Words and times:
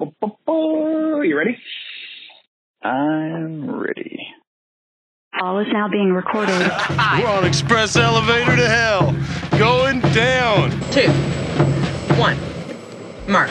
You 0.00 1.36
ready? 1.36 1.58
I'm 2.82 3.70
ready. 3.70 4.18
All 5.40 5.58
is 5.60 5.66
now 5.72 5.88
being 5.88 6.12
recorded. 6.12 6.58
We're 6.58 7.28
on 7.28 7.44
express 7.44 7.96
elevator 7.96 8.56
to 8.56 8.68
hell. 8.68 9.14
Going 9.58 10.00
down. 10.12 10.70
Two. 10.90 11.10
One. 12.18 12.38
Mark. 13.28 13.50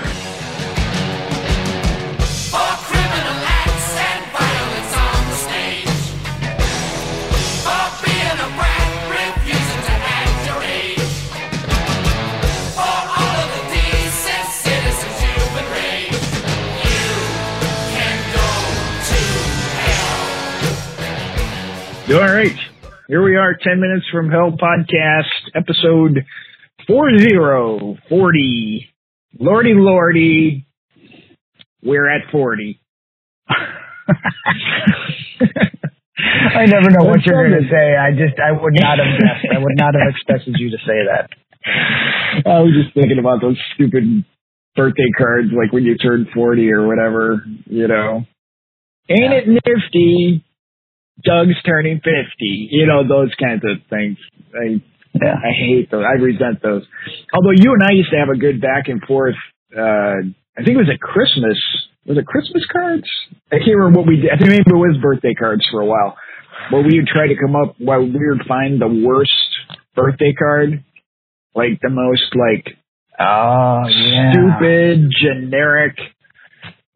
All 22.11 22.17
right. 22.17 22.55
Here 23.07 23.21
we 23.21 23.35
are, 23.35 23.53
10 23.53 23.79
Minutes 23.79 24.07
from 24.11 24.31
Hell 24.31 24.57
podcast, 24.59 25.29
episode 25.53 26.25
4040. 26.87 28.89
Lordy, 29.39 29.73
lordy. 29.75 30.65
We're 31.83 32.09
at 32.09 32.31
40. 32.31 32.81
I 33.47 33.55
never 36.65 36.89
know 36.89 37.05
what 37.05 37.23
you're 37.27 37.47
going 37.47 37.61
to 37.61 37.69
say. 37.69 37.95
I 37.95 38.09
just, 38.11 38.39
I 38.39 38.53
would 38.59 38.73
not 38.73 38.97
have 38.97 39.19
guessed. 39.19 39.45
I 39.55 39.59
would 39.59 39.77
not 39.77 39.93
have 39.93 40.09
expected 40.15 40.55
you 40.57 40.71
to 40.71 40.77
say 40.77 41.05
that. 41.05 41.29
I 42.49 42.59
was 42.59 42.73
just 42.73 42.91
thinking 42.95 43.19
about 43.19 43.39
those 43.41 43.59
stupid 43.75 44.25
birthday 44.75 45.11
cards, 45.15 45.49
like 45.55 45.71
when 45.71 45.83
you 45.83 45.95
turn 45.95 46.25
40 46.33 46.71
or 46.71 46.87
whatever, 46.87 47.43
you 47.65 47.87
know. 47.87 48.25
Ain't 49.09 49.33
it 49.33 49.47
nifty? 49.47 50.43
Doug's 51.23 51.61
turning 51.65 51.97
50. 51.97 52.07
You 52.71 52.87
know, 52.87 53.07
those 53.07 53.33
kinds 53.35 53.63
of 53.63 53.77
things. 53.89 54.17
I, 54.53 54.81
Yeah. 55.13 55.35
I 55.35 55.51
hate 55.57 55.89
those. 55.91 56.05
I 56.07 56.13
resent 56.21 56.61
those. 56.61 56.83
Although 57.33 57.51
you 57.55 57.73
and 57.73 57.83
I 57.83 57.91
used 57.93 58.11
to 58.11 58.17
have 58.17 58.29
a 58.29 58.37
good 58.37 58.61
back 58.61 58.87
and 58.87 59.01
forth, 59.03 59.35
uh, 59.75 60.21
I 60.57 60.63
think 60.63 60.75
it 60.75 60.77
was 60.77 60.89
at 60.93 60.99
Christmas. 60.99 61.57
Was 62.05 62.17
it 62.17 62.25
Christmas 62.25 62.63
cards? 62.71 63.07
I 63.51 63.57
can't 63.57 63.75
remember 63.77 63.99
what 63.99 64.07
we 64.07 64.17
did. 64.17 64.31
I 64.31 64.37
think 64.37 64.49
maybe 64.49 64.63
it 64.67 64.73
was 64.73 64.97
birthday 65.01 65.33
cards 65.33 65.61
for 65.71 65.81
a 65.81 65.85
while. 65.85 66.15
Where 66.71 66.81
we 66.83 66.99
would 66.99 67.07
try 67.07 67.27
to 67.27 67.35
come 67.35 67.55
up, 67.55 67.75
while 67.79 68.01
we 68.01 68.11
would 68.29 68.45
find 68.47 68.79
the 68.81 68.87
worst 68.87 69.31
birthday 69.95 70.33
card. 70.33 70.83
Like 71.55 71.79
the 71.81 71.89
most 71.89 72.35
like 72.35 72.77
Oh, 73.19 73.81
yeah. 73.89 74.31
stupid, 74.31 75.09
generic, 75.21 75.97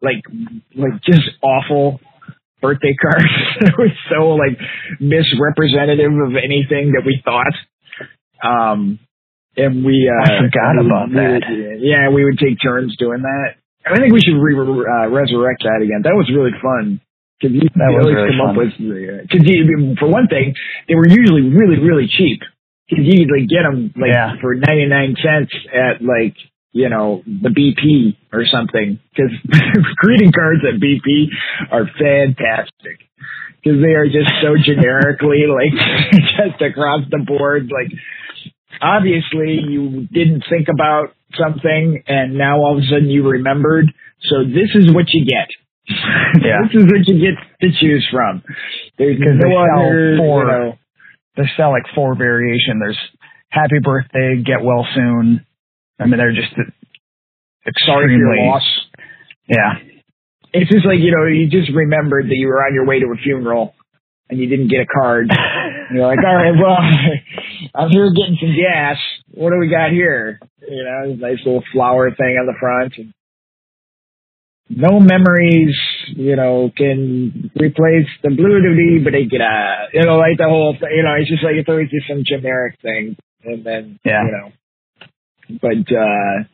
like 0.00 0.22
like 0.74 1.02
just 1.04 1.22
awful 1.42 2.00
birthday 2.64 2.96
cards. 2.96 3.28
it 3.60 3.74
was 3.76 3.92
so 4.08 4.32
like 4.40 4.56
misrepresentative 5.00 6.12
of 6.24 6.32
anything 6.40 6.96
that 6.96 7.04
we 7.04 7.20
thought. 7.24 7.52
Um, 8.42 8.98
and 9.56 9.84
we 9.84 10.08
uh, 10.10 10.24
I 10.24 10.40
forgot 10.48 10.80
we- 10.80 10.86
about 10.88 11.08
we 11.08 11.14
that. 11.20 11.40
yeah, 11.80 12.08
we 12.08 12.24
would 12.24 12.38
take 12.38 12.56
turns 12.64 12.96
doing 12.96 13.22
that. 13.22 13.60
I 13.86 14.00
think 14.00 14.12
we 14.16 14.20
should 14.24 14.40
re- 14.40 14.56
uh, 14.56 15.08
resurrect 15.12 15.62
that 15.68 15.84
again. 15.84 16.00
That 16.02 16.16
was 16.16 16.30
really 16.32 16.56
fun. 16.56 17.00
Cause 17.42 17.50
you 17.52 17.68
That 17.76 17.92
was 17.92 18.08
really 18.08 18.32
come 18.32 18.40
up 18.40 18.56
fun. 18.56 18.64
with, 18.64 19.28
cause 19.28 19.42
you, 19.44 19.94
for 20.00 20.08
one 20.08 20.26
thing, 20.28 20.54
they 20.88 20.94
were 20.94 21.06
usually 21.08 21.42
really, 21.42 21.76
really 21.82 22.08
cheap. 22.08 22.40
Cause 22.88 23.04
you 23.04 23.26
could 23.26 23.32
like 23.36 23.48
get 23.50 23.68
them 23.68 23.92
like 23.96 24.14
Yeah. 24.14 24.40
for 24.40 24.54
99 24.54 25.16
cents 25.20 25.52
at 25.68 26.00
like, 26.00 26.32
you 26.74 26.88
know, 26.90 27.22
the 27.24 27.54
BP 27.54 28.18
or 28.34 28.44
something. 28.50 28.98
Cause 29.16 29.30
greeting 29.96 30.32
cards 30.32 30.60
at 30.66 30.82
BP 30.82 31.30
are 31.70 31.86
fantastic. 31.86 32.98
Cause 33.62 33.78
they 33.80 33.94
are 33.94 34.06
just 34.06 34.28
so 34.42 34.58
generically 34.58 35.46
like 35.48 35.72
just 36.12 36.60
across 36.60 37.06
the 37.08 37.22
board. 37.24 37.70
Like 37.72 37.94
obviously 38.82 39.62
you 39.70 40.08
didn't 40.10 40.44
think 40.50 40.66
about 40.68 41.14
something 41.38 42.02
and 42.08 42.34
now 42.34 42.58
all 42.58 42.76
of 42.76 42.82
a 42.82 42.86
sudden 42.90 43.08
you 43.08 43.22
remembered. 43.22 43.86
So 44.28 44.42
this 44.42 44.74
is 44.74 44.92
what 44.92 45.06
you 45.14 45.24
get. 45.24 45.48
Yeah. 46.42 46.66
this 46.66 46.82
is 46.82 46.90
what 46.90 47.06
you 47.06 47.20
get 47.22 47.38
to 47.60 47.68
choose 47.78 48.06
from. 48.10 48.42
There's 48.98 49.18
no 49.20 49.32
they 49.36 49.54
sell 49.54 49.78
other, 49.78 50.16
four. 50.18 50.42
you 50.42 50.48
know, 50.48 50.72
They 51.36 51.44
sell 51.56 51.70
like 51.70 51.84
four 51.94 52.16
variation. 52.16 52.80
There's 52.80 52.98
happy 53.50 53.78
birthday, 53.80 54.42
get 54.44 54.64
well 54.64 54.84
soon. 54.94 55.46
I 56.00 56.06
mean, 56.06 56.18
they're 56.18 56.32
just 56.34 56.52
sorry 57.86 58.06
for 58.06 58.10
your 58.10 58.32
extremely, 58.34 58.48
loss. 58.48 58.80
yeah. 59.48 59.72
It's 60.52 60.70
just 60.70 60.86
like, 60.86 60.98
you 61.00 61.10
know, 61.10 61.24
you 61.26 61.48
just 61.50 61.74
remembered 61.74 62.26
that 62.26 62.36
you 62.36 62.46
were 62.48 62.62
on 62.64 62.74
your 62.74 62.86
way 62.86 63.00
to 63.00 63.06
a 63.06 63.16
funeral 63.22 63.74
and 64.30 64.38
you 64.38 64.48
didn't 64.48 64.68
get 64.68 64.80
a 64.80 64.86
card. 64.86 65.30
You're 65.92 66.06
like, 66.06 66.18
all 66.24 66.34
right, 66.34 66.54
well, 66.54 66.78
I'm 67.74 67.90
here 67.90 68.10
getting 68.14 68.38
some 68.40 68.54
gas. 68.56 68.96
What 69.32 69.50
do 69.50 69.58
we 69.58 69.68
got 69.68 69.90
here? 69.90 70.38
You 70.66 70.84
know, 70.84 71.14
nice 71.14 71.38
little 71.44 71.62
flower 71.72 72.10
thing 72.10 72.36
on 72.40 72.46
the 72.46 72.54
front. 72.58 72.94
And 72.98 73.12
no 74.70 74.98
memories, 75.00 75.76
you 76.16 76.36
know, 76.36 76.70
can 76.76 77.50
replace 77.60 78.08
the 78.22 78.30
blue 78.30 78.62
duty, 78.62 79.02
but 79.04 79.12
they 79.12 79.24
get 79.26 79.40
a, 79.42 79.88
you 79.92 80.02
know, 80.04 80.16
like 80.16 80.38
the 80.38 80.48
whole 80.48 80.74
thing, 80.78 80.90
you 80.96 81.02
know, 81.02 81.14
it's 81.18 81.28
just 81.30 81.44
like, 81.44 81.54
it's 81.56 81.68
always 81.68 81.90
just 81.90 82.08
some 82.08 82.22
generic 82.24 82.76
thing. 82.80 83.16
And 83.44 83.64
then, 83.64 83.98
Yeah. 84.04 84.24
you 84.24 84.30
know, 84.32 84.52
but, 85.48 85.84
uh, 85.92 86.44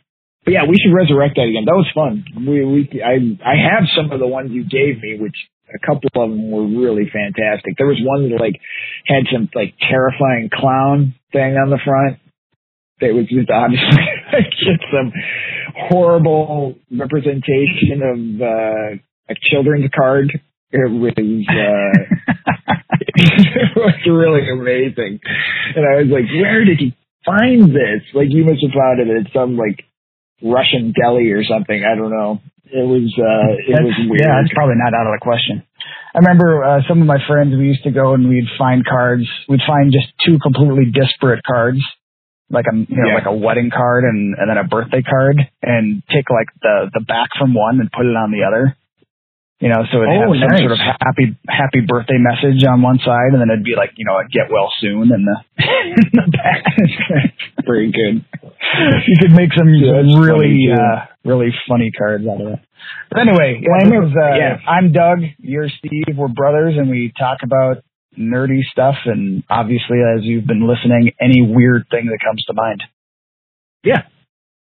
but 0.45 0.53
yeah, 0.53 0.65
we 0.69 0.77
should 0.81 0.95
resurrect 0.95 1.37
that 1.37 1.49
again. 1.49 1.65
That 1.67 1.77
was 1.77 1.91
fun. 1.95 2.25
We, 2.47 2.65
we, 2.65 3.03
I, 3.03 3.21
I 3.45 3.57
have 3.61 3.85
some 3.95 4.11
of 4.11 4.21
the 4.21 4.27
ones 4.27 4.51
you 4.53 4.65
gave 4.65 5.01
me, 5.03 5.19
which 5.21 5.37
a 5.75 5.79
couple 5.79 6.09
of 6.15 6.31
them 6.31 6.51
were 6.51 6.67
really 6.67 7.11
fantastic. 7.13 7.77
There 7.77 7.87
was 7.87 8.01
one 8.03 8.31
that 8.31 8.41
like 8.41 8.61
had 9.07 9.25
some 9.33 9.49
like 9.55 9.75
terrifying 9.79 10.51
clown 10.53 11.15
thing 11.33 11.57
on 11.57 11.71
the 11.71 11.79
front. 11.85 12.19
That 13.01 13.15
was 13.15 13.27
just 13.29 13.49
obviously 13.49 14.05
just 14.61 14.85
some 14.93 15.13
horrible 15.89 16.77
representation 16.91 18.03
of 18.03 18.43
uh, 18.43 19.33
a 19.33 19.35
children's 19.51 19.91
card. 19.95 20.33
It 20.73 20.91
was 20.91 21.13
uh, 21.17 22.33
it 23.15 23.77
was 23.77 23.95
really 24.07 24.49
amazing, 24.51 25.21
and 25.75 25.85
I 25.85 25.97
was 26.03 26.07
like, 26.13 26.31
"Where 26.31 26.65
did 26.65 26.79
he 26.79 26.95
find 27.31 27.71
this? 27.71 28.03
Like, 28.15 28.29
you 28.31 28.45
must 28.45 28.63
have 28.67 28.75
found 28.75 28.99
it 28.99 29.09
at 29.09 29.33
some 29.33 29.57
like 29.57 29.85
Russian 30.43 30.93
deli 30.97 31.31
or 31.33 31.45
something. 31.45 31.79
I 31.85 31.95
don't 31.95 32.11
know. 32.11 32.41
It 32.71 32.87
was 32.87 33.11
uh, 33.19 33.51
it 33.67 33.73
That's- 33.73 33.87
was 33.87 33.97
weird. 34.09 34.21
Yeah, 34.23 34.41
that's 34.43 34.55
probably 34.55 34.77
not 34.79 34.95
out 34.95 35.07
of 35.07 35.15
the 35.19 35.23
question. 35.23 35.63
I 36.15 36.19
remember 36.19 36.65
uh, 36.65 36.81
some 36.89 37.01
of 37.01 37.07
my 37.07 37.19
friends, 37.27 37.55
we 37.57 37.67
used 37.71 37.85
to 37.85 37.91
go 37.95 38.15
and 38.15 38.29
we'd 38.29 38.47
find 38.59 38.85
cards. 38.85 39.27
We'd 39.49 39.63
find 39.67 39.93
just 39.93 40.07
two 40.27 40.39
completely 40.43 40.91
disparate 40.91 41.43
cards, 41.47 41.79
like 42.51 42.67
a 42.71 42.75
you 42.77 42.87
know 42.91 43.09
Yeah. 43.11 43.15
like 43.15 43.27
a 43.27 43.35
wedding 43.37 43.71
card 43.71 44.05
and 44.05 44.35
and 44.39 44.51
then 44.51 44.59
a 44.59 44.67
birthday 44.67 45.03
card, 45.03 45.39
and 45.63 46.03
take 46.11 46.31
like 46.31 46.49
the 46.63 46.91
the 46.95 47.05
back 47.07 47.31
from 47.39 47.55
one 47.55 47.79
and 47.81 47.91
put 47.91 48.07
it 48.07 48.15
on 48.19 48.31
the 48.31 48.43
other. 48.47 48.77
You 49.61 49.69
know, 49.69 49.85
so 49.93 50.01
it'd 50.01 50.09
Oh, 50.09 50.33
have 50.33 50.41
some 50.41 50.49
nice. 50.57 50.61
sort 50.65 50.73
of 50.73 50.79
happy 50.81 51.37
happy 51.47 51.81
birthday 51.87 52.17
message 52.17 52.65
on 52.65 52.81
one 52.81 52.99
side, 53.05 53.37
and 53.37 53.41
then 53.41 53.51
it'd 53.53 53.63
be 53.65 53.77
like 53.77 53.93
you 53.97 54.07
know 54.09 54.17
a 54.17 54.25
get 54.25 54.49
well 54.51 54.73
soon 54.81 55.13
in 55.13 55.21
the 55.29 55.37
in 55.61 56.11
the 56.17 56.27
back. 56.33 56.65
Pretty 57.67 57.93
good. 57.93 58.25
you 59.07 59.17
could 59.21 59.33
make 59.33 59.53
some 59.53 59.69
Yeah, 59.69 60.01
really 60.17 60.65
funny, 60.65 60.73
uh 60.73 60.97
really 61.25 61.51
funny 61.69 61.91
cards 61.93 62.25
out 62.27 62.41
of 62.41 62.47
that. 62.57 62.61
But 63.11 63.21
anyway, 63.21 63.61
Well, 63.61 63.77
I 63.77 63.85
this 63.85 64.11
is, 64.11 64.17
uh, 64.17 64.35
yeah. 64.37 64.57
I'm 64.67 64.93
Doug, 64.93 65.19
you're 65.39 65.69
Steve, 65.69 66.17
we're 66.17 66.29
brothers 66.29 66.75
and 66.79 66.89
we 66.89 67.13
talk 67.19 67.41
about 67.45 67.85
nerdy 68.19 68.63
stuff 68.73 68.97
and 69.05 69.45
obviously 69.51 69.99
as 70.01 70.25
you've 70.25 70.47
been 70.47 70.67
listening, 70.67 71.13
any 71.21 71.43
weird 71.43 71.85
thing 71.91 72.07
that 72.07 72.19
comes 72.25 72.43
to 72.47 72.55
mind. 72.55 72.83
Yeah. 73.85 74.03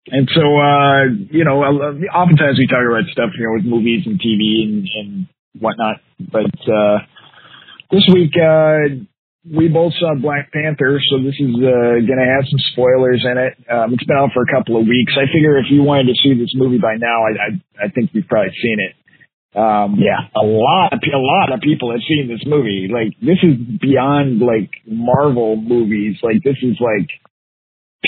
And 0.08 0.28
so, 0.34 0.40
uh, 0.40 1.04
you 1.30 1.44
know, 1.44 1.62
oftentimes 1.62 2.58
we 2.58 2.66
talk 2.70 2.84
about 2.86 3.04
stuff, 3.10 3.30
you 3.38 3.44
know, 3.46 3.54
with 3.58 3.64
movies 3.64 4.06
and 4.06 4.20
TV 4.20 4.62
and, 4.64 4.88
and 4.94 5.26
whatnot. 5.58 5.96
But 6.20 6.54
uh, 6.70 6.98
this 7.90 8.06
week, 8.12 8.30
uh, 8.38 9.02
we 9.46 9.68
both 9.68 9.94
saw 9.98 10.14
Black 10.14 10.52
Panther, 10.52 10.98
so 11.10 11.18
this 11.22 11.34
is 11.38 11.54
uh, 11.58 12.02
going 12.06 12.18
to 12.22 12.30
have 12.34 12.46
some 12.50 12.58
spoilers 12.72 13.24
in 13.26 13.38
it. 13.38 13.54
Um, 13.70 13.94
it's 13.94 14.04
been 14.04 14.16
out 14.16 14.30
for 14.34 14.42
a 14.42 14.50
couple 14.50 14.76
of 14.80 14.86
weeks. 14.86 15.14
I 15.14 15.26
figure 15.32 15.58
if 15.58 15.66
you 15.70 15.82
wanted 15.82 16.06
to 16.10 16.14
see 16.22 16.34
this 16.38 16.50
movie 16.54 16.78
by 16.78 16.96
now, 16.98 17.22
I, 17.26 17.30
I, 17.30 17.86
I 17.86 17.88
think 17.90 18.10
you've 18.12 18.26
probably 18.28 18.54
seen 18.62 18.78
it. 18.80 18.94
Um, 19.56 19.96
Yeah. 19.98 20.20
a 20.36 20.44
lot 20.44 20.92
of 20.92 21.00
a 21.00 21.16
lot 21.16 21.50
of 21.52 21.60
people 21.62 21.90
have 21.90 22.02
seen 22.06 22.28
this 22.28 22.44
movie. 22.44 22.88
Like 22.92 23.16
this 23.22 23.38
is 23.42 23.56
beyond 23.80 24.40
like 24.40 24.68
Marvel 24.86 25.56
movies. 25.56 26.16
Like 26.22 26.42
this 26.44 26.58
is 26.62 26.76
like 26.78 27.08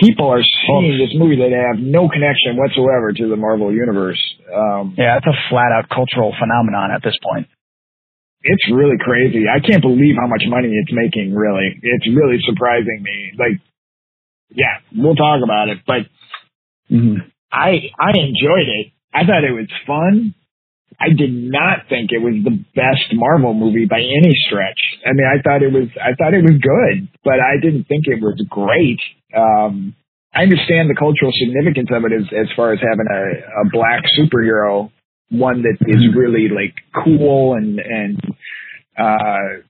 people 0.00 0.28
are 0.32 0.42
seeing 0.42 0.98
this 0.98 1.12
movie 1.18 1.36
that 1.36 1.52
have 1.52 1.78
no 1.82 2.08
connection 2.08 2.56
whatsoever 2.56 3.12
to 3.12 3.28
the 3.28 3.36
Marvel 3.36 3.72
universe. 3.72 4.20
Um, 4.52 4.94
Yeah, 4.96 5.16
it's 5.18 5.26
a 5.26 5.36
flat 5.50 5.70
out 5.72 5.88
cultural 5.88 6.34
phenomenon 6.38 6.90
at 6.94 7.02
this 7.02 7.16
point. 7.22 7.46
it's 8.42 8.66
really 8.70 8.96
crazy. 9.00 9.44
I 9.50 9.58
can't 9.60 9.82
believe 9.82 10.14
how 10.20 10.26
much 10.28 10.42
money 10.46 10.68
it's 10.70 10.92
making. 10.92 11.34
Really, 11.34 11.68
it's 11.82 12.06
really 12.08 12.38
surprising 12.48 13.02
me. 13.02 13.32
Like, 13.38 13.58
yeah, 14.50 14.78
we'll 14.94 15.16
talk 15.16 15.40
about 15.42 15.68
it, 15.68 15.78
but 15.86 16.06
Mm-hmm. 16.90 17.28
I 17.52 17.92
I 18.00 18.10
enjoyed 18.16 18.68
it. 18.80 18.86
I 19.12 19.26
thought 19.26 19.44
it 19.44 19.52
was 19.52 19.68
fun. 19.86 20.34
I 21.00 21.10
did 21.16 21.30
not 21.30 21.86
think 21.88 22.10
it 22.10 22.18
was 22.18 22.34
the 22.42 22.58
best 22.74 23.14
Marvel 23.14 23.54
movie 23.54 23.86
by 23.86 24.00
any 24.00 24.32
stretch. 24.46 24.80
I 25.06 25.12
mean, 25.12 25.26
I 25.26 25.40
thought 25.40 25.62
it 25.62 25.72
was, 25.72 25.88
I 25.94 26.14
thought 26.18 26.34
it 26.34 26.42
was 26.42 26.58
good, 26.58 27.08
but 27.22 27.38
I 27.38 27.60
didn't 27.62 27.84
think 27.84 28.06
it 28.06 28.20
was 28.20 28.42
great. 28.50 28.98
Um, 29.36 29.94
I 30.34 30.42
understand 30.42 30.90
the 30.90 30.98
cultural 30.98 31.30
significance 31.32 31.88
of 31.92 32.04
it 32.04 32.12
as, 32.12 32.26
as 32.34 32.48
far 32.56 32.72
as 32.72 32.80
having 32.80 33.06
a, 33.06 33.62
a 33.62 33.70
black 33.70 34.02
superhero, 34.18 34.90
one 35.30 35.62
that 35.62 35.78
is 35.86 36.02
really 36.16 36.48
like 36.48 36.74
cool 37.04 37.54
and, 37.54 37.78
and, 37.78 38.20
uh, 38.98 39.62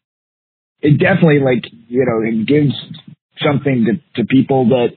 it 0.81 0.98
definitely 0.98 1.40
like, 1.40 1.64
you 1.88 2.06
know, 2.06 2.22
it 2.22 2.46
gives 2.46 2.72
something 3.44 3.86
to, 3.86 4.22
to 4.22 4.26
people 4.26 4.69
that 4.69 4.96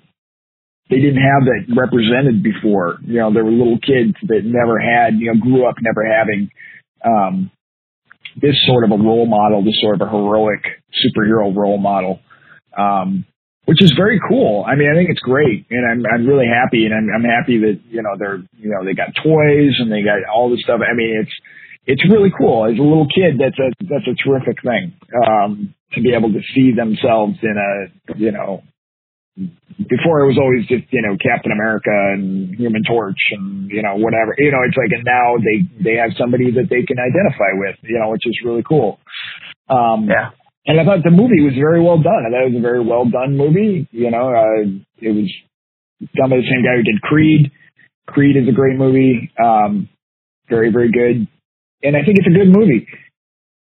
they 0.92 1.00
didn't 1.00 1.24
have 1.24 1.48
that 1.48 1.72
represented 1.72 2.44
before. 2.44 3.00
You 3.08 3.24
know, 3.24 3.34
there 3.34 3.46
were 3.46 3.56
little 3.56 3.80
kids 3.80 4.12
that 4.28 4.44
never 4.44 4.76
had, 4.78 5.16
you 5.16 5.32
know, 5.32 5.40
grew 5.40 5.66
up 5.66 5.76
never 5.80 6.04
having 6.04 6.52
um, 7.08 7.50
this 8.36 8.60
sort 8.68 8.84
of 8.84 8.92
a 8.92 9.02
role 9.02 9.26
model, 9.26 9.64
this 9.64 9.80
sort 9.82 9.96
of 9.96 10.06
a 10.06 10.12
heroic 10.12 10.60
superhero 10.92 11.56
role 11.56 11.80
model, 11.80 12.20
um, 12.78 13.26
which 13.66 13.82
is 13.82 13.94
very 13.96 14.20
cool. 14.28 14.66
I 14.68 14.76
mean, 14.76 14.92
I 14.92 14.96
think 14.96 15.10
it's 15.10 15.24
great, 15.24 15.66
and 15.72 15.88
I'm 15.88 16.04
I'm 16.06 16.28
really 16.28 16.48
happy, 16.52 16.86
and 16.86 16.94
I'm 16.94 17.08
I'm 17.16 17.24
happy 17.24 17.58
that 17.60 17.80
you 17.88 18.04
know 18.04 18.20
they're 18.20 18.44
you 18.60 18.70
know 18.70 18.84
they 18.84 18.94
got 18.94 19.16
toys 19.24 19.80
and 19.80 19.90
they 19.90 20.04
got 20.04 20.20
all 20.28 20.52
this 20.52 20.62
stuff. 20.62 20.82
I 20.84 20.94
mean, 20.94 21.24
it's 21.24 21.36
it's 21.88 22.04
really 22.12 22.32
cool. 22.38 22.66
As 22.66 22.78
a 22.78 22.84
little 22.84 23.08
kid, 23.08 23.40
that's 23.40 23.58
a 23.60 23.72
that's 23.88 24.08
a 24.12 24.20
terrific 24.20 24.60
thing 24.62 24.92
um, 25.26 25.74
to 25.94 26.02
be 26.02 26.14
able 26.14 26.34
to 26.34 26.42
see 26.54 26.76
themselves 26.76 27.40
in 27.42 27.56
a 27.56 28.18
you 28.20 28.32
know 28.32 28.64
before 29.78 30.22
it 30.22 30.28
was 30.28 30.38
always 30.38 30.66
just 30.68 30.84
you 30.92 31.02
know 31.02 31.16
Captain 31.22 31.52
America 31.52 31.92
and 31.92 32.54
Human 32.56 32.84
Torch 32.88 33.20
and 33.32 33.70
you 33.70 33.82
know 33.82 33.96
whatever 33.96 34.36
you 34.38 34.52
know 34.52 34.62
it's 34.68 34.78
like 34.78 34.92
and 34.92 35.04
now 35.06 35.36
they 35.38 35.64
they 35.84 35.96
have 35.98 36.12
somebody 36.18 36.52
that 36.52 36.68
they 36.70 36.84
can 36.84 36.98
identify 37.00 37.52
with 37.56 37.76
you 37.84 38.00
know 38.00 38.10
which 38.10 38.26
is 38.26 38.38
really 38.44 38.64
cool. 38.68 39.00
Um, 39.70 40.10
Yeah. 40.10 40.32
and 40.66 40.80
I 40.80 40.84
thought 40.84 41.04
the 41.04 41.12
movie 41.12 41.42
was 41.42 41.54
very 41.56 41.82
well 41.82 41.98
done. 42.02 42.26
I 42.28 42.30
thought 42.30 42.44
it 42.46 42.52
was 42.54 42.60
a 42.60 42.68
very 42.68 42.84
well 42.84 43.06
done 43.06 43.38
movie. 43.38 43.88
You 43.92 44.12
know, 44.12 44.30
uh, 44.30 44.68
it 45.00 45.12
was 45.16 45.30
done 46.16 46.30
by 46.30 46.38
the 46.38 46.50
same 46.50 46.64
guy 46.64 46.76
who 46.76 46.84
did 46.84 47.02
Creed. 47.02 47.52
Creed 48.08 48.36
is 48.38 48.48
a 48.50 48.52
great 48.52 48.78
movie. 48.78 49.32
Um, 49.42 49.88
very 50.50 50.72
very 50.72 50.92
good, 50.92 51.28
and 51.84 51.96
I 51.96 52.04
think 52.04 52.18
it's 52.20 52.28
a 52.28 52.38
good 52.38 52.52
movie. 52.52 52.88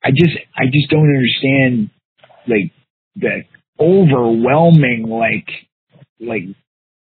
I 0.02 0.10
just 0.10 0.34
I 0.56 0.64
just 0.66 0.90
don't 0.90 1.06
understand 1.06 1.90
like 2.48 2.72
the 3.16 3.44
overwhelming 3.78 5.04
like 5.08 5.48
like 6.20 6.44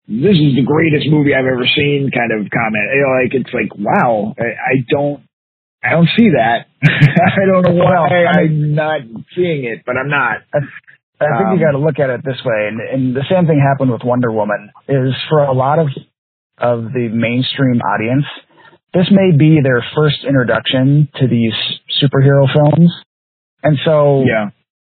this 0.07 0.35
is 0.37 0.55
the 0.55 0.65
greatest 0.65 1.07
movie 1.09 1.33
I've 1.33 1.45
ever 1.45 1.65
seen 1.65 2.09
kind 2.13 2.31
of 2.31 2.49
comment. 2.51 2.85
You 2.93 3.01
know, 3.01 3.13
like 3.23 3.33
it's 3.33 3.53
like 3.53 3.71
wow, 3.77 4.33
I, 4.39 4.43
I 4.43 4.75
don't 4.89 5.23
I 5.83 5.91
don't 5.91 6.09
see 6.17 6.29
that. 6.37 6.67
I 6.83 7.45
don't 7.45 7.63
know 7.63 7.73
why 7.83 7.91
Well, 7.91 8.07
I 8.11 8.41
I'm 8.41 8.75
not 8.75 9.01
seeing 9.35 9.65
it, 9.65 9.83
but 9.85 9.95
I'm 9.97 10.09
not. 10.09 10.37
I 10.53 10.59
think 11.37 11.49
Um, 11.49 11.57
you 11.59 11.63
got 11.65 11.71
to 11.71 11.77
look 11.77 11.99
at 11.99 12.09
it 12.09 12.21
this 12.25 12.41
way, 12.43 12.67
and, 12.67 12.81
and 12.81 13.15
the 13.15 13.23
same 13.29 13.45
thing 13.45 13.61
happened 13.61 13.91
with 13.91 14.01
Wonder 14.03 14.31
Woman. 14.31 14.71
Is 14.87 15.13
for 15.29 15.43
a 15.43 15.53
lot 15.53 15.77
of 15.79 15.87
of 16.57 16.91
the 16.93 17.09
mainstream 17.09 17.81
audience, 17.81 18.25
this 18.93 19.07
may 19.11 19.35
be 19.37 19.59
their 19.63 19.83
first 19.95 20.17
introduction 20.27 21.09
to 21.19 21.27
these 21.27 21.53
superhero 22.01 22.45
films, 22.51 22.91
and 23.63 23.77
so 23.85 24.23
Yeah, 24.25 24.49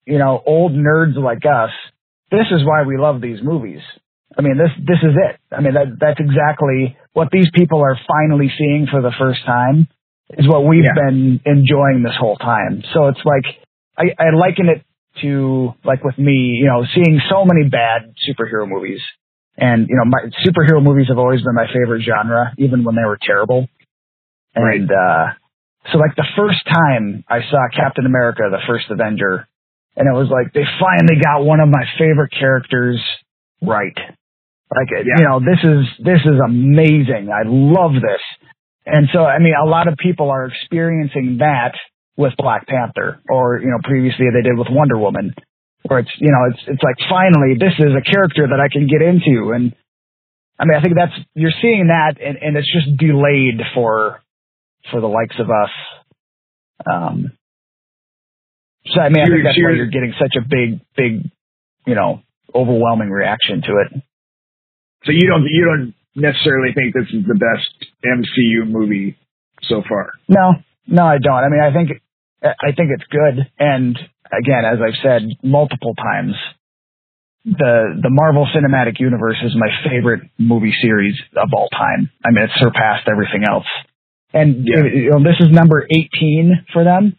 you 0.06 0.18
know, 0.18 0.42
old 0.46 0.72
nerds 0.72 1.16
like 1.16 1.44
us, 1.46 1.70
this 2.30 2.46
is 2.50 2.64
why 2.64 2.82
we 2.86 2.96
love 2.98 3.20
these 3.20 3.38
movies. 3.42 3.80
I 4.36 4.42
mean, 4.42 4.58
this 4.58 4.70
this 4.78 4.98
is 5.02 5.16
it. 5.16 5.40
I 5.54 5.60
mean, 5.60 5.74
that 5.74 5.98
that's 5.98 6.20
exactly 6.20 6.96
what 7.12 7.28
these 7.32 7.48
people 7.54 7.80
are 7.82 7.98
finally 8.06 8.50
seeing 8.56 8.86
for 8.90 9.02
the 9.02 9.12
first 9.18 9.44
time. 9.46 9.88
Is 10.30 10.46
what 10.46 10.66
we've 10.66 10.84
Yeah. 10.84 10.92
been 10.94 11.40
enjoying 11.46 12.02
this 12.04 12.14
whole 12.18 12.36
time. 12.36 12.82
So 12.92 13.08
it's 13.08 13.20
like 13.24 13.46
I, 13.96 14.12
I 14.18 14.30
liken 14.36 14.68
it 14.68 14.84
to 15.22 15.74
like 15.84 16.04
with 16.04 16.18
me, 16.18 16.60
you 16.60 16.66
know, 16.66 16.84
seeing 16.94 17.18
so 17.30 17.44
many 17.46 17.68
bad 17.68 18.14
superhero 18.28 18.68
movies. 18.68 19.00
And 19.56 19.88
you 19.88 19.96
know, 19.96 20.04
my 20.04 20.28
superhero 20.44 20.82
movies 20.84 21.06
have 21.08 21.18
always 21.18 21.40
been 21.42 21.54
my 21.54 21.66
favorite 21.72 22.02
genre, 22.02 22.52
even 22.58 22.84
when 22.84 22.94
they 22.94 23.04
were 23.04 23.18
terrible. 23.20 23.68
Right. 24.54 24.80
And 24.80 24.90
uh, 24.90 25.32
so, 25.90 25.98
like 25.98 26.14
the 26.14 26.26
first 26.36 26.60
time 26.66 27.24
I 27.28 27.40
saw 27.50 27.58
Captain 27.74 28.04
America, 28.06 28.42
the 28.50 28.60
first 28.68 28.84
Avenger, 28.90 29.47
and 29.98 30.06
it 30.06 30.14
was 30.16 30.30
like 30.30 30.52
they 30.54 30.62
finally 30.78 31.20
got 31.20 31.44
one 31.44 31.58
of 31.60 31.68
my 31.68 31.82
favorite 31.98 32.30
characters 32.30 33.02
right. 33.60 33.96
Like 34.70 34.88
Yeah. 34.94 35.18
you 35.18 35.24
know, 35.26 35.40
this 35.40 35.58
is 35.64 35.84
this 35.98 36.20
is 36.24 36.38
amazing. 36.44 37.28
I 37.34 37.42
love 37.44 37.92
this. 37.94 38.22
And 38.86 39.08
so, 39.12 39.24
I 39.24 39.38
mean, 39.38 39.54
a 39.60 39.66
lot 39.66 39.88
of 39.88 39.98
people 39.98 40.30
are 40.30 40.46
experiencing 40.46 41.38
that 41.40 41.72
with 42.16 42.32
Black 42.38 42.66
Panther, 42.66 43.20
or 43.28 43.58
you 43.60 43.68
know, 43.68 43.78
previously 43.82 44.26
they 44.32 44.42
did 44.42 44.56
with 44.56 44.68
Wonder 44.70 44.96
Woman, 44.96 45.34
where 45.86 45.98
it's 45.98 46.10
you 46.18 46.30
know, 46.30 46.46
it's 46.50 46.62
it's 46.66 46.82
like 46.82 46.96
finally 47.10 47.54
this 47.58 47.74
is 47.78 47.92
a 47.92 48.00
character 48.02 48.46
that 48.48 48.60
I 48.60 48.68
can 48.72 48.86
get 48.86 49.02
into, 49.02 49.52
and 49.52 49.74
I 50.58 50.64
mean, 50.64 50.76
I 50.78 50.80
think 50.82 50.94
that's 50.96 51.12
you're 51.34 51.52
seeing 51.60 51.88
that, 51.88 52.20
and, 52.20 52.36
and 52.40 52.56
it's 52.56 52.70
just 52.72 52.96
delayed 52.96 53.60
for 53.74 54.20
for 54.90 55.00
the 55.00 55.06
likes 55.08 55.36
of 55.38 55.48
us. 55.50 55.70
Um, 56.86 57.32
so 58.94 59.00
I 59.00 59.08
mean, 59.08 59.22
I 59.22 59.26
think 59.26 59.44
that's 59.44 59.56
why 59.58 59.72
you're- 59.72 59.90
getting 59.90 60.14
such 60.18 60.34
a 60.36 60.42
big, 60.48 60.80
big, 60.96 61.30
you 61.86 61.94
know, 61.94 62.22
overwhelming 62.54 63.10
reaction 63.10 63.62
to 63.62 63.72
it. 63.84 64.02
so 65.04 65.12
you 65.12 65.26
don't 65.28 65.44
you 65.48 65.64
don't 65.64 65.94
necessarily 66.16 66.72
think 66.74 66.94
this 66.94 67.08
is 67.12 67.24
the 67.26 67.34
best 67.38 67.90
MCU 68.04 68.64
movie 68.66 69.16
so 69.62 69.82
far? 69.88 70.10
No, 70.28 70.54
no, 70.86 71.04
I 71.04 71.18
don't. 71.18 71.44
I 71.44 71.48
mean, 71.48 71.60
I 71.60 71.72
think 71.72 71.90
I 72.42 72.72
think 72.72 72.90
it's 72.94 73.04
good, 73.10 73.46
and 73.58 73.98
again, 74.32 74.64
as 74.64 74.78
I've 74.80 74.98
said 75.02 75.22
multiple 75.42 75.94
times, 75.94 76.34
the 77.44 77.98
the 78.02 78.10
Marvel 78.10 78.46
Cinematic 78.54 78.98
Universe 79.00 79.36
is 79.44 79.54
my 79.56 79.68
favorite 79.88 80.22
movie 80.38 80.74
series 80.82 81.14
of 81.36 81.48
all 81.52 81.68
time. 81.68 82.10
I 82.24 82.30
mean, 82.30 82.44
it's 82.44 82.58
surpassed 82.60 83.08
everything 83.10 83.44
else. 83.48 83.66
And 84.32 84.66
Yeah. 84.66 84.84
you 84.84 85.10
know, 85.10 85.22
this 85.22 85.40
is 85.40 85.50
number 85.50 85.86
18 85.90 86.64
for 86.72 86.84
them. 86.84 87.16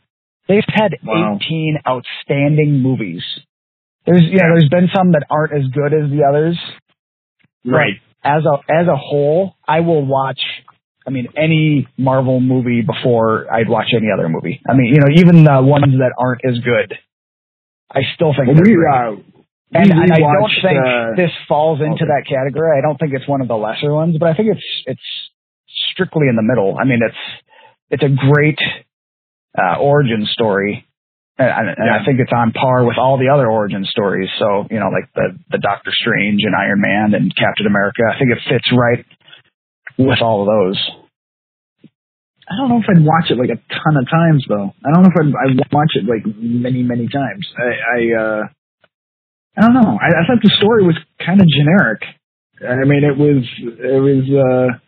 They've 0.49 0.63
had 0.67 0.97
Wow. 1.03 1.37
18 1.41 1.77
outstanding 1.87 2.81
movies. 2.81 3.23
There's 4.05 4.23
you 4.23 4.37
know, 4.39 4.49
there's 4.57 4.69
been 4.69 4.89
some 4.93 5.11
that 5.13 5.23
aren't 5.29 5.53
as 5.53 5.67
good 5.71 5.93
as 5.93 6.09
the 6.09 6.25
others. 6.27 6.57
Right. 7.65 8.01
As 8.23 8.43
a 8.43 8.55
as 8.71 8.87
a 8.87 8.97
whole, 8.97 9.55
I 9.67 9.79
will 9.81 10.05
watch. 10.05 10.41
I 11.07 11.11
mean, 11.11 11.27
any 11.37 11.87
Marvel 11.97 12.39
movie 12.39 12.81
before 12.81 13.51
I'd 13.51 13.69
watch 13.69 13.87
any 13.95 14.07
other 14.13 14.27
movie. 14.29 14.59
I 14.69 14.73
mean, 14.73 14.93
you 14.93 14.99
know, 14.99 15.07
even 15.15 15.43
the 15.43 15.61
ones 15.61 15.93
that 15.99 16.11
aren't 16.17 16.41
as 16.45 16.59
good, 16.59 16.93
I 17.89 18.01
still 18.15 18.33
think 18.33 18.47
Well, 18.47 18.55
they're 18.57 18.65
we, 18.65 18.75
great. 18.75 18.93
uh, 18.93 19.15
And, 19.73 19.91
and 19.91 20.11
I 20.13 20.17
don't 20.19 20.51
think 20.61 20.77
uh, 20.77 21.15
this 21.15 21.31
falls 21.47 21.79
into 21.79 22.03
okay. 22.03 22.05
that 22.09 22.23
category. 22.27 22.77
I 22.77 22.81
don't 22.81 22.97
think 22.99 23.13
it's 23.13 23.27
one 23.27 23.41
of 23.41 23.47
the 23.47 23.55
lesser 23.57 23.93
ones, 23.93 24.17
but 24.19 24.29
I 24.29 24.33
think 24.33 24.49
it's 24.51 24.65
it's 24.85 25.07
strictly 25.93 26.27
in 26.29 26.35
the 26.35 26.43
middle. 26.43 26.77
I 26.79 26.83
mean, 26.85 26.99
it's 27.01 27.21
it's 27.91 28.03
a 28.03 28.09
great 28.09 28.59
uh, 29.59 29.77
origin 29.79 30.25
story, 30.31 30.87
and, 31.37 31.49
and 31.49 31.67
and 31.77 31.89
I 31.89 32.05
think 32.05 32.19
it's 32.19 32.31
on 32.31 32.53
par 32.53 32.85
with 32.85 32.97
all 32.97 33.17
the 33.19 33.29
other 33.33 33.47
origin 33.47 33.83
stories. 33.85 34.29
So 34.39 34.65
you 34.71 34.79
know, 34.79 34.89
like 34.89 35.11
the 35.13 35.37
the 35.51 35.59
Doctor 35.59 35.91
Strange 35.93 36.41
and 36.43 36.55
Iron 36.55 36.81
Man 36.81 37.13
and 37.13 37.35
Captain 37.35 37.67
America. 37.67 38.03
I 38.07 38.17
think 38.17 38.31
it 38.31 38.39
fits 38.47 38.71
right 38.71 39.05
with 39.97 40.21
all 40.21 40.41
of 40.41 40.47
those. 40.47 40.79
I 42.49 42.57
don't 42.57 42.69
know 42.69 42.81
if 42.81 42.89
I'd 42.89 43.05
watch 43.05 43.29
it 43.29 43.37
like 43.37 43.53
a 43.53 43.61
ton 43.69 43.95
of 43.95 44.09
times 44.09 44.43
though. 44.49 44.73
I 44.81 44.89
don't 44.91 45.03
know 45.03 45.11
if 45.13 45.19
I'd, 45.21 45.33
I'd 45.37 45.71
watch 45.71 45.93
it 45.93 46.09
like 46.09 46.25
many, 46.25 46.81
many 46.81 47.07
times. 47.07 47.45
I, 47.55 47.69
I, 47.77 47.99
uh, 48.17 48.41
I 49.55 49.61
don't 49.61 49.75
know. 49.75 49.99
I, 50.01 50.07
I 50.07 50.25
thought 50.25 50.41
the 50.41 50.55
story 50.57 50.83
was 50.83 50.97
kind 51.23 51.41
of 51.41 51.47
generic. 51.47 52.01
I 52.57 52.85
mean, 52.89 53.03
it 53.05 53.15
was, 53.15 53.45
it 53.61 54.01
was, 54.01 54.25
uh, 54.33 54.79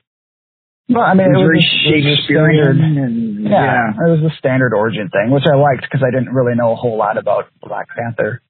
Well, 0.91 1.03
I 1.03 1.13
mean, 1.13 1.27
it 1.27 1.37
was 1.37 1.47
very 1.47 1.59
a- 1.59 1.61
it 1.61 1.95
was 1.95 2.05
a 2.05 2.15
Shakespearean 2.15 2.97
and 2.97 3.43
Yeah, 3.47 3.63
yeah. 3.95 4.05
it 4.07 4.09
was 4.11 4.21
the 4.21 4.31
standard 4.37 4.73
origin 4.73 5.09
thing, 5.09 5.31
which 5.31 5.45
I 5.47 5.55
liked 5.55 5.81
because 5.83 6.03
I 6.03 6.11
didn't 6.11 6.33
really 6.33 6.55
know 6.55 6.71
a 6.71 6.75
whole 6.75 6.97
lot 6.97 7.17
about 7.17 7.47
Black 7.61 7.87
Panther. 7.95 8.41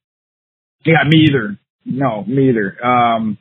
Yeah, 0.86 1.04
me 1.06 1.26
either. 1.30 1.58
No, 1.86 2.24
me 2.26 2.50
either. 2.50 2.78
Um, 2.86 3.38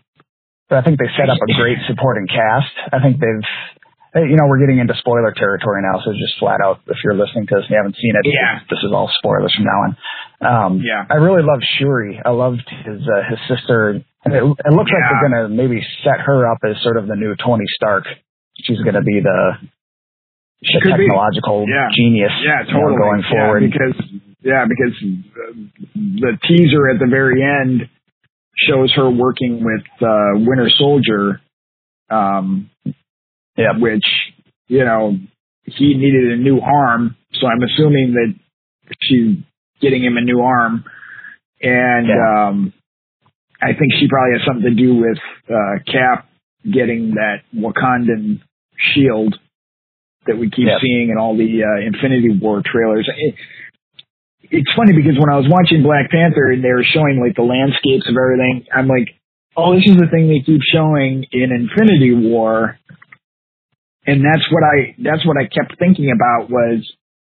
But 0.68 0.78
I 0.78 0.82
think 0.82 1.00
they 1.00 1.08
set 1.16 1.28
up 1.28 1.38
a 1.42 1.52
great 1.58 1.78
supporting 1.88 2.28
cast. 2.28 2.70
I 2.92 3.00
think 3.02 3.18
they've, 3.18 4.22
you 4.30 4.36
know, 4.36 4.46
we're 4.46 4.60
getting 4.60 4.78
into 4.78 4.94
spoiler 4.94 5.32
territory 5.32 5.82
now, 5.82 5.98
so 5.98 6.12
just 6.12 6.38
flat 6.38 6.60
out, 6.62 6.78
if 6.86 7.02
you're 7.02 7.14
listening 7.14 7.48
to 7.48 7.54
this 7.56 7.64
and 7.66 7.70
you 7.70 7.76
haven't 7.76 7.96
seen 7.96 8.14
it, 8.14 8.22
Yeah. 8.30 8.60
this 8.70 8.78
is 8.84 8.92
all 8.92 9.08
spoilers 9.18 9.52
from 9.56 9.64
now 9.64 9.78
on. 9.82 9.96
Um, 10.40 10.72
Yeah. 10.84 11.04
I 11.10 11.14
really 11.16 11.42
loved 11.42 11.64
Shuri. 11.78 12.20
I 12.24 12.30
loved 12.30 12.62
his 12.86 13.02
uh, 13.08 13.22
his 13.28 13.38
sister. 13.48 14.00
And 14.24 14.34
it, 14.34 14.42
it 14.44 14.72
looks 14.72 14.90
like 14.92 15.02
they're 15.10 15.28
gonna 15.28 15.48
maybe 15.48 15.82
set 16.04 16.20
her 16.20 16.46
up 16.46 16.58
as 16.62 16.80
sort 16.82 16.96
of 16.98 17.08
the 17.08 17.16
new 17.16 17.34
Tony 17.34 17.64
Stark. 17.74 18.04
She's 18.64 18.80
gonna 18.80 19.02
be 19.02 19.20
the, 19.20 19.52
the 20.62 20.80
technological 20.90 21.66
Yeah. 21.68 21.88
genius 21.94 22.32
yeah, 22.42 22.62
you 22.66 22.74
know, 22.74 22.96
going 22.96 23.22
forward. 23.30 23.62
Yeah, 23.62 23.68
because, 23.68 24.10
yeah, 24.42 24.64
because 24.68 24.94
uh, 25.02 25.52
the 25.94 26.38
teaser 26.46 26.88
at 26.90 26.98
the 27.00 27.06
very 27.08 27.42
end 27.42 27.88
shows 28.56 28.92
her 28.94 29.08
working 29.10 29.64
with, 29.64 29.84
uh, 30.02 30.32
Winter 30.34 30.68
Soldier, 30.76 31.40
um, 32.10 32.70
Yep. 33.56 33.78
which 33.78 34.04
you 34.68 34.84
know, 34.84 35.18
he 35.64 35.94
needed 35.94 36.30
a 36.32 36.36
new 36.36 36.60
arm. 36.60 37.16
So 37.34 37.48
I'm 37.48 37.60
assuming 37.62 38.12
that 38.12 38.34
she's 39.02 39.36
getting 39.80 40.04
him 40.04 40.16
a 40.16 40.20
new 40.20 40.40
arm. 40.40 40.84
And, 41.60 42.06
Yeah. 42.06 42.46
um, 42.48 42.72
I 43.60 43.72
think 43.74 43.92
she 43.98 44.06
probably 44.08 44.38
has 44.38 44.46
something 44.46 44.70
to 44.70 44.74
do 44.74 44.94
with, 44.94 45.18
uh, 45.48 45.78
Cap 45.90 46.28
getting 46.70 47.14
that 47.16 47.42
Wakandan 47.54 48.40
shield 48.94 49.38
that 50.26 50.36
we 50.38 50.50
keep 50.50 50.66
Yep. 50.66 50.80
seeing 50.82 51.10
in 51.10 51.18
all 51.18 51.36
the, 51.36 51.64
uh, 51.64 51.80
Infinity 51.86 52.38
War 52.40 52.62
trailers. 52.64 53.08
It, 53.16 53.34
it's 54.50 54.72
funny 54.74 54.92
because 54.92 55.14
when 55.18 55.30
I 55.32 55.36
was 55.38 55.46
watching 55.48 55.82
Black 55.82 56.10
Panther 56.10 56.50
and 56.50 56.62
they 56.64 56.72
were 56.72 56.84
showing 56.84 57.20
like 57.20 57.36
the 57.36 57.42
landscapes 57.46 58.08
of 58.08 58.16
everything, 58.16 58.66
I'm 58.74 58.88
like, 58.88 59.08
oh, 59.56 59.74
this 59.74 59.86
is 59.86 59.96
the 59.96 60.08
thing 60.10 60.28
they 60.28 60.40
keep 60.44 60.60
showing 60.72 61.24
in 61.32 61.52
Infinity 61.52 62.14
War. 62.28 62.78
And 64.06 64.24
that's 64.24 64.44
what 64.50 64.64
I, 64.64 64.96
that's 64.98 65.24
what 65.26 65.36
I 65.36 65.44
kept 65.46 65.78
thinking 65.78 66.10
about 66.10 66.50
was, 66.50 66.82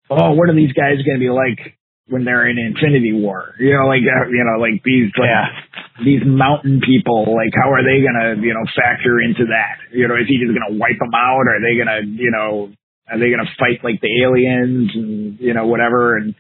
oh, 0.09 0.33
what 0.33 0.49
are 0.49 0.55
these 0.55 0.71
guys 0.73 1.01
going 1.03 1.17
to 1.17 1.19
be 1.19 1.29
like 1.29 1.75
when 2.09 2.23
they're 2.23 2.47
in 2.47 2.57
Infinity 2.57 3.13
War? 3.13 3.53
You 3.59 3.73
know, 3.73 3.87
like, 3.87 4.01
uh, 4.03 4.27
you 4.29 4.43
know, 4.43 4.59
like 4.61 4.81
these, 4.83 5.11
like, 5.17 5.29
Yeah. 5.29 6.03
these 6.03 6.21
mountain 6.25 6.81
people, 6.81 7.35
like, 7.35 7.51
how 7.55 7.71
are 7.71 7.83
they 7.83 7.99
to, 7.99 8.41
you 8.41 8.53
know, 8.53 8.63
factor 8.75 9.19
into 9.21 9.45
that? 9.47 9.79
You 9.91 10.07
know, 10.07 10.15
is 10.15 10.27
he 10.27 10.37
just 10.39 10.53
to 10.55 10.77
wipe 10.77 10.99
them 10.99 11.13
out? 11.13 11.47
Are 11.47 11.59
they 11.61 11.75
to, 11.75 12.05
you 12.05 12.31
know, 12.31 12.71
are 13.11 13.19
they 13.19 13.29
to 13.29 13.45
fight 13.59 13.83
like 13.83 13.99
the 14.01 14.23
aliens 14.23 14.91
and, 14.95 15.39
you 15.39 15.53
know, 15.53 15.67
whatever? 15.67 16.17
And, 16.17 16.35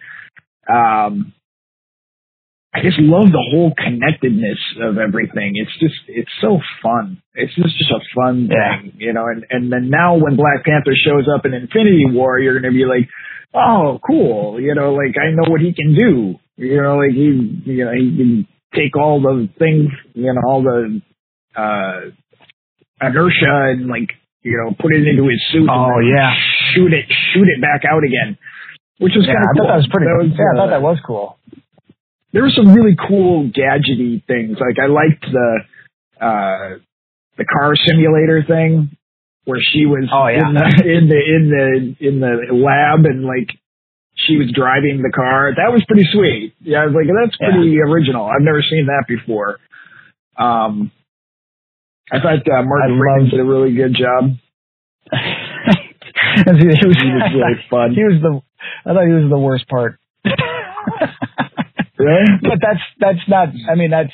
um, 0.69 1.33
I 2.73 2.81
just 2.83 2.99
love 2.99 3.31
the 3.31 3.41
whole 3.51 3.73
connectedness 3.73 4.59
of 4.83 4.99
everything. 4.99 5.53
It's 5.55 5.71
just, 5.79 5.97
it's 6.07 6.29
so 6.41 6.59
fun. 6.83 7.21
It's 7.33 7.55
just, 7.55 7.75
just 7.77 7.89
a 7.89 7.99
fun 8.13 8.49
Yeah. 8.51 8.81
thing, 8.81 8.93
you 8.97 9.13
know, 9.13 9.25
and, 9.27 9.45
and 9.49 9.71
then 9.71 9.89
now 9.89 10.15
when 10.17 10.35
Black 10.35 10.63
Panther 10.63 10.93
shows 10.93 11.25
up 11.33 11.45
in 11.45 11.53
Infinity 11.53 12.05
War, 12.11 12.37
you're 12.37 12.53
to 12.61 12.71
be 12.71 12.85
like, 12.85 13.09
oh, 13.57 13.99
cool. 14.05 14.59
You 14.61 14.75
know, 14.75 14.93
like 14.93 15.15
I 15.17 15.31
know 15.31 15.49
what 15.49 15.61
he 15.61 15.73
can 15.73 15.95
do. 15.95 16.35
You 16.57 16.81
know, 16.81 16.97
like 16.97 17.11
he, 17.11 17.61
you 17.65 17.85
know, 17.85 17.91
he 17.93 18.15
can 18.17 18.47
take 18.75 18.95
all 18.97 19.21
the 19.21 19.49
things, 19.59 19.89
you 20.13 20.33
know, 20.33 20.41
all 20.47 20.63
the, 20.63 21.01
uh, 21.55 22.11
inertia 23.01 23.73
and 23.73 23.87
like, 23.87 24.09
you 24.43 24.57
know, 24.57 24.73
put 24.79 24.93
it 24.93 25.07
into 25.07 25.23
his 25.27 25.41
suit. 25.51 25.69
Oh, 25.69 25.89
and 25.97 26.07
yeah. 26.09 26.33
Shoot 26.73 26.93
it, 26.93 27.05
shoot 27.33 27.47
it 27.47 27.61
back 27.61 27.83
out 27.89 28.03
again. 28.03 28.37
Which 28.99 29.13
was 29.15 29.25
Yeah, 29.27 29.33
kind 29.35 29.45
of 29.45 29.55
cool. 29.57 29.67
I 29.67 29.67
thought 29.67 29.73
that 29.73 29.77
was 29.77 29.89
pretty. 29.91 30.07
That 30.07 30.17
was, 30.17 30.31
yeah, 30.33 30.51
I 30.53 30.55
thought 30.57 30.67
uh, 30.69 30.79
that 30.79 30.81
was 30.81 30.97
cool. 31.05 31.37
there 32.33 32.41
were 32.43 32.53
some 32.55 32.73
really 32.73 32.95
cool 33.07 33.49
gadgety 33.49 34.25
things. 34.25 34.57
Like 34.59 34.77
I 34.81 34.87
liked 34.87 35.25
the 35.31 35.49
uh 36.19 36.79
the 37.37 37.45
car 37.45 37.75
simulator 37.75 38.43
thing 38.47 38.89
where 39.47 39.59
she 39.63 39.87
was 39.87 40.05
Oh, 40.11 40.27
yeah. 40.27 40.43
in 40.47 40.53
the 40.53 40.67
in 40.97 41.03
the 41.07 41.19
in 41.23 41.43
the 41.49 42.05
in 42.07 42.15
the 42.19 42.33
lab 42.53 43.05
and 43.07 43.23
like 43.23 43.47
she 44.15 44.35
was 44.35 44.51
driving 44.53 45.01
the 45.01 45.13
car. 45.15 45.53
That 45.55 45.71
was 45.71 45.81
pretty 45.87 46.03
sweet. 46.11 46.53
Yeah, 46.59 46.83
I 46.83 46.85
was 46.85 46.95
like, 46.95 47.07
that's 47.07 47.37
pretty 47.39 47.79
original. 47.79 48.25
I've 48.27 48.43
never 48.43 48.61
seen 48.61 48.87
that 48.91 49.05
before. 49.07 49.57
Um 50.37 50.91
I 52.11 52.19
thought 52.19 52.43
uh, 52.47 52.63
Martin 52.63 52.99
Freeman 52.99 53.29
did 53.31 53.39
a 53.39 53.43
really 53.43 53.73
good 53.75 53.95
job. 53.95 54.35
he 55.11 56.51
was, 56.51 56.59
He 56.79 56.87
was 56.87 57.31
really 57.35 57.59
fun. 57.69 57.93
He 57.95 58.03
was 58.03 58.19
the. 58.21 58.41
I 58.85 58.93
thought 58.93 59.05
he 59.07 59.13
was 59.13 59.29
the 59.29 59.39
worst 59.39 59.67
part. 59.67 59.99
Really? 61.99 62.25
but 62.43 62.59
that's 62.61 62.79
that's 62.99 63.27
not. 63.27 63.49
I 63.69 63.75
mean, 63.75 63.89
that's 63.89 64.13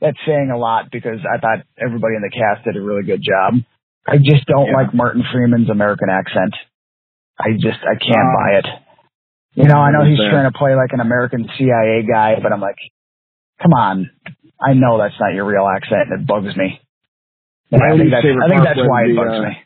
that's 0.00 0.18
saying 0.26 0.50
a 0.54 0.58
lot 0.58 0.90
because 0.92 1.18
I 1.24 1.38
thought 1.40 1.64
everybody 1.80 2.14
in 2.14 2.22
the 2.22 2.30
cast 2.30 2.64
did 2.64 2.76
a 2.76 2.80
really 2.82 3.02
good 3.04 3.22
job. 3.22 3.62
I 4.06 4.16
just 4.18 4.46
don't 4.46 4.66
Yeah. 4.68 4.76
like 4.76 4.94
Martin 4.94 5.22
Freeman's 5.32 5.70
American 5.70 6.08
accent. 6.10 6.54
I 7.38 7.52
just 7.52 7.78
I 7.82 7.94
can't 7.94 8.28
Oh. 8.28 8.34
buy 8.36 8.50
it. 8.58 8.66
You 9.54 9.64
know, 9.64 9.78
I 9.78 9.90
know 9.90 10.04
he's 10.04 10.18
Fair. 10.18 10.30
trying 10.30 10.50
to 10.50 10.56
play 10.56 10.74
like 10.74 10.92
an 10.92 11.00
American 11.00 11.48
CIA 11.58 12.02
guy, 12.02 12.38
but 12.40 12.52
I'm 12.52 12.60
like, 12.60 12.78
come 13.62 13.72
on. 13.72 14.10
I 14.60 14.74
know 14.74 14.98
that's 14.98 15.18
not 15.18 15.34
your 15.34 15.44
real 15.44 15.66
accent, 15.66 16.10
and 16.10 16.20
it 16.20 16.26
bugs 16.26 16.54
me. 16.56 16.80
And 17.72 17.80
My 17.80 17.94
I 17.94 17.96
think 17.98 18.10
that's, 18.10 18.26
I 18.26 18.48
think 18.48 18.62
that's 18.64 18.80
why 18.88 19.04
it 19.04 19.08
the, 19.08 19.14
bugs 19.14 19.38
uh, 19.38 19.42
me. 19.48 19.56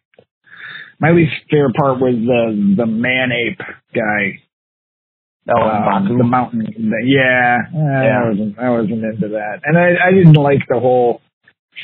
My 1.01 1.11
least 1.11 1.33
favorite 1.51 1.75
part 1.75 2.01
was 2.01 2.15
the 2.15 2.75
the 2.77 2.87
man 2.87 3.31
ape 3.33 3.61
guy. 3.95 4.41
Oh, 5.47 5.61
um, 5.61 6.17
the 6.17 6.25
mountain. 6.25 6.61
The, 6.65 7.03
yeah, 7.05 7.59
Yeah. 7.75 8.23
I 8.25 8.29
wasn't. 8.31 8.59
I 8.59 8.71
wasn't 8.71 9.05
into 9.05 9.29
that, 9.37 9.61
and 9.65 9.77
I, 9.77 10.09
I 10.09 10.11
didn't 10.13 10.35
like 10.35 10.61
the 10.69 10.79
whole 10.81 11.21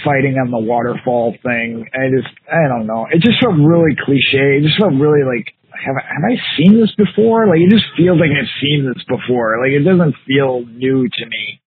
fighting 0.04 0.36
on 0.38 0.50
the 0.50 0.58
waterfall 0.58 1.34
thing. 1.42 1.86
I 1.92 2.08
just, 2.14 2.32
I 2.46 2.68
don't 2.68 2.86
know. 2.86 3.06
It 3.10 3.22
just 3.22 3.40
felt 3.42 3.54
really 3.58 3.96
cliche. 4.04 4.58
It 4.58 4.62
just 4.62 4.78
felt 4.78 4.94
really 4.94 5.24
like, 5.24 5.52
have 5.70 5.96
I, 5.96 6.04
have 6.06 6.24
I 6.26 6.36
seen 6.56 6.78
this 6.80 6.92
before? 6.96 7.46
Like, 7.46 7.60
it 7.60 7.70
just 7.70 7.86
feels 7.96 8.18
like 8.20 8.30
I've 8.30 8.54
seen 8.60 8.84
this 8.86 9.02
before. 9.08 9.58
Like, 9.62 9.72
it 9.72 9.84
doesn't 9.84 10.14
feel 10.26 10.64
new 10.66 11.08
to 11.08 11.24
me. 11.26 11.60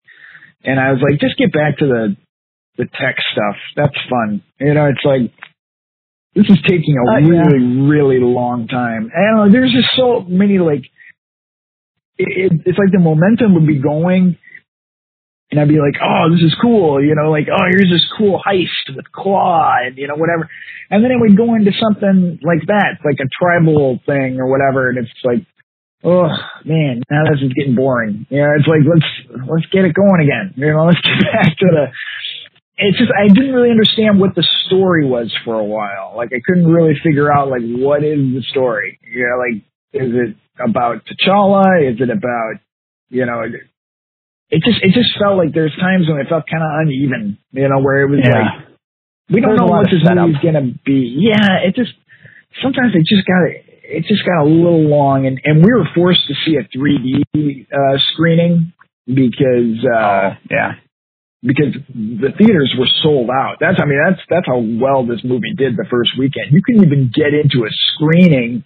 And 0.64 0.80
I 0.80 0.92
was 0.92 1.02
like, 1.02 1.20
just 1.20 1.38
get 1.38 1.52
back 1.52 1.78
to 1.80 1.86
the 1.88 2.16
the 2.78 2.86
tech 2.86 3.16
stuff. 3.32 3.56
That's 3.76 3.98
fun. 4.10 4.42
You 4.60 4.74
know, 4.74 4.86
it's 4.88 5.06
like 5.06 5.30
this 6.36 6.46
is 6.50 6.58
taking 6.68 6.96
a 6.98 7.04
Uh, 7.12 7.20
yeah. 7.20 7.42
really, 7.46 7.88
really 7.88 8.20
long 8.20 8.68
time. 8.68 9.12
I 9.16 9.22
don't 9.30 9.46
know. 9.46 9.52
There's 9.52 9.72
just 9.72 9.90
so 9.96 10.22
many 10.28 10.58
like 10.58 10.86
it, 12.18 12.52
it, 12.52 12.62
it's 12.66 12.78
like 12.80 12.92
the 12.92 13.00
momentum 13.00 13.54
would 13.56 13.68
be 13.68 13.80
going, 13.80 14.38
and 15.54 15.62
I'd 15.62 15.70
be 15.70 15.78
like, 15.78 16.02
oh, 16.02 16.34
this 16.34 16.42
is 16.42 16.58
cool. 16.58 16.98
You 16.98 17.14
know, 17.14 17.30
like 17.30 17.46
oh, 17.46 17.70
here's 17.70 17.94
this 17.94 18.02
cool 18.18 18.42
heist 18.42 18.90
with 18.96 19.06
Claw 19.14 19.86
and 19.86 19.96
you 19.96 20.10
know 20.10 20.18
whatever, 20.18 20.50
and 20.90 21.06
then 21.06 21.14
it 21.14 21.22
would 21.22 21.38
go 21.38 21.54
into 21.54 21.70
something 21.78 22.42
like 22.42 22.66
that, 22.74 22.98
like 23.06 23.22
a 23.22 23.30
tribal 23.30 24.02
thing 24.10 24.42
or 24.42 24.50
whatever, 24.50 24.90
and 24.90 24.98
it's 24.98 25.14
like. 25.24 25.46
Oh 26.06 26.28
man, 26.66 27.02
now 27.10 27.24
this 27.32 27.40
is 27.40 27.54
getting 27.56 27.76
boring. 27.76 28.28
You 28.30 28.44
know, 28.44 28.52
it's 28.60 28.68
like 28.68 28.84
let's 28.84 29.08
let's 29.48 29.66
get 29.72 29.86
it 29.86 29.96
going 29.96 30.20
again. 30.20 30.52
You 30.58 30.74
know, 30.74 30.84
let's 30.92 31.00
get 31.00 31.32
back 31.32 31.56
to 31.56 31.68
the 31.72 31.86
it's 32.76 32.98
just 32.98 33.12
I 33.16 33.30
didn't 33.30 33.54
really 33.54 33.72
understand 33.72 34.20
what 34.20 34.36
the 34.36 34.46
story 34.66 35.08
was 35.08 35.32
for 35.46 35.56
a 35.56 35.64
while. 35.64 36.12
Like 36.18 36.34
I 36.36 36.42
couldn't 36.46 36.68
really 36.68 36.96
figure 37.02 37.32
out 37.32 37.48
like 37.48 37.62
what 37.64 38.04
is 38.04 38.20
the 38.20 38.44
story. 38.52 39.00
You 39.08 39.30
know, 39.32 39.38
like 39.40 39.64
is 39.94 40.12
it 40.12 40.36
about 40.60 41.04
T'Challa? 41.06 41.90
Is 41.90 42.02
it 42.02 42.10
about 42.10 42.60
you 43.08 43.26
know? 43.26 43.42
It, 44.54 44.62
just 44.62 44.80
it 44.86 44.94
just 44.94 45.18
felt 45.18 45.38
like 45.38 45.54
there's 45.54 45.74
times 45.82 46.06
when 46.08 46.22
it 46.22 46.30
felt 46.30 46.46
kind 46.46 46.62
of 46.62 46.70
uneven. 46.86 47.38
You 47.52 47.68
know, 47.70 47.82
where 47.82 48.04
it 48.06 48.10
was 48.10 48.20
Yeah. 48.22 48.38
like 48.38 48.68
we 49.34 49.42
don't 49.42 49.56
There's 49.58 49.60
know 49.60 49.66
what 49.74 49.90
this 49.90 50.04
movie's 50.06 50.42
gonna 50.44 50.74
be. 50.86 51.16
Yeah, 51.18 51.66
it 51.66 51.74
just 51.76 51.94
sometimes 52.62 52.94
it 52.94 53.02
just 53.10 53.26
got 53.26 53.42
it 53.50 54.06
just 54.08 54.24
got 54.26 54.44
a 54.44 54.48
little 54.48 54.86
long, 54.88 55.26
and 55.26 55.42
and 55.44 55.64
we 55.66 55.72
were 55.74 55.86
forced 55.96 56.28
to 56.28 56.36
see 56.46 56.58
a 56.58 56.64
3D 56.70 57.66
uh, 57.74 57.98
screening 58.14 58.74
because. 59.08 59.82
uh 59.84 59.98
Oh, 59.98 60.30
yeah. 60.52 60.72
because 61.42 61.74
the 61.94 62.32
theaters 62.38 62.74
were 62.80 62.88
sold 63.02 63.30
out. 63.30 63.58
That's 63.60 63.80
I 63.82 63.86
mean 63.86 64.00
that's 64.06 64.22
that's 64.30 64.48
how 64.48 64.60
well 64.60 65.06
this 65.06 65.24
movie 65.24 65.54
did 65.58 65.76
the 65.78 65.86
first 65.90 66.12
weekend. 66.18 66.52
You 66.52 66.62
couldn't 66.64 66.86
even 66.86 67.12
get 67.14 67.34
into 67.34 67.66
a 67.66 67.72
screening 67.96 68.64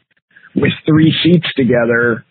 with 0.56 0.74
three 0.86 1.14
seats 1.24 1.48
together 1.56 2.24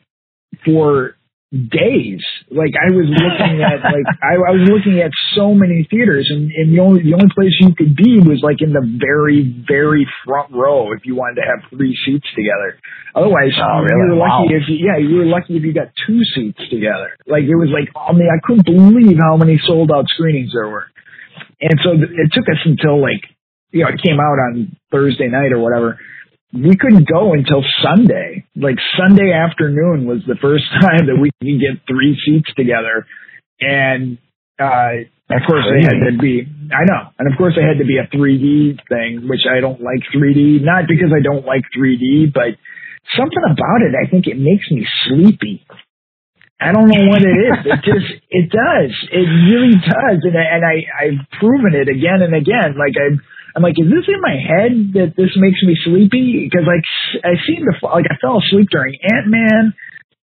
for 0.64 1.15
days. 1.56 2.20
Like 2.52 2.76
I 2.76 2.92
was 2.92 3.08
looking 3.08 3.64
at 3.70 3.80
like 3.82 4.06
I, 4.22 4.36
I 4.36 4.52
was 4.54 4.68
looking 4.68 5.00
at 5.00 5.10
so 5.34 5.54
many 5.54 5.86
theaters 5.90 6.28
and, 6.30 6.52
and 6.52 6.70
the 6.72 6.80
only 6.80 7.02
the 7.02 7.14
only 7.16 7.32
place 7.34 7.52
you 7.60 7.74
could 7.74 7.96
be 7.96 8.20
was 8.20 8.40
like 8.44 8.60
in 8.60 8.72
the 8.72 8.84
very, 8.84 9.42
very 9.66 10.06
front 10.24 10.52
row 10.52 10.92
if 10.92 11.02
you 11.04 11.16
wanted 11.16 11.40
to 11.40 11.46
have 11.48 11.64
three 11.70 11.96
seats 12.06 12.26
together. 12.36 12.78
Otherwise 13.14 13.56
Oh, 13.56 13.80
you 13.82 13.96
were 13.96 14.16
lucky 14.20 14.52
Wow. 14.52 14.58
if 14.60 14.64
you 14.68 14.76
yeah, 14.84 14.98
you 15.00 15.16
were 15.24 15.28
lucky 15.28 15.56
if 15.56 15.62
you 15.64 15.72
got 15.72 15.88
two 16.06 16.20
seats 16.36 16.60
together. 16.68 17.16
Like 17.26 17.44
it 17.48 17.56
was 17.56 17.72
like 17.72 17.88
I 17.96 18.12
mean 18.12 18.28
I 18.28 18.38
couldn't 18.44 18.66
believe 18.66 19.16
how 19.18 19.36
many 19.36 19.58
sold 19.66 19.90
out 19.90 20.04
screenings 20.12 20.52
there 20.52 20.68
were. 20.68 20.86
And 21.60 21.74
so 21.82 21.96
th- 21.96 22.12
it 22.12 22.28
took 22.36 22.44
us 22.48 22.60
until 22.64 23.00
like 23.00 23.24
you 23.72 23.82
know, 23.82 23.88
it 23.88 24.00
came 24.04 24.20
out 24.20 24.38
on 24.40 24.76
Thursday 24.92 25.28
night 25.28 25.52
or 25.52 25.58
whatever 25.58 25.98
we 26.56 26.76
couldn't 26.76 27.08
go 27.08 27.32
until 27.32 27.62
Sunday. 27.82 28.44
Like 28.56 28.76
Sunday 28.96 29.32
afternoon 29.32 30.06
was 30.06 30.20
the 30.26 30.36
first 30.40 30.64
time 30.80 31.06
that 31.06 31.18
we 31.20 31.30
could 31.40 31.60
get 31.60 31.84
three 31.86 32.18
seats 32.24 32.52
together. 32.56 33.06
And 33.60 34.18
uh 34.58 35.04
of 35.28 35.42
course 35.46 35.66
it 35.66 35.84
had 35.84 36.00
to 36.10 36.18
be 36.18 36.46
I 36.72 36.84
know. 36.84 37.12
And 37.18 37.30
of 37.30 37.36
course 37.38 37.54
it 37.56 37.64
had 37.64 37.78
to 37.78 37.86
be 37.86 37.98
a 37.98 38.08
3D 38.08 38.80
thing, 38.88 39.28
which 39.28 39.44
I 39.48 39.60
don't 39.60 39.80
like 39.80 40.02
3D, 40.14 40.62
not 40.62 40.88
because 40.88 41.12
I 41.14 41.22
don't 41.22 41.44
like 41.44 41.62
3D, 41.76 42.32
but 42.32 42.56
something 43.16 43.44
about 43.44 43.80
it 43.84 43.94
I 43.94 44.10
think 44.10 44.26
it 44.26 44.38
makes 44.38 44.70
me 44.70 44.86
sleepy. 45.06 45.64
I 46.58 46.72
don't 46.72 46.88
know 46.88 47.04
what 47.12 47.20
it 47.20 47.36
is. 47.36 47.56
It 47.68 47.80
just 47.84 48.08
it 48.30 48.46
does. 48.48 48.92
It 49.12 49.28
really 49.44 49.76
does. 49.76 50.18
And 50.24 50.36
and 50.36 50.64
I 50.64 50.76
I've 50.88 51.20
proven 51.38 51.76
it 51.76 51.88
again 51.88 52.24
and 52.24 52.34
again. 52.34 52.80
Like 52.80 52.96
I 52.96 53.12
I'm 53.56 53.62
like, 53.62 53.80
is 53.80 53.88
this 53.88 54.04
in 54.04 54.20
my 54.20 54.36
head 54.36 54.72
that 55.00 55.16
this 55.16 55.32
makes 55.40 55.64
me 55.64 55.72
sleepy? 55.80 56.44
Because 56.44 56.68
like 56.68 56.84
I 57.24 57.40
seem 57.48 57.64
to 57.64 57.72
like 57.88 58.04
I 58.04 58.20
fell 58.20 58.36
asleep 58.36 58.68
during 58.70 59.00
Ant 59.00 59.28
Man. 59.32 59.72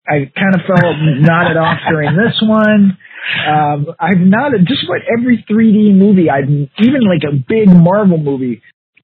I 0.08 0.30
kind 0.38 0.54
of 0.54 0.62
fell 0.70 0.94
nodded 1.20 1.58
off 1.58 1.80
during 1.90 2.16
this 2.16 2.38
one. 2.46 2.98
Um, 3.44 3.88
I've 4.00 4.22
nodded 4.22 4.68
just 4.68 4.86
about 4.86 5.02
every 5.12 5.44
3D 5.50 5.98
movie. 5.98 6.30
I've 6.30 6.48
even 6.48 7.02
like 7.10 7.26
a 7.28 7.36
big 7.36 7.68
Marvel 7.68 8.20
movie. 8.20 8.62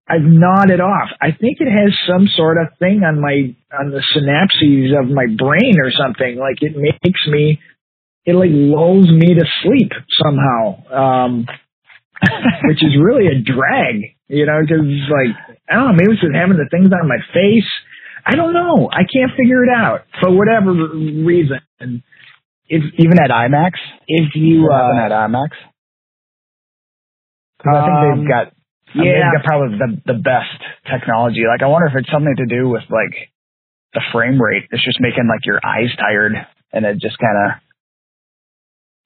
I've 0.07 0.21
nodded 0.21 0.79
off. 0.79 1.09
I 1.19 1.31
think 1.31 1.57
it 1.59 1.71
has 1.71 1.91
some 2.07 2.27
sort 2.35 2.57
of 2.57 2.77
thing 2.77 3.01
on 3.03 3.19
my 3.19 3.55
on 3.77 3.89
the 3.89 4.03
synapses 4.13 4.93
of 4.97 5.09
my 5.09 5.25
brain 5.25 5.75
or 5.81 5.91
something. 5.91 6.37
Like 6.37 6.61
it 6.61 6.75
makes 6.75 7.27
me, 7.27 7.59
it 8.25 8.35
like 8.35 8.51
lulls 8.51 9.09
me 9.09 9.33
to 9.33 9.45
sleep 9.63 9.91
somehow, 10.23 10.85
um, 10.91 11.47
which 12.69 12.83
is 12.83 12.95
really 13.01 13.27
a 13.27 13.39
drag. 13.41 14.15
You 14.27 14.45
know, 14.45 14.59
because 14.61 14.85
like 15.11 15.35
I 15.69 15.75
don't 15.75 15.87
know, 15.91 15.93
maybe 15.97 16.13
it's 16.13 16.21
just 16.21 16.33
having 16.35 16.57
the 16.57 16.67
things 16.71 16.89
on 16.91 17.07
my 17.07 17.19
face. 17.33 17.69
I 18.25 18.35
don't 18.35 18.53
know. 18.53 18.89
I 18.91 19.03
can't 19.03 19.31
figure 19.37 19.63
it 19.63 19.69
out 19.69 20.05
for 20.21 20.31
whatever 20.31 20.71
reason. 20.71 21.59
If 22.69 22.83
Even 22.97 23.19
at 23.19 23.29
IMAX? 23.29 23.71
if 24.07 24.33
you 24.35 24.63
Even 24.63 24.71
uh, 24.71 25.05
at 25.05 25.11
IMAX? 25.11 25.51
'Cause 27.61 27.75
I 27.75 27.81
think 27.85 27.97
Um, 27.97 28.19
they've 28.19 28.27
got 28.27 28.45
I 28.95 28.97
mean, 28.97 29.05
yeah. 29.07 29.13
they've 29.31 29.41
got 29.41 29.45
probably 29.45 29.77
the 29.77 30.13
the 30.13 30.19
best 30.19 30.59
technology. 30.89 31.43
Like 31.47 31.61
I 31.63 31.67
wonder 31.67 31.87
if 31.87 31.95
it's 31.95 32.11
something 32.11 32.35
to 32.37 32.45
do 32.45 32.69
with 32.69 32.83
like 32.89 33.31
the 33.93 34.01
frame 34.11 34.41
rate. 34.41 34.63
It's 34.71 34.83
just 34.83 34.99
making 35.01 35.27
like 35.27 35.45
your 35.45 35.59
eyes 35.63 35.89
tired, 35.97 36.33
and 36.73 36.85
it 36.85 36.97
just 36.99 37.17
kind 37.19 37.37
of 37.45 37.51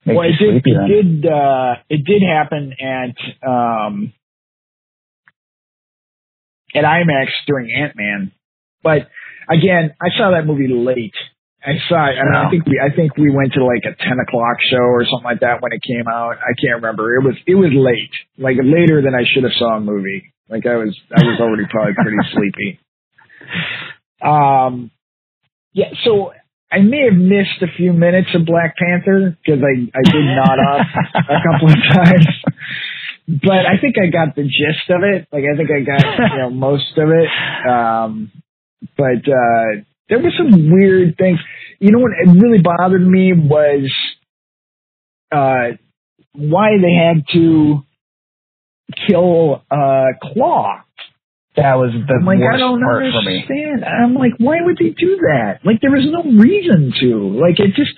makes 0.08 0.18
well, 0.18 0.28
it 0.28 0.40
did. 0.40 0.64
sleepy. 0.64 0.72
It 0.72 0.78
then. 0.80 1.22
did. 1.22 1.32
Uh, 1.32 1.74
it 1.90 2.02
did 2.06 2.22
happen 2.24 2.74
at 2.80 3.48
um, 3.48 4.14
at 6.74 6.84
IMAX 6.84 7.28
during 7.46 7.70
Ant 7.72 7.96
Man, 7.96 8.32
but 8.84 9.10
again, 9.50 9.94
I 10.02 10.10
saw 10.18 10.32
that 10.32 10.46
movie 10.46 10.68
late. 10.68 11.16
I 11.64 11.76
saw. 11.90 12.06
it. 12.08 12.16
I, 12.16 12.24
mean, 12.24 12.36
I 12.36 12.50
think 12.50 12.66
we. 12.66 12.80
I 12.80 12.96
think 12.96 13.18
we 13.18 13.30
went 13.30 13.54
to 13.54 13.66
like 13.66 13.84
a 13.84 13.96
ten 14.02 14.18
o'clock 14.24 14.58
show 14.72 14.84
or 14.84 15.04
something 15.04 15.26
like 15.26 15.42
that 15.42 15.62
when 15.62 15.74
it 15.74 15.82
came 15.84 16.08
out. 16.08 16.38
I 16.38 16.54
can't 16.56 16.82
remember. 16.82 17.16
It 17.16 17.24
was. 17.24 17.36
It 17.46 17.56
was 17.56 17.72
late, 17.74 18.14
like 18.38 18.56
later 18.64 19.02
than 19.02 19.14
I 19.14 19.24
should 19.28 19.44
have 19.44 19.54
saw 19.58 19.78
a 19.78 19.82
movie. 19.82 20.34
Like 20.50 20.66
I 20.66 20.76
was. 20.78 20.98
I 21.12 21.24
was 21.24 21.40
already 21.42 21.64
probably 21.70 21.94
pretty 21.94 22.18
sleepy. 22.34 22.80
Um. 24.22 24.92
Yeah. 25.74 25.92
So 26.06 26.32
I 26.72 26.80
may 26.80 27.06
have 27.10 27.18
missed 27.18 27.62
a 27.62 27.68
few 27.78 27.94
minutes 27.94 28.30
of 28.36 28.46
Black 28.46 28.76
Panther 28.78 29.38
because 29.44 29.62
I 29.64 29.88
I 29.98 30.02
did 30.04 30.26
nod 30.26 30.60
off 30.60 30.88
a 31.16 31.38
couple 31.52 31.70
of 31.70 31.80
times. 31.94 32.28
But 33.28 33.66
I 33.66 33.80
think 33.80 33.96
I 34.02 34.08
got 34.08 34.36
the 34.36 34.44
gist 34.44 34.90
of 34.90 35.04
it. 35.04 35.28
Like 35.32 35.44
I 35.44 35.56
think 35.56 35.70
I 35.72 35.82
got 35.82 36.32
you 36.32 36.38
know 36.40 36.50
most 36.50 36.98
of 36.98 37.10
it. 37.10 37.70
Um, 37.70 38.32
but 38.98 39.24
uh, 39.28 39.82
there 40.10 40.20
were 40.20 40.32
some 40.38 40.72
weird 40.72 41.18
things. 41.18 41.40
You 41.80 41.92
know 41.92 42.00
what 42.00 42.12
really 42.26 42.62
bothered 42.62 43.06
me 43.06 43.34
was 43.34 43.90
uh, 45.32 45.78
why 46.34 46.72
they 46.82 46.94
had 46.94 47.24
to 47.34 47.84
kill 49.08 49.64
uh, 49.70 50.06
Claw. 50.22 50.84
That 51.58 51.76
was 51.76 51.92
the 51.92 52.18
like, 52.24 52.38
I 52.38 52.54
worst 52.54 52.62
don't 52.62 52.82
part 52.82 53.04
for 53.12 53.22
me. 53.26 53.42
I'm 53.84 54.14
like, 54.14 54.38
why 54.38 54.62
would 54.62 54.78
they 54.78 54.94
do 54.94 55.18
that? 55.34 55.66
Like, 55.66 55.82
there 55.82 55.92
was 55.92 56.06
no 56.06 56.22
reason 56.24 56.94
to. 57.02 57.10
Like, 57.36 57.58
it 57.60 57.74
just, 57.74 57.98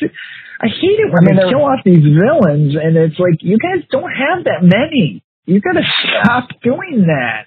I 0.63 0.67
hate 0.71 0.97
it 0.99 1.11
when 1.11 1.27
I 1.27 1.31
mean, 1.31 1.37
they 1.37 1.51
kill 1.51 1.67
off 1.67 1.83
these 1.83 2.01
villains, 2.03 2.73
and 2.79 2.95
it's 2.95 3.19
like, 3.19 3.43
you 3.43 3.59
guys 3.59 3.83
don't 3.91 4.09
have 4.11 4.47
that 4.47 4.63
many. 4.63 5.21
You 5.45 5.59
got 5.61 5.75
to 5.75 5.83
stop 5.83 6.49
doing 6.63 7.05
that. 7.11 7.45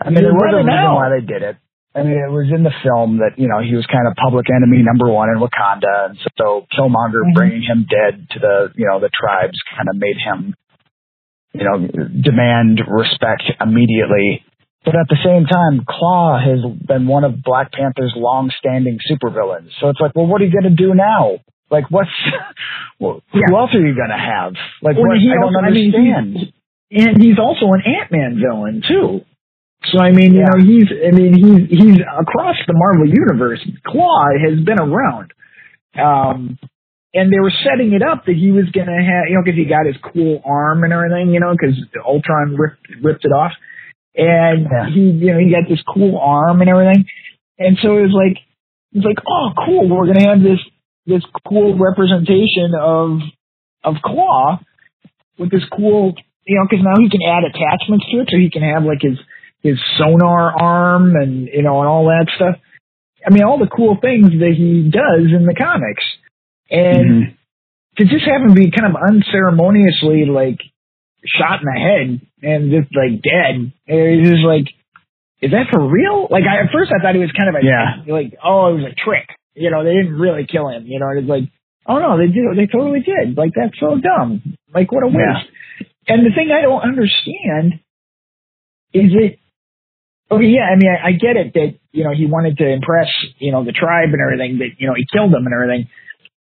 I 0.00 0.10
mean, 0.10 0.24
there 0.24 0.34
was 0.34 0.52
a 0.52 0.56
reason 0.60 0.70
out. 0.70 0.96
why 0.96 1.08
they 1.14 1.24
did 1.24 1.42
it. 1.42 1.56
I 1.94 2.02
mean, 2.02 2.18
it 2.18 2.26
was 2.30 2.50
in 2.50 2.64
the 2.66 2.74
film 2.82 3.22
that 3.22 3.38
you 3.38 3.46
know 3.46 3.62
he 3.62 3.70
was 3.78 3.86
kind 3.86 4.10
of 4.10 4.18
public 4.18 4.50
enemy 4.50 4.82
number 4.82 5.06
one 5.06 5.30
in 5.30 5.38
Wakanda, 5.38 6.10
and 6.10 6.18
so 6.36 6.66
Killmonger 6.74 7.22
Mhm. 7.22 7.34
bringing 7.38 7.62
him 7.62 7.86
dead 7.88 8.26
to 8.34 8.38
the 8.40 8.72
you 8.74 8.86
know 8.90 8.98
the 8.98 9.10
tribes 9.14 9.54
kind 9.76 9.86
of 9.88 9.94
made 9.94 10.18
him 10.18 10.56
you 11.54 11.62
know 11.62 11.86
demand 12.20 12.82
respect 12.88 13.44
immediately. 13.62 14.42
But 14.84 14.96
at 14.96 15.08
the 15.08 15.16
same 15.24 15.46
time, 15.46 15.84
Claw 15.88 16.38
has 16.38 16.60
been 16.86 17.06
one 17.06 17.24
of 17.24 17.42
Black 17.42 17.72
Panther's 17.72 18.12
long-standing 18.16 18.98
supervillains. 19.10 19.70
So 19.80 19.88
it's 19.88 20.00
like, 20.00 20.12
well, 20.14 20.26
what 20.26 20.42
are 20.42 20.44
you 20.44 20.52
going 20.52 20.68
to 20.68 20.76
do 20.76 20.94
now? 20.94 21.38
Like, 21.70 21.90
what's 21.90 22.10
well, 23.00 23.22
who 23.32 23.56
else 23.56 23.70
are 23.74 23.80
you 23.80 23.94
going 23.96 24.12
to 24.12 24.18
have? 24.20 24.52
Like, 24.82 24.96
Well, 24.96 25.06
what, 25.08 25.16
I 25.16 25.34
don't 25.34 25.42
also- 25.44 25.64
I 25.66 25.70
mean, 25.70 25.94
understand. 25.94 26.52
and 26.90 27.22
he's 27.22 27.38
also 27.38 27.66
an 27.72 27.82
Ant 27.86 28.12
Man 28.12 28.40
villain 28.40 28.82
too. 28.86 29.20
So 29.92 30.00
I 30.00 30.12
mean, 30.12 30.32
you 30.34 30.40
Yeah. 30.40 30.46
know, 30.52 30.64
he's 30.64 30.88
I 30.88 31.10
mean, 31.12 31.32
he's 31.34 31.78
he's 31.78 32.00
across 32.00 32.56
the 32.66 32.72
Marvel 32.72 33.06
universe. 33.06 33.60
Claw 33.86 34.24
has 34.40 34.58
been 34.64 34.80
around, 34.80 35.32
um, 36.00 36.58
and 37.12 37.30
they 37.32 37.38
were 37.38 37.52
setting 37.64 37.92
it 37.92 38.02
up 38.02 38.24
that 38.26 38.34
he 38.34 38.50
was 38.50 38.64
gonna 38.72 38.96
have, 38.96 39.28
you 39.28 39.36
know, 39.36 39.42
because 39.44 39.58
he 39.58 39.66
got 39.66 39.84
his 39.86 39.96
cool 40.12 40.40
arm 40.44 40.84
and 40.84 40.92
everything, 40.92 41.34
you 41.34 41.40
know, 41.40 41.52
because 41.52 41.76
Ultron 42.04 42.56
ripped 42.56 42.86
ripped 43.02 43.24
it 43.26 43.32
off, 43.32 43.52
and 44.16 44.66
Yeah. 44.70 44.90
he, 44.90 45.00
you 45.00 45.32
know, 45.32 45.38
he 45.38 45.50
got 45.50 45.68
this 45.68 45.82
cool 45.82 46.18
arm 46.18 46.60
and 46.60 46.70
everything, 46.70 47.04
and 47.58 47.78
so 47.82 47.98
it 47.98 48.02
was 48.02 48.12
like, 48.14 48.38
it's 48.92 49.04
like, 49.04 49.18
oh, 49.26 49.50
cool, 49.66 49.88
we're 49.88 50.06
gonna 50.06 50.28
have 50.28 50.42
this 50.42 50.60
this 51.06 51.22
cool 51.46 51.76
representation 51.76 52.72
of 52.78 53.20
of 53.82 53.96
Claw 54.02 54.60
with 55.38 55.50
this 55.50 55.64
cool, 55.76 56.14
you 56.46 56.56
know, 56.56 56.66
because 56.68 56.84
now 56.84 56.94
he 56.98 57.10
can 57.10 57.20
add 57.22 57.44
attachments 57.44 58.06
to 58.10 58.20
it, 58.20 58.28
so 58.30 58.36
he 58.38 58.50
can 58.50 58.62
have 58.62 58.84
like 58.84 59.02
his 59.02 59.18
his 59.62 59.78
sonar 59.98 60.52
arm 60.60 61.16
and 61.16 61.48
you 61.48 61.62
know 61.62 61.80
and 61.80 61.88
all 61.88 62.06
that 62.06 62.26
stuff. 62.36 62.56
I 63.26 63.30
mean, 63.30 63.42
all 63.42 63.58
the 63.58 63.66
cool 63.66 63.96
things 64.00 64.30
that 64.30 64.54
he 64.56 64.90
does 64.90 65.32
in 65.32 65.46
the 65.46 65.54
comics, 65.54 66.04
and 66.70 67.24
Mhm. 67.24 67.36
to 67.98 68.04
just 68.04 68.24
have 68.26 68.42
him 68.42 68.54
be 68.54 68.70
kind 68.70 68.94
of 68.94 69.00
unceremoniously 69.00 70.26
like 70.26 70.60
shot 71.26 71.60
in 71.60 71.66
the 71.66 71.78
head 71.80 72.06
and 72.42 72.70
just 72.70 72.90
like 72.94 73.22
dead, 73.22 73.72
And 73.88 73.98
it's 74.20 74.28
just 74.30 74.44
like, 74.44 74.68
is 75.40 75.50
that 75.50 75.68
for 75.72 75.80
real? 75.84 76.28
Like, 76.30 76.44
I, 76.48 76.64
at 76.64 76.72
first 76.72 76.92
I 76.92 77.02
thought 77.02 77.16
it 77.16 77.20
was 77.24 77.32
kind 77.36 77.48
of 77.48 77.56
a 77.56 77.64
Yeah. 77.64 78.04
like, 78.12 78.32
oh, 78.42 78.72
it 78.72 78.80
was 78.80 78.92
a 78.92 78.94
trick. 78.96 79.28
You 79.54 79.70
know, 79.70 79.84
they 79.84 79.92
didn't 79.92 80.18
really 80.18 80.46
kill 80.50 80.68
him. 80.68 80.84
You 80.86 80.98
know, 81.00 81.10
it's 81.16 81.28
like, 81.28 81.44
oh 81.86 81.98
no, 81.98 82.16
they 82.18 82.26
did. 82.32 82.44
They 82.56 82.66
totally 82.66 83.00
did. 83.00 83.36
Like, 83.36 83.52
that's 83.54 83.78
so 83.78 83.96
dumb. 84.00 84.42
Like, 84.72 84.90
what 84.92 85.04
a 85.04 85.08
waste. 85.08 85.18
Yeah. 85.18 85.86
And 86.08 86.24
the 86.26 86.34
thing 86.34 86.50
I 86.52 86.60
don't 86.62 86.82
understand 86.82 87.80
is 88.92 89.10
it. 89.14 89.38
Okay, 90.30 90.46
yeah, 90.56 90.68
I 90.72 90.76
mean, 90.76 90.88
I, 90.90 91.08
I 91.08 91.12
get 91.12 91.36
it 91.36 91.52
that 91.54 91.74
you 91.92 92.04
know 92.04 92.12
he 92.16 92.26
wanted 92.26 92.56
to 92.58 92.66
impress 92.68 93.08
you 93.38 93.52
know 93.52 93.64
the 93.64 93.72
tribe 93.72 94.08
and 94.12 94.20
everything. 94.20 94.58
That 94.58 94.76
you 94.78 94.88
know 94.88 94.94
he 94.96 95.04
killed 95.12 95.32
them 95.32 95.44
and 95.46 95.52
everything. 95.54 95.88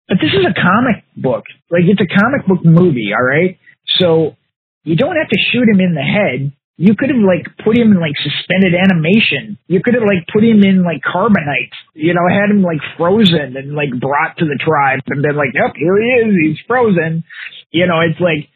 But 0.09 0.19
this 0.21 0.31
is 0.33 0.47
a 0.47 0.55
comic 0.55 1.03
book. 1.17 1.45
Like 1.71 1.83
it's 1.87 2.01
a 2.01 2.07
comic 2.07 2.47
book 2.47 2.65
movie, 2.65 3.11
all 3.17 3.25
right? 3.25 3.59
So 3.99 4.37
you 4.85 4.97
don't 4.97 5.17
have 5.17 5.29
to 5.29 5.39
shoot 5.51 5.67
him 5.69 5.81
in 5.81 5.95
the 5.95 6.03
head. 6.05 6.53
You 6.77 6.95
could 6.99 7.09
have 7.11 7.23
like 7.23 7.47
put 7.63 7.79
him 7.79 7.93
in 7.95 8.01
like 8.03 8.19
suspended 8.19 8.75
animation. 8.75 9.59
You 9.69 9.79
could 9.83 9.95
have 9.95 10.03
like 10.03 10.27
put 10.33 10.43
him 10.43 10.63
in 10.67 10.83
like 10.83 11.03
carbonite. 11.07 11.71
You 11.95 12.15
know, 12.15 12.27
had 12.29 12.51
him 12.51 12.63
like 12.63 12.83
frozen 12.99 13.55
and 13.57 13.75
like 13.79 13.95
brought 14.01 14.37
to 14.39 14.45
the 14.45 14.59
tribe 14.59 15.01
and 15.07 15.23
been 15.23 15.37
like, 15.39 15.55
"Yep, 15.55 15.73
here 15.79 15.97
he 16.03 16.09
is. 16.27 16.31
He's 16.35 16.59
frozen." 16.67 17.23
You 17.71 17.87
know, 17.87 18.01
it's 18.03 18.19
like 18.19 18.51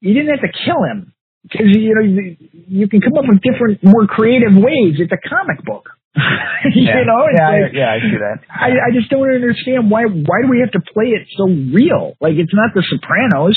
you 0.00 0.14
didn't 0.14 0.30
have 0.34 0.42
to 0.42 0.52
kill 0.66 0.82
him 0.82 1.12
because 1.46 1.70
you 1.70 1.94
know 1.94 2.04
you, 2.66 2.88
can 2.88 3.00
come 3.00 3.14
up 3.16 3.24
with 3.30 3.40
different, 3.46 3.78
more 3.84 4.06
creative 4.06 4.52
ways. 4.54 4.98
It's 4.98 5.12
a 5.14 5.22
comic 5.28 5.62
book. 5.64 5.86
you 6.74 6.82
Yeah. 6.90 7.06
know, 7.06 7.22
yeah, 7.30 7.46
I- 7.48 7.70
yeah, 7.72 7.90
I 7.94 7.98
see 8.02 8.18
that. 8.18 8.38
I, 8.50 8.68
I 8.88 8.90
just 8.92 9.08
don't 9.08 9.30
understand 9.30 9.86
why 9.90 10.02
why 10.04 10.42
do 10.42 10.48
we 10.50 10.60
have 10.66 10.72
to 10.74 10.82
play 10.82 11.14
it 11.14 11.30
so 11.38 11.46
real? 11.46 12.18
Like 12.20 12.34
it's 12.42 12.52
not 12.54 12.74
the 12.74 12.82
Sopranos. 12.90 13.54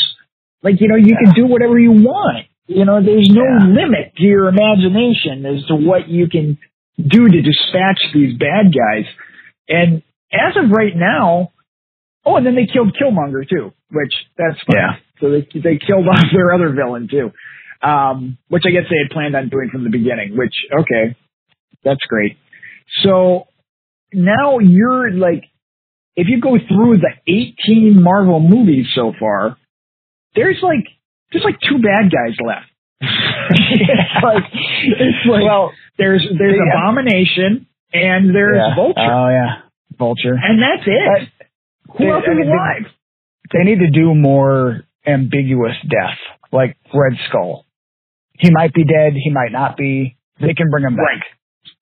Like 0.63 0.80
you 0.80 0.88
know, 0.88 0.95
you 0.95 1.15
can 1.23 1.34
do 1.36 1.45
whatever 1.45 1.78
you 1.78 1.91
want. 1.91 2.47
You 2.67 2.86
know, 2.86 3.04
there's 3.04 3.30
no 3.30 3.43
Yeah. 3.43 3.67
limit 3.67 4.15
to 4.17 4.23
your 4.23 4.47
imagination 4.47 5.45
as 5.45 5.65
to 5.67 5.76
what 5.76 6.08
you 6.08 6.28
can 6.30 6.58
do 6.97 7.28
to 7.28 7.41
dispatch 7.41 7.99
these 8.13 8.38
bad 8.38 8.73
guys. 8.73 9.06
And 9.67 10.02
as 10.32 10.56
of 10.56 10.71
right 10.71 10.95
now, 10.95 11.52
oh, 12.26 12.38
and 12.38 12.45
then 12.45 12.56
they 12.56 12.65
killed 12.65 12.95
Killmonger 12.99 13.47
too, 13.47 13.73
which 13.91 14.13
that's 14.38 14.58
fine. 14.65 14.76
Yeah. 14.78 14.95
So 15.19 15.30
they 15.32 15.41
they 15.60 15.78
killed 15.86 16.08
off 16.12 16.23
their 16.34 16.54
other 16.54 16.71
villain 16.73 17.08
too, 17.12 17.32
um, 17.86 18.38
which 18.47 18.63
I 18.65 18.71
guess 18.71 18.89
they 18.89 18.97
had 19.04 19.12
planned 19.12 19.36
on 19.36 19.49
doing 19.49 19.69
from 19.69 19.84
the 19.84 19.89
beginning. 19.89 20.38
Which 20.38 20.56
okay, 20.71 21.15
that's 21.84 22.02
great. 22.08 22.38
So 23.04 23.47
now 24.13 24.60
you're 24.60 25.12
like, 25.12 25.43
if 26.15 26.28
you 26.30 26.39
go 26.39 26.58
through 26.58 26.97
the 26.97 27.12
18 27.28 28.02
Marvel 28.02 28.39
movies 28.39 28.86
so 28.95 29.13
far, 29.19 29.58
there's 30.36 30.60
like 30.62 30.86
there's 31.32 31.43
like 31.46 31.60
two 31.62 31.78
bad 31.82 32.12
guys 32.12 32.36
left. 32.46 32.67
it's 33.02 34.24
like 34.24 34.43
it's 34.54 35.26
like 35.30 35.43
Well, 35.43 35.72
there's 35.98 36.26
there's 36.38 36.56
yeah. 36.56 36.80
Abomination 36.80 37.67
and 37.93 38.34
there's 38.36 38.58
yeah. 38.58 38.76
Vulture, 38.76 39.02
Oh 39.02 39.30
yeah, 39.30 39.62
Vulture. 39.98 40.34
and 40.41 40.62
that's 40.62 40.88
it. 40.88 41.30
Who 41.98 42.06
they- 42.06 42.10
else 42.12 42.24
I 42.28 42.32
is 42.32 42.38
mean, 42.38 42.48
they- 42.48 42.54
alive? 42.54 42.86
They 43.52 43.63
need 43.65 43.80
to 43.80 43.91
do 43.91 44.15
more 44.15 44.82
ambiguous 45.06 45.76
death, 45.84 46.17
like 46.52 46.76
Red 46.93 47.13
Skull. 47.30 47.65
He 48.39 48.50
might 48.52 48.74
be 48.74 48.84
dead. 48.84 49.13
He 49.13 49.30
might 49.30 49.52
not 49.52 49.78
be. 49.78 50.17
They 50.39 50.56
can 50.56 50.72
bring 50.72 50.86
him 50.86 50.96
back. 50.96 51.22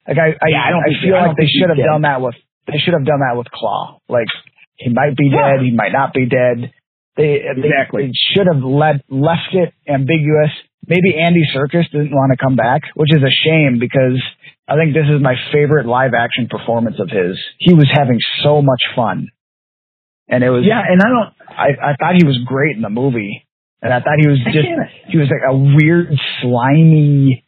Like 0.08 0.18
I, 0.18 0.28
I, 0.44 0.50
Yeah, 0.50 0.64
I 0.68 0.72
don't 0.72 0.84
I 0.84 1.02
feel 1.02 1.16
I 1.16 1.28
like 1.28 1.38
they 1.38 1.48
should 1.48 1.70
have 1.70 1.78
done 1.78 2.02
that 2.02 2.20
with. 2.20 2.36
They 2.68 2.80
should 2.84 2.94
have 2.94 3.06
done 3.06 3.20
that 3.22 3.38
with 3.38 3.48
Claw. 3.52 4.00
Like 4.10 4.28
he 4.76 4.90
might 4.90 5.16
be 5.16 5.30
dead. 5.30 5.62
He 5.64 5.72
might 5.72 5.94
not 5.94 6.14
be 6.14 6.26
dead. 6.26 6.74
They, 7.22 7.46
Exactly. 7.46 8.04
they, 8.04 8.08
they 8.10 8.14
should 8.34 8.48
have 8.52 8.64
let, 8.64 9.06
left 9.10 9.54
it 9.54 9.74
ambiguous 9.88 10.52
maybe 10.88 11.16
Andy 11.18 11.44
Serkis 11.56 11.90
didn't 11.92 12.12
want 12.12 12.32
to 12.32 12.44
come 12.44 12.56
back, 12.56 12.82
which 12.96 13.14
is 13.14 13.22
a 13.22 13.30
shame 13.46 13.78
because 13.80 14.22
I 14.68 14.76
think 14.76 14.94
this 14.94 15.06
is 15.06 15.22
my 15.22 15.36
favorite 15.54 15.86
live 15.86 16.12
action 16.18 16.48
performance 16.50 16.98
of 17.00 17.10
his. 17.10 17.38
He 17.60 17.74
was 17.74 17.88
having 17.92 18.18
so 18.44 18.62
much 18.62 18.82
fun. 18.96 19.28
And 20.28 20.44
it 20.44 20.50
was 20.50 20.64
Yeah, 20.66 20.82
and 20.82 21.02
I 21.02 21.08
don't. 21.10 21.30
I, 21.50 21.92
I 21.92 21.96
thought 22.00 22.16
he 22.18 22.26
was 22.26 22.40
great 22.46 22.76
in 22.76 22.82
the 22.82 22.90
movie. 22.90 23.46
And 23.82 23.94
I 23.94 24.00
thought 24.00 24.18
he 24.20 24.28
was 24.28 24.40
just 24.46 24.68
he 25.10 25.18
was 25.18 25.28
like 25.30 25.42
a 25.48 25.56
weird, 25.56 26.14
slimy 26.42 27.46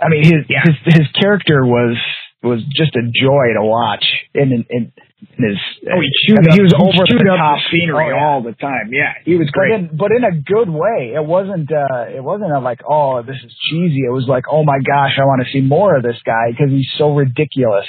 I 0.00 0.08
mean 0.08 0.24
his 0.24 0.44
Yeah. 0.48 0.62
his 0.64 0.94
his 0.94 1.08
character 1.20 1.64
was 1.66 1.96
was 2.42 2.60
just 2.74 2.94
a 2.96 3.02
joy 3.02 3.54
to 3.58 3.62
watch 3.64 4.04
in 4.34 4.52
in, 4.52 4.64
in 4.68 4.92
his 5.38 5.58
Oh, 5.86 6.00
he 6.02 6.10
chewed 6.26 6.38
I 6.38 6.42
mean, 6.42 6.50
up, 6.50 6.56
he 6.56 6.62
was 6.62 6.74
over 6.74 7.06
chewed 7.06 7.20
the 7.22 7.36
top 7.38 7.58
the 7.62 7.70
scenery 7.70 8.10
Oh, 8.10 8.16
yeah. 8.16 8.24
all 8.26 8.42
the 8.42 8.52
time. 8.58 8.90
Yeah, 8.90 9.14
he 9.24 9.36
was 9.36 9.46
but 9.48 9.54
great. 9.54 9.72
in 9.74 9.96
but 9.96 10.10
in 10.10 10.24
a 10.24 10.34
good 10.42 10.68
way. 10.68 11.14
It 11.14 11.24
wasn't 11.24 11.70
uh 11.70 12.10
it 12.10 12.22
wasn't 12.22 12.50
a 12.52 12.58
like 12.58 12.80
oh 12.88 13.22
this 13.22 13.38
is 13.44 13.52
cheesy. 13.70 14.02
It 14.06 14.12
was 14.12 14.26
like 14.28 14.44
oh 14.50 14.64
my 14.64 14.78
gosh 14.82 15.14
I 15.18 15.24
want 15.24 15.42
to 15.46 15.52
see 15.52 15.60
more 15.62 15.94
of 15.96 16.02
this 16.02 16.18
guy 16.26 16.50
because 16.50 16.70
he's 16.70 16.90
so 16.98 17.14
ridiculous. 17.14 17.86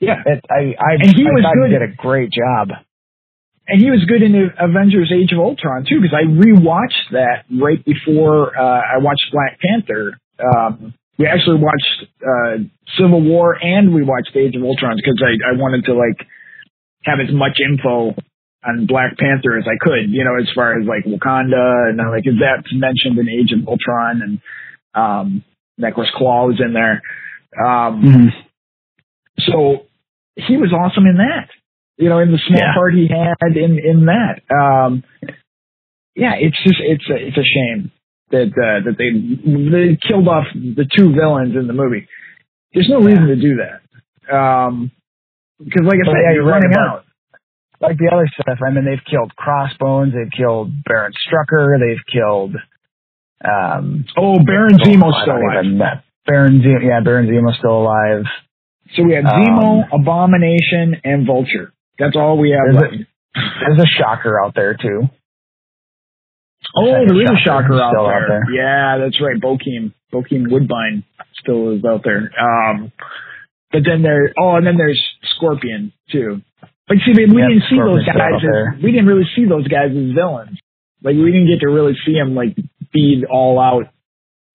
yeah, 0.00 0.22
It, 0.26 0.44
I 0.50 0.74
I, 0.78 0.90
And 0.98 1.14
he 1.14 1.22
I 1.22 1.30
was 1.30 1.42
thought 1.46 1.54
good. 1.54 1.70
he 1.70 1.78
did 1.78 1.82
a 1.86 1.94
great 1.94 2.30
job. 2.34 2.74
and 3.68 3.80
he 3.80 3.90
was 3.90 4.04
good 4.10 4.22
in 4.22 4.34
Avengers: 4.58 5.12
Age 5.14 5.30
of 5.32 5.38
Ultron 5.38 5.86
too, 5.88 6.00
because 6.02 6.18
I 6.18 6.26
rewatched 6.26 7.12
that 7.12 7.46
right 7.54 7.78
before 7.84 8.50
uh, 8.58 8.82
I 8.82 8.98
watched 8.98 9.30
Black 9.30 9.60
Panther. 9.62 10.18
Um, 10.42 10.94
we 11.18 11.26
actually 11.26 11.60
watched 11.60 12.06
uh, 12.22 12.56
Civil 12.98 13.22
War 13.22 13.56
and 13.62 13.94
we 13.94 14.02
watched 14.02 14.30
Age 14.34 14.56
of 14.56 14.62
Ultron 14.62 14.96
because 14.96 15.22
I, 15.22 15.54
I 15.54 15.56
wanted 15.58 15.84
to 15.86 15.94
like 15.94 16.26
have 17.04 17.18
as 17.20 17.32
much 17.34 17.58
info 17.60 18.14
on 18.64 18.86
Black 18.86 19.18
Panther 19.18 19.58
as 19.58 19.64
I 19.66 19.76
could, 19.80 20.08
you 20.10 20.24
know, 20.24 20.36
as 20.40 20.48
far 20.54 20.78
as 20.80 20.86
like 20.86 21.04
Wakanda 21.04 21.90
and 21.90 21.98
like 21.98 22.26
is 22.26 22.38
that 22.40 22.64
mentioned 22.72 23.18
in 23.18 23.28
Age 23.28 23.52
of 23.52 23.66
Ultron 23.68 24.22
and 24.22 24.40
um, 24.94 25.44
and 25.76 25.86
of 25.86 25.94
course 25.94 26.10
Claw 26.16 26.46
was 26.46 26.60
in 26.64 26.72
there. 26.72 27.02
Um, 27.62 28.32
so 29.38 29.86
he 30.36 30.56
was 30.56 30.72
awesome 30.72 31.06
in 31.06 31.16
that. 31.18 31.48
You 31.98 32.08
know, 32.08 32.18
in 32.20 32.32
the 32.32 32.38
small 32.48 32.58
Yeah. 32.60 32.74
part 32.74 32.94
he 32.94 33.06
had 33.08 33.56
in 33.56 33.78
in 33.78 34.06
that. 34.06 34.40
Um, 34.54 35.04
yeah, 36.14 36.34
it's 36.38 36.56
just 36.62 36.76
it's 36.80 37.04
a 37.10 37.16
it's 37.16 37.36
a 37.36 37.44
shame 37.44 37.90
that 38.32 38.50
uh, 38.50 38.80
that 38.90 38.96
they 38.98 39.10
they 39.70 39.96
killed 40.08 40.26
off 40.26 40.46
the 40.54 40.86
two 40.96 41.12
villains 41.14 41.54
in 41.54 41.66
the 41.68 41.72
movie. 41.72 42.08
There's 42.74 42.88
no 42.88 42.98
reason 43.00 43.26
to 43.28 43.36
do 43.36 43.58
that. 43.62 44.34
Um, 44.34 44.90
because 45.58 45.86
like 45.86 45.98
I 46.02 46.06
said, 46.08 46.16
yeah, 46.26 46.32
you're 46.34 46.44
running 46.48 46.72
out. 46.74 47.04
like 47.80 47.98
the 47.98 48.10
other 48.12 48.26
stuff. 48.34 48.58
I 48.66 48.70
mean, 48.72 48.84
they've 48.84 49.04
killed 49.08 49.36
Crossbones, 49.36 50.12
they've 50.14 50.32
killed 50.36 50.72
Baron 50.84 51.12
Strucker, 51.28 51.78
they've 51.78 52.02
killed. 52.12 52.56
Um, 53.44 54.04
Oh, 54.16 54.38
Baron 54.44 54.78
Zemo's 54.78 55.14
still 55.22 55.36
alive. 55.36 56.02
Baron 56.26 56.60
Zemo, 56.62 56.82
yeah, 56.86 57.00
Baron 57.04 57.26
Zemo's 57.26 57.58
still 57.58 57.82
alive. 57.82 58.24
So 58.94 59.02
we 59.02 59.14
have 59.14 59.24
Um, 59.26 59.32
Zemo, 59.42 59.82
Abomination, 60.00 61.00
and 61.04 61.26
Vulture. 61.26 61.72
That's 61.98 62.16
all 62.16 62.38
we 62.38 62.50
have 62.50 62.72
There's 62.72 62.92
left. 62.92 62.94
a, 62.94 63.40
there's 63.66 63.78
a 63.82 63.86
shocker 63.98 64.40
out 64.42 64.54
there 64.54 64.74
too. 64.74 65.08
Oh, 66.74 67.04
the 67.06 67.14
a 67.14 67.36
Shocker 67.44 67.80
out 67.80 67.92
there. 67.92 68.14
out 68.14 68.28
there. 68.28 68.44
Yeah, 68.54 68.98
that's 69.04 69.20
right. 69.20 69.40
Bokeem, 69.40 69.92
Bokeem 70.12 70.50
Woodbine 70.50 71.04
still 71.40 71.70
is 71.76 71.84
out 71.84 72.02
there. 72.04 72.30
Um, 72.40 72.92
but 73.70 73.82
then 73.84 74.02
there, 74.02 74.32
oh, 74.38 74.56
and 74.56 74.66
then 74.66 74.76
there's 74.76 75.00
Scorpion 75.36 75.92
too. 76.10 76.40
But 76.88 76.98
see, 77.04 77.12
we 77.16 77.24
Yeah, 77.40 77.48
didn't 77.48 77.64
see 77.70 77.76
those 77.76 78.04
Scorpion's 78.04 78.40
still 78.40 78.52
guys. 78.52 78.76
As, 78.78 78.82
we 78.84 78.90
didn't 78.92 79.06
really 79.06 79.28
see 79.36 79.44
those 79.46 79.68
guys 79.68 79.90
as 79.90 80.12
villains. 80.14 80.58
Like 81.02 81.16
we 81.16 81.32
didn't 81.32 81.48
get 81.48 81.60
to 81.60 81.68
really 81.68 81.94
see 82.06 82.14
them 82.14 82.34
like 82.34 82.56
feed 82.92 83.24
all 83.30 83.58
out 83.60 83.84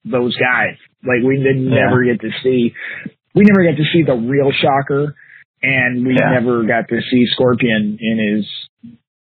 those 0.06 0.36
guys. 0.38 0.78
Like 1.04 1.22
we 1.26 1.38
didn't 1.38 1.70
Yeah. 1.72 1.86
never 1.86 2.04
get 2.04 2.22
to 2.22 2.30
see. 2.44 2.74
We 3.36 3.44
never 3.44 3.64
got 3.64 3.78
to 3.78 3.86
see 3.94 4.04
the 4.04 4.16
real 4.16 4.52
shocker, 4.52 5.14
and 5.62 6.06
we 6.06 6.16
Yeah. 6.18 6.32
never 6.40 6.64
got 6.64 6.88
to 6.90 7.02
see 7.02 7.26
Scorpion 7.34 7.98
in 8.02 8.18
his 8.18 8.46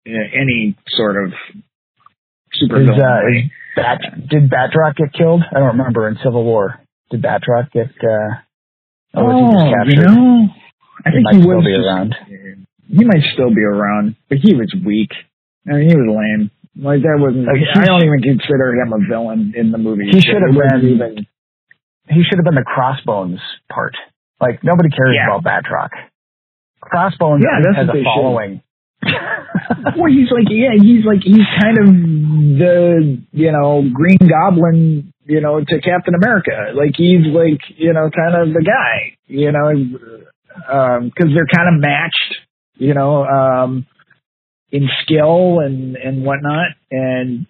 uh, 0.07 0.27
any 0.33 0.75
sort 0.87 1.23
of 1.25 1.33
super 2.53 2.81
Is, 2.81 2.89
uh, 2.89 3.19
is 3.29 3.51
Bat, 3.75 3.99
did 4.29 4.49
Batroc 4.49 4.95
get 4.97 5.13
killed? 5.13 5.43
I 5.49 5.59
don't 5.59 5.77
remember 5.79 6.07
in 6.09 6.17
Civil 6.23 6.43
War. 6.43 6.79
Did 7.09 7.21
Batroc 7.21 7.71
get? 7.71 7.87
Uh, 8.03 8.41
or 9.13 9.23
was 9.27 9.35
he 9.39 9.47
just 9.55 9.67
captured? 9.71 10.07
Oh, 10.07 10.11
you 10.11 10.17
know, 10.17 10.47
I 11.05 11.09
He 11.09 11.15
think 11.15 11.23
might 11.25 11.35
he 11.35 11.41
still 11.41 11.55
was 11.57 11.65
be 11.65 11.73
around. 11.75 12.15
He 12.87 13.03
might 13.05 13.23
still 13.33 13.49
be 13.55 13.61
around, 13.63 14.15
but 14.29 14.37
he 14.43 14.53
was 14.53 14.73
weak. 14.85 15.11
I 15.67 15.73
mean, 15.79 15.89
he 15.89 15.95
was 15.95 16.07
lame. 16.11 16.51
Like 16.75 17.01
that 17.03 17.15
wasn't. 17.19 17.47
Like, 17.47 17.63
I 17.75 17.85
don't 17.85 18.03
even 18.03 18.21
consider 18.21 18.75
him 18.75 18.93
a 18.93 18.99
villain 19.07 19.53
in 19.55 19.71
the 19.71 19.77
movie. 19.77 20.07
He 20.11 20.21
should 20.21 20.39
have 20.41 20.55
been- 20.55 20.87
even. 20.89 21.27
He 22.09 22.23
should 22.23 22.39
have 22.39 22.45
been 22.45 22.55
the 22.55 22.63
Crossbones 22.67 23.39
part. 23.71 23.95
Like 24.41 24.63
nobody 24.63 24.89
cares 24.89 25.15
Yeah. 25.15 25.35
about 25.35 25.43
Batroc. 25.47 25.89
Crossbones 26.81 27.43
Yeah, 27.45 27.71
has 27.75 27.87
a 27.89 27.91
they 27.93 28.03
should. 28.03 28.61
Well, 29.03 30.11
he's 30.11 30.29
like, 30.31 30.47
yeah, 30.49 30.75
he's 30.79 31.05
like, 31.05 31.21
he's 31.23 31.45
kind 31.61 31.77
of 31.79 31.87
the, 32.59 33.21
you 33.31 33.51
know, 33.51 33.83
Green 33.93 34.19
Goblin, 34.19 35.13
you 35.25 35.41
know, 35.41 35.59
to 35.59 35.81
Captain 35.81 36.13
America. 36.15 36.71
Like 36.75 36.93
he's 36.95 37.25
like, 37.27 37.61
you 37.77 37.93
know, 37.93 38.09
kind 38.09 38.35
of 38.35 38.53
the 38.53 38.63
guy, 38.63 39.17
you 39.27 39.51
know, 39.51 39.73
because 41.09 41.33
they're 41.33 41.49
kind 41.53 41.73
of 41.75 41.81
matched, 41.81 42.35
you 42.75 42.93
know, 42.93 43.23
um, 43.23 43.87
in 44.71 44.87
skill 45.03 45.59
and 45.59 45.95
and 45.95 46.23
whatnot. 46.23 46.69
And 46.91 47.47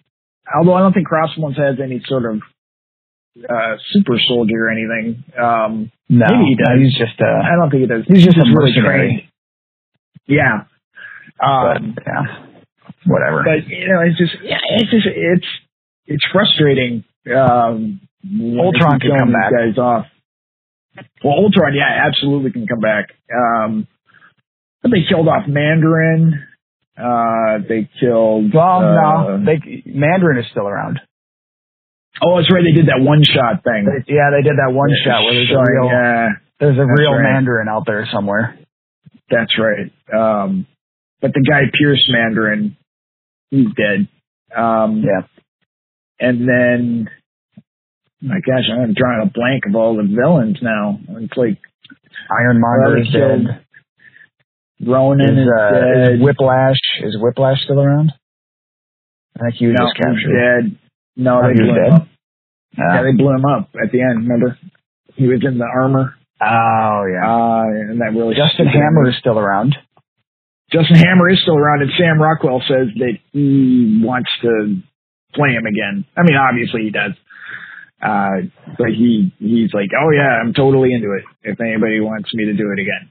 although 0.56 0.74
I 0.74 0.80
don't 0.80 0.92
think 0.92 1.06
Crossbones 1.06 1.56
has 1.56 1.76
any 1.82 2.02
sort 2.06 2.24
of 2.24 2.40
uh 3.48 3.76
super 3.92 4.18
soldier 4.28 4.66
or 4.66 4.70
anything, 4.70 5.24
um, 5.38 5.92
no, 6.08 6.26
Maybe 6.28 6.44
he 6.50 6.56
does. 6.56 6.78
He's 6.80 6.98
just 6.98 7.20
a. 7.20 7.24
I 7.24 7.56
don't 7.58 7.70
think 7.70 7.82
he 7.82 7.86
does. 7.86 8.04
He's 8.06 8.24
just 8.24 8.36
a 8.36 8.40
really 8.40 8.72
mercenary. 8.76 9.28
trained. 10.26 10.68
Yeah. 11.42 11.48
But 11.62 11.76
Um, 11.76 11.96
yeah, 12.06 12.24
whatever. 13.06 13.42
but 13.44 13.66
you 13.68 13.88
know, 13.88 14.00
it's 14.06 14.18
just 14.18 14.34
yeah, 14.42 14.58
it's 14.78 14.90
just 14.90 15.06
it's 15.06 15.46
it's 16.06 16.24
frustrating. 16.32 17.04
Um, 17.34 18.00
Ultron 18.58 19.00
can 19.00 19.18
come 19.18 19.32
back. 19.32 19.50
Guys 19.52 19.78
off. 19.78 20.06
Well, 21.24 21.34
Ultron, 21.34 21.74
yeah, 21.74 22.06
absolutely 22.06 22.52
can 22.52 22.66
come 22.66 22.80
back. 22.80 23.06
Um, 23.34 23.86
but 24.82 24.90
they 24.90 25.04
killed 25.08 25.28
off 25.28 25.46
Mandarin. 25.48 26.44
Uh, 26.98 27.58
they 27.68 27.88
killed. 27.98 28.52
well, 28.52 28.78
uh, 28.82 29.38
no, 29.38 29.44
they, 29.46 29.82
Mandarin 29.86 30.38
is 30.38 30.46
still 30.50 30.68
around. 30.68 31.00
Oh, 32.22 32.36
that's 32.36 32.52
right. 32.52 32.62
They 32.62 32.72
did 32.76 32.86
that 32.88 33.00
one 33.00 33.22
shot 33.24 33.64
thing. 33.64 33.86
They- 33.86 34.12
yeah, 34.14 34.30
they 34.36 34.42
did 34.42 34.58
that 34.58 34.72
one 34.74 34.90
shot 35.04 35.24
where 35.24 35.32
there's 35.34 35.48
a 35.48 35.52
Showing, 35.52 35.64
real, 35.66 35.86
Yeah, 35.86 36.28
there's 36.60 36.78
a 36.78 36.84
real 36.86 37.14
right. 37.14 37.22
Mandarin 37.32 37.68
out 37.68 37.84
there 37.86 38.06
somewhere. 38.12 38.58
that's 39.30 39.54
right. 39.58 39.90
Um, 40.12 40.66
but 41.22 41.32
the 41.32 41.42
Guy 41.48 41.62
Pearce 41.72 42.06
Mandarin, 42.12 42.76
he's 43.50 43.68
dead. 43.74 44.08
Um, 44.54 45.02
Yeah. 45.02 45.22
And 46.20 46.46
then, 46.48 47.08
my 48.20 48.36
gosh, 48.46 48.64
I'm 48.70 48.92
drawing 48.94 49.22
a 49.26 49.30
blank 49.32 49.64
of 49.66 49.74
all 49.74 49.96
the 49.96 50.04
villains 50.04 50.58
now. 50.62 51.00
It's 51.18 51.36
like 51.36 51.58
Ironmonger 52.30 52.98
is 53.00 53.08
dead. 53.12 53.64
Ronan 54.86 55.20
Is, 55.38 55.38
is, 55.38 55.48
uh, 55.48 55.70
dead. 55.70 56.12
is 56.14 56.20
Whiplash 56.22 56.76
is 57.02 57.16
Whiplash 57.20 57.62
still 57.64 57.80
around? 57.80 58.12
I 59.36 59.44
think 59.44 59.54
he 59.54 59.66
was 59.68 59.76
no, 59.78 59.86
just 59.86 59.96
captured. 59.96 60.34
dead. 60.34 60.78
No, 61.16 61.40
Oh, 61.40 61.48
they 61.48 61.54
blew 61.54 61.70
him 61.70 61.74
dead? 61.76 61.92
up. 61.92 62.02
Uh, 62.02 62.94
Yeah, 62.94 63.02
they 63.02 63.12
blew 63.16 63.30
him 63.34 63.44
up 63.44 63.70
at 63.82 63.90
the 63.92 64.00
end. 64.00 64.26
Remember, 64.28 64.58
he 65.14 65.26
was 65.28 65.40
in 65.44 65.58
the 65.58 65.64
armor. 65.66 66.14
oh 66.40 67.02
yeah. 67.10 67.26
Uh, 67.26 67.64
and 67.90 68.00
that 68.00 68.12
really 68.14 68.34
Justin 68.34 68.66
Hammer 68.66 69.08
is 69.08 69.16
still 69.18 69.38
around. 69.38 69.76
Justin 70.72 70.96
Hammer 70.96 71.28
is 71.30 71.40
still 71.42 71.56
around, 71.56 71.82
and 71.82 71.90
Sam 71.98 72.20
Rockwell 72.20 72.62
says 72.66 72.88
that 72.96 73.18
he 73.32 74.00
wants 74.02 74.30
to 74.42 74.80
play 75.34 75.50
him 75.50 75.66
again. 75.66 76.04
I 76.16 76.22
mean, 76.22 76.36
obviously 76.36 76.82
he 76.84 76.90
does. 76.90 77.12
Uh, 78.02 78.48
but 78.78 78.88
he 78.88 79.32
he's 79.38 79.72
like, 79.72 79.90
oh 79.94 80.10
yeah, 80.10 80.40
I'm 80.42 80.52
totally 80.54 80.92
into 80.92 81.12
it. 81.12 81.24
If 81.42 81.60
anybody 81.60 82.00
wants 82.00 82.30
me 82.34 82.46
to 82.46 82.54
do 82.54 82.72
it 82.76 82.80
again, 82.80 83.10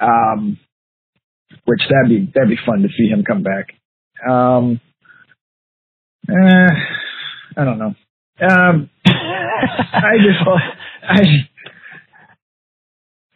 um, 0.00 0.58
which 1.66 1.80
that'd 1.88 2.08
be 2.08 2.30
that'd 2.34 2.48
be 2.48 2.58
fun 2.66 2.82
to 2.82 2.88
see 2.88 3.06
him 3.06 3.22
come 3.24 3.44
back. 3.44 3.68
Um, 4.28 4.80
eh, 6.28 6.74
I 7.56 7.64
don't 7.64 7.78
know. 7.78 7.94
Um, 8.40 8.90
I 9.06 10.16
just 10.18 10.40
I 11.08 11.20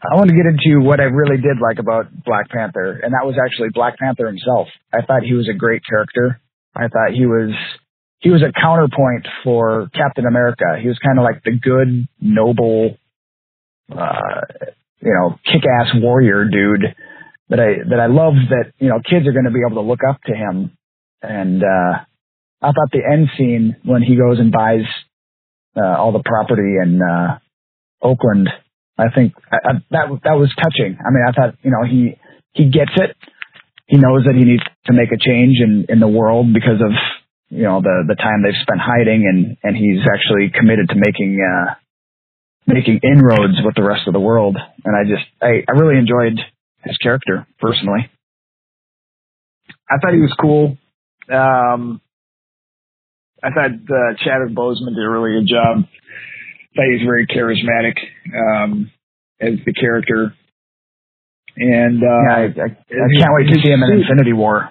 I 0.00 0.14
want 0.14 0.30
to 0.30 0.36
get 0.36 0.46
into 0.46 0.84
what 0.84 1.00
I 1.00 1.04
really 1.04 1.42
did 1.42 1.58
like 1.60 1.78
about 1.80 2.06
Black 2.24 2.48
Panther, 2.50 3.00
and 3.02 3.12
that 3.14 3.26
was 3.26 3.34
actually 3.34 3.68
Black 3.74 3.98
Panther 3.98 4.26
himself. 4.26 4.68
I 4.94 5.04
thought 5.04 5.24
he 5.24 5.34
was 5.34 5.48
a 5.48 5.58
great 5.58 5.82
character. 5.88 6.40
I 6.74 6.86
thought 6.86 7.10
he 7.12 7.26
was 7.26 7.50
he 8.20 8.30
was 8.30 8.42
a 8.42 8.52
counterpoint 8.52 9.26
for 9.42 9.90
Captain 9.94 10.26
America. 10.26 10.78
He 10.80 10.88
was 10.88 10.98
kind 10.98 11.18
of 11.18 11.24
like 11.24 11.42
the 11.42 11.52
good, 11.52 12.06
noble, 12.20 12.96
uh, 13.90 14.40
you 15.00 15.12
know, 15.12 15.38
kick-ass 15.44 15.94
warrior 15.96 16.44
dude 16.44 16.94
that 17.48 17.58
I 17.58 17.88
that 17.90 18.00
I 18.00 18.06
love. 18.06 18.34
That 18.50 18.72
you 18.78 18.88
know, 18.88 19.00
kids 19.02 19.26
are 19.26 19.32
going 19.32 19.46
to 19.46 19.50
be 19.50 19.62
able 19.66 19.82
to 19.82 19.88
look 19.88 20.00
up 20.08 20.20
to 20.26 20.34
him. 20.34 20.76
And 21.22 21.62
uh, 21.62 21.98
I 22.62 22.66
thought 22.66 22.92
the 22.92 23.02
end 23.04 23.30
scene 23.36 23.76
when 23.84 24.02
he 24.02 24.16
goes 24.16 24.38
and 24.38 24.52
buys 24.52 24.86
uh, 25.76 25.96
all 25.98 26.12
the 26.12 26.22
property 26.24 26.76
in 26.82 27.00
uh, 27.02 27.38
Oakland. 28.00 28.48
I 28.98 29.14
think 29.14 29.34
I, 29.50 29.56
I, 29.56 29.72
that 29.90 30.06
that 30.24 30.36
was 30.36 30.52
touching. 30.58 30.98
I 30.98 31.10
mean, 31.10 31.24
I 31.26 31.32
thought 31.32 31.54
you 31.62 31.70
know 31.70 31.84
he 31.88 32.18
he 32.52 32.70
gets 32.70 32.92
it. 32.96 33.16
He 33.86 33.96
knows 33.96 34.24
that 34.26 34.34
he 34.34 34.44
needs 34.44 34.62
to 34.86 34.92
make 34.92 35.12
a 35.12 35.18
change 35.18 35.56
in 35.60 35.86
in 35.88 36.00
the 36.00 36.08
world 36.08 36.52
because 36.52 36.82
of 36.82 36.92
you 37.48 37.62
know 37.62 37.80
the 37.80 38.04
the 38.08 38.16
time 38.16 38.42
they've 38.42 38.62
spent 38.62 38.80
hiding, 38.80 39.24
and 39.24 39.56
and 39.62 39.76
he's 39.76 40.02
actually 40.02 40.50
committed 40.50 40.88
to 40.90 40.96
making 40.96 41.38
uh, 41.38 41.74
making 42.66 43.00
inroads 43.02 43.54
with 43.64 43.74
the 43.76 43.82
rest 43.82 44.06
of 44.06 44.12
the 44.12 44.20
world. 44.20 44.58
And 44.84 44.94
I 44.96 45.04
just 45.04 45.26
I, 45.40 45.64
I 45.68 45.78
really 45.78 45.98
enjoyed 45.98 46.38
his 46.84 46.96
character 46.98 47.46
personally. 47.60 48.10
I 49.90 49.96
thought 50.02 50.12
he 50.12 50.20
was 50.20 50.34
cool. 50.38 50.76
Um, 51.32 52.00
I 53.42 53.50
thought 53.50 53.70
uh, 53.70 54.14
Chadwick 54.24 54.54
Boseman 54.54 54.94
did 54.94 55.04
a 55.04 55.08
really 55.08 55.40
good 55.40 55.48
job. 55.48 55.84
Was 56.86 57.02
very 57.04 57.26
charismatic 57.26 57.96
um, 58.34 58.90
as 59.40 59.54
the 59.66 59.72
character. 59.72 60.34
And 61.56 62.02
uh, 62.02 62.06
yeah, 62.06 62.36
I, 62.36 62.42
I, 62.42 62.68
I 62.70 63.08
can't 63.18 63.32
wait 63.34 63.48
to 63.52 63.60
see 63.60 63.70
him 63.72 63.82
in 63.82 64.00
Infinity 64.00 64.32
War. 64.32 64.70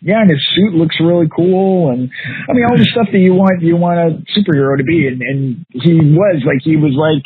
yeah, 0.00 0.20
and 0.20 0.30
his 0.30 0.38
suit 0.54 0.74
looks 0.74 0.96
really 1.00 1.26
cool, 1.34 1.90
and 1.90 2.08
I 2.48 2.52
mean 2.52 2.64
all 2.70 2.76
the 2.78 2.86
stuff 2.92 3.08
that 3.10 3.18
you 3.18 3.34
want 3.34 3.62
you 3.62 3.74
want 3.76 3.98
a 3.98 4.22
superhero 4.38 4.78
to 4.78 4.84
be, 4.84 5.08
and, 5.08 5.20
and 5.22 5.66
he 5.72 5.94
was 6.14 6.42
like 6.46 6.62
he 6.62 6.76
was 6.76 6.94
like 6.94 7.24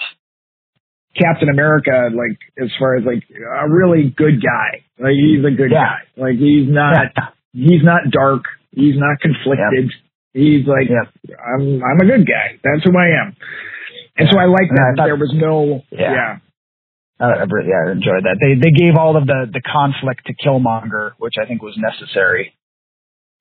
Captain 1.21 1.49
America, 1.51 2.09
like 2.15 2.39
as 2.63 2.71
far 2.79 2.97
as 2.97 3.05
like 3.05 3.25
a 3.29 3.69
really 3.69 4.09
good 4.17 4.41
guy, 4.41 4.81
like 4.99 5.13
he's 5.21 5.45
a 5.45 5.51
good 5.51 5.71
Yeah. 5.71 5.85
guy, 5.85 6.01
like 6.17 6.37
he's 6.39 6.69
not 6.71 7.13
Yeah. 7.15 7.29
he's 7.53 7.85
not 7.85 8.09
dark, 8.11 8.45
he's 8.73 8.97
not 8.97 9.21
conflicted, 9.21 9.93
he's 10.33 10.65
like. 10.67 10.89
I'm 11.29 11.83
I'm 11.85 12.01
a 12.01 12.07
good 12.09 12.25
guy, 12.27 12.57
that's 12.65 12.85
who 12.85 12.97
I 12.97 13.21
am, 13.21 13.37
and 14.19 14.29
so 14.31 14.39
I 14.39 14.45
like 14.47 14.69
I 14.71 14.75
that 14.75 14.95
thought- 14.97 15.07
there 15.07 15.17
was 15.17 15.33
no 15.35 15.83
Yeah. 15.91 16.13
yeah 16.13 16.37
I, 17.21 17.25
I 17.25 17.45
yeah, 17.67 17.89
I 17.89 17.93
enjoyed 17.93 18.23
that. 18.25 18.39
They 18.41 18.55
they 18.55 18.71
gave 18.71 18.95
all 18.97 19.17
of 19.17 19.27
the 19.27 19.47
the 19.53 19.61
conflict 19.61 20.27
to 20.27 20.35
Killmonger, 20.35 21.13
which 21.19 21.35
I 21.43 21.47
think 21.47 21.63
was 21.63 21.77
necessary. 21.77 22.55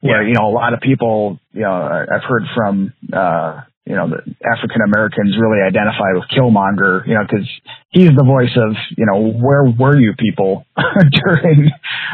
Where 0.02 0.22
Yeah. 0.24 0.28
you 0.30 0.34
know 0.34 0.48
a 0.50 0.54
lot 0.54 0.74
of 0.74 0.80
people, 0.82 1.40
you 1.54 1.62
know, 1.62 1.72
I- 1.74 2.08
I've 2.16 2.24
heard 2.24 2.44
from 2.56 2.94
uh, 3.14 3.62
you 3.86 3.96
know 3.96 4.10
the 4.10 4.22
African 4.46 4.82
Americans 4.82 5.38
really 5.40 5.62
identify 5.62 6.10
with 6.14 6.26
Killmonger, 6.36 7.06
you 7.08 7.14
know, 7.14 7.22
because 7.22 7.48
he's 7.90 8.10
the 8.16 8.24
voice 8.26 8.56
of 8.58 8.76
you 8.98 9.06
know 9.06 9.30
where 9.32 9.64
were 9.64 9.96
you 9.98 10.14
people 10.18 10.66
during 11.12 11.70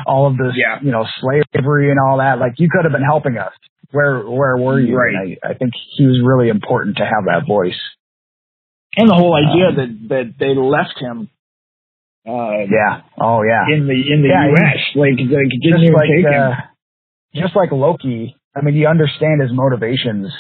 all 0.05 0.27
of 0.27 0.35
this, 0.37 0.53
Yeah. 0.55 0.79
you 0.81 0.91
know, 0.91 1.05
slavery 1.21 1.91
and 1.91 1.99
all 1.99 2.17
that. 2.17 2.39
Like 2.39 2.53
you 2.59 2.67
could 2.69 2.83
have 2.83 2.91
been 2.93 3.03
helping 3.07 3.37
us. 3.37 3.53
Where 3.91 4.19
where 4.19 4.57
were 4.57 4.79
you? 4.81 4.97
Right. 4.97 5.15
And 5.15 5.37
I, 5.43 5.51
I 5.51 5.53
think 5.53 5.71
he 5.95 6.05
was 6.07 6.19
really 6.23 6.49
important 6.49 6.97
to 6.97 7.03
have 7.05 7.25
that 7.27 7.47
voice. 7.47 7.79
And 8.97 9.09
the 9.09 9.15
whole 9.15 9.33
idea 9.35 9.67
Um, 9.69 9.75
that 9.75 9.91
that 10.09 10.25
they 10.39 10.53
left 10.55 10.97
him 10.99 11.29
uh 12.27 12.63
Yeah. 12.69 13.01
Oh 13.19 13.43
yeah. 13.43 13.67
in 13.75 13.87
the 13.87 13.93
in 14.13 14.21
the 14.21 14.29
Yeah, 14.29 14.47
U.S. 14.53 14.79
like 14.95 15.17
like 15.19 15.49
didn't 15.61 15.83
even 15.83 15.93
like 15.93 16.09
take 16.09 16.25
him. 16.25 16.41
uh, 16.41 16.55
just 17.35 17.55
like 17.55 17.71
Loki. 17.71 18.35
I 18.55 18.61
mean, 18.61 18.75
you 18.75 18.87
understand 18.87 19.41
his 19.41 19.51
motivations, 19.51 20.31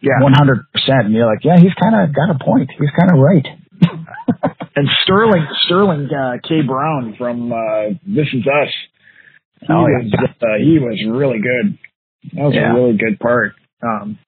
Yeah, 0.00 0.20
one 0.22 0.32
hundred 0.32 0.64
percent, 0.72 1.04
and 1.06 1.12
you're 1.14 1.26
like, 1.26 1.44
yeah, 1.44 1.58
he's 1.60 1.74
kind 1.74 1.94
of 2.00 2.14
got 2.14 2.30
a 2.34 2.38
point. 2.42 2.70
He's 2.78 2.90
kind 2.98 3.12
of 3.12 3.18
right. 3.20 3.46
and 4.76 4.88
Sterling 5.04 5.46
Sterling 5.66 6.08
uh, 6.10 6.38
K 6.48 6.62
Brown 6.66 7.14
from 7.18 7.52
uh, 7.52 7.92
This 8.06 8.28
Is 8.32 8.46
Us. 8.46 8.72
He 9.60 9.66
Oh, 9.70 9.82
was 9.84 10.12
uh, 10.42 10.58
he 10.58 10.78
was 10.78 10.96
really 11.08 11.40
good. 11.40 11.78
That 12.34 12.42
was 12.44 12.54
Yeah. 12.54 12.72
a 12.72 12.74
really 12.74 12.96
good 12.96 13.18
part. 13.20 13.52
Um, 13.82 14.18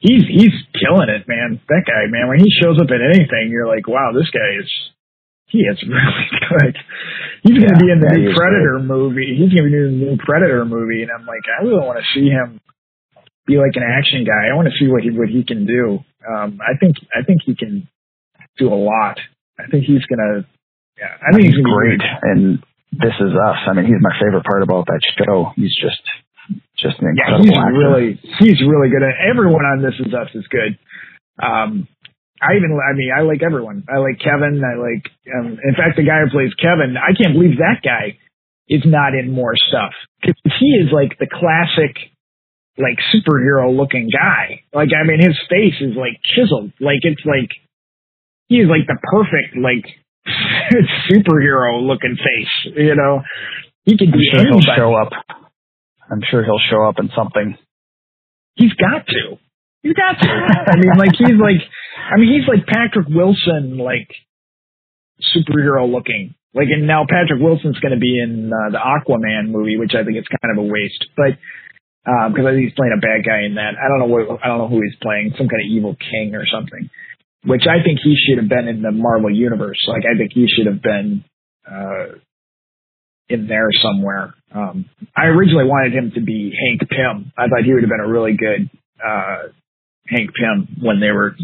he's 0.00 0.24
he's 0.26 0.56
killing 0.74 1.12
it, 1.12 1.28
man. 1.28 1.60
That 1.68 1.84
guy, 1.86 2.08
man. 2.08 2.28
When 2.28 2.40
he 2.40 2.50
shows 2.50 2.80
up 2.80 2.90
at 2.90 3.04
anything, 3.04 3.52
you're 3.52 3.68
like, 3.68 3.86
wow, 3.86 4.10
this 4.16 4.28
guy 4.32 4.58
is 4.58 4.68
he 5.52 5.60
is 5.68 5.78
really 5.86 6.26
good. 6.48 6.74
He's 7.44 7.58
going 7.58 7.74
to 7.74 7.80
be 7.80 7.92
in 7.92 8.00
the 8.00 8.10
new 8.10 8.34
Predator 8.34 8.80
movie. 8.80 9.36
He's 9.36 9.52
going 9.52 9.66
to 9.66 9.70
be 9.70 9.76
in 9.76 10.00
the 10.00 10.06
new 10.12 10.18
Predator 10.18 10.64
movie, 10.64 11.02
and 11.02 11.10
I'm 11.10 11.26
like, 11.26 11.44
I 11.46 11.62
really 11.62 11.84
want 11.84 11.98
to 11.98 12.06
see 12.14 12.28
him 12.28 12.60
be 13.46 13.58
like 13.58 13.74
an 13.74 13.86
action 13.86 14.24
guy. 14.24 14.50
I 14.50 14.54
want 14.54 14.68
to 14.68 14.76
see 14.78 14.90
what 14.90 15.02
he 15.02 15.10
what 15.10 15.28
he 15.28 15.44
can 15.44 15.66
do. 15.66 16.00
Um, 16.26 16.58
I 16.62 16.78
think 16.78 16.96
I 17.14 17.22
think 17.24 17.42
he 17.44 17.54
can 17.54 17.88
do 18.58 18.72
a 18.72 18.78
lot. 18.78 19.18
I 19.58 19.68
think 19.70 19.84
he's 19.84 20.04
gonna. 20.06 20.46
Yeah, 20.96 21.16
I 21.18 21.32
think 21.32 21.48
he's, 21.48 21.56
he's 21.56 21.64
gonna 21.64 21.68
be 21.68 21.98
great, 21.98 22.02
and 22.22 22.42
this 22.92 23.16
is 23.18 23.32
us. 23.34 23.60
I 23.66 23.72
mean, 23.74 23.86
he's 23.86 24.00
my 24.00 24.14
favorite 24.20 24.44
part 24.44 24.62
about 24.62 24.86
that 24.86 25.00
show. 25.18 25.52
He's 25.56 25.74
just 25.74 26.02
just 26.82 26.98
an 27.00 27.14
Yeah, 27.16 27.38
he's 27.38 27.52
actor. 27.52 27.76
really 27.76 28.18
he's 28.40 28.60
really 28.64 28.88
good. 28.90 29.02
At, 29.04 29.16
everyone 29.28 29.64
on 29.64 29.82
This 29.82 29.94
Is 30.00 30.12
Us 30.14 30.28
is 30.34 30.46
good. 30.48 30.78
Um, 31.42 31.88
I 32.42 32.56
even 32.56 32.72
I 32.72 32.92
mean 32.96 33.10
I 33.16 33.22
like 33.22 33.42
everyone. 33.42 33.84
I 33.88 33.98
like 33.98 34.18
Kevin. 34.18 34.60
I 34.64 34.76
like 34.80 35.04
um, 35.36 35.58
in 35.62 35.74
fact 35.76 35.96
the 35.96 36.04
guy 36.04 36.24
who 36.24 36.30
plays 36.32 36.52
Kevin. 36.56 36.96
I 36.96 37.12
can't 37.12 37.34
believe 37.36 37.58
that 37.58 37.80
guy 37.84 38.16
is 38.68 38.82
not 38.86 39.14
in 39.14 39.30
more 39.32 39.52
stuff 39.68 39.92
because 40.20 40.36
he 40.58 40.78
is 40.80 40.88
like 40.92 41.18
the 41.18 41.26
classic 41.28 41.96
like 42.78 42.96
superhero 43.12 43.68
looking 43.76 44.08
guy. 44.08 44.62
Like 44.72 44.88
I 44.96 45.04
mean 45.06 45.20
his 45.20 45.36
face 45.50 45.76
is 45.80 45.96
like 45.96 46.16
chiseled. 46.34 46.72
Like 46.80 47.00
it's 47.02 47.20
like 47.26 47.50
he 48.48 48.56
is 48.56 48.68
like 48.68 48.86
the 48.88 48.96
perfect 49.04 49.56
like 49.60 49.84
superhero 51.10 51.82
looking 51.82 52.16
face. 52.16 52.72
You 52.76 52.94
know 52.96 53.22
he 53.84 53.96
could 53.98 54.12
be 54.12 54.24
sure 54.32 54.40
he'll 54.44 54.56
anybody. 54.58 54.76
show 54.76 54.94
up. 54.94 55.12
I'm 56.10 56.22
sure 56.30 56.44
he'll 56.44 56.62
show 56.70 56.82
up 56.84 56.98
in 56.98 57.10
something. 57.16 57.56
He's 58.56 58.74
got 58.74 59.06
to. 59.06 59.38
He's 59.82 59.94
got 59.94 60.18
to. 60.20 60.28
I 60.72 60.76
mean, 60.76 60.92
like 60.98 61.14
he's 61.16 61.38
like, 61.40 61.62
I 61.96 62.18
mean, 62.18 62.34
he's 62.34 62.48
like 62.48 62.66
Patrick 62.66 63.08
Wilson, 63.08 63.78
like 63.78 64.10
superhero 65.34 65.90
looking. 65.90 66.34
Like, 66.52 66.66
and 66.74 66.86
now 66.86 67.06
Patrick 67.08 67.40
Wilson's 67.40 67.78
going 67.78 67.94
to 67.94 68.00
be 68.00 68.18
in 68.18 68.50
uh, 68.50 68.74
the 68.74 68.82
Aquaman 68.82 69.54
movie, 69.54 69.78
which 69.78 69.94
I 69.94 70.02
think 70.02 70.18
is 70.18 70.26
kind 70.26 70.50
of 70.50 70.64
a 70.64 70.66
waste. 70.66 71.06
But 71.16 71.38
because 72.04 72.46
I 72.46 72.50
think 72.52 72.66
he's 72.66 72.76
playing 72.76 72.96
a 72.96 73.00
bad 73.00 73.22
guy 73.22 73.46
in 73.46 73.54
that. 73.54 73.78
I 73.78 73.86
don't 73.86 74.00
know 74.00 74.10
what 74.10 74.42
I 74.42 74.48
don't 74.48 74.58
know 74.58 74.68
who 74.68 74.82
he's 74.82 74.98
playing, 75.00 75.32
some 75.38 75.48
kind 75.48 75.62
of 75.62 75.70
evil 75.70 75.94
king 75.94 76.34
or 76.34 76.44
something. 76.50 76.90
Which 77.44 77.64
I 77.64 77.82
think 77.84 78.00
he 78.02 78.16
should 78.18 78.36
have 78.36 78.50
been 78.50 78.68
in 78.68 78.82
the 78.82 78.92
Marvel 78.92 79.32
universe. 79.32 79.80
Like, 79.88 80.02
I 80.04 80.18
think 80.18 80.32
he 80.34 80.44
should 80.44 80.66
have 80.66 80.82
been 80.82 81.24
uh, 81.64 82.20
in 83.30 83.46
there 83.46 83.68
somewhere. 83.82 84.34
Um, 84.52 84.86
I 85.16 85.26
originally 85.26 85.64
wanted 85.64 85.94
him 85.94 86.10
to 86.16 86.20
be 86.20 86.52
Hank 86.66 86.80
Pym. 86.90 87.32
I 87.38 87.46
thought 87.48 87.64
he 87.64 87.72
would 87.72 87.82
have 87.82 87.90
been 87.90 88.04
a 88.04 88.08
really 88.08 88.36
good 88.36 88.68
uh, 89.02 89.48
Hank 90.08 90.30
Pym 90.34 90.76
when 90.82 91.00
they 91.00 91.10
were 91.12 91.36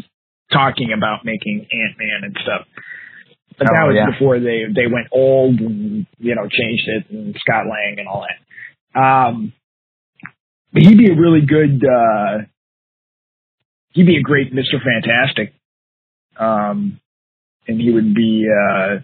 talking 0.52 0.92
about 0.96 1.24
making 1.24 1.60
Ant 1.70 1.98
Man 1.98 2.20
and 2.24 2.36
stuff. 2.42 2.66
But 3.58 3.68
that 3.68 3.82
Oh, 3.84 3.86
was 3.86 3.96
yeah. 3.96 4.10
before 4.10 4.38
they 4.38 4.64
they 4.74 4.86
went 4.86 5.06
old 5.12 5.60
and 5.60 6.06
you 6.18 6.34
know 6.34 6.42
changed 6.42 6.84
it 6.88 7.10
and 7.10 7.34
Scott 7.40 7.64
Lang 7.66 7.96
and 7.98 8.08
all 8.08 8.26
that. 8.26 9.00
Um, 9.00 9.52
but 10.72 10.82
he'd 10.82 10.98
be 10.98 11.10
a 11.10 11.14
really 11.14 11.40
good. 11.46 11.82
Uh, 11.84 12.44
he'd 13.92 14.06
be 14.06 14.18
a 14.18 14.22
great 14.22 14.52
Mister 14.52 14.78
Fantastic. 14.84 15.54
Um, 16.38 17.00
and 17.66 17.80
he 17.80 17.90
would 17.92 18.14
be. 18.14 18.46
Uh, 18.46 18.98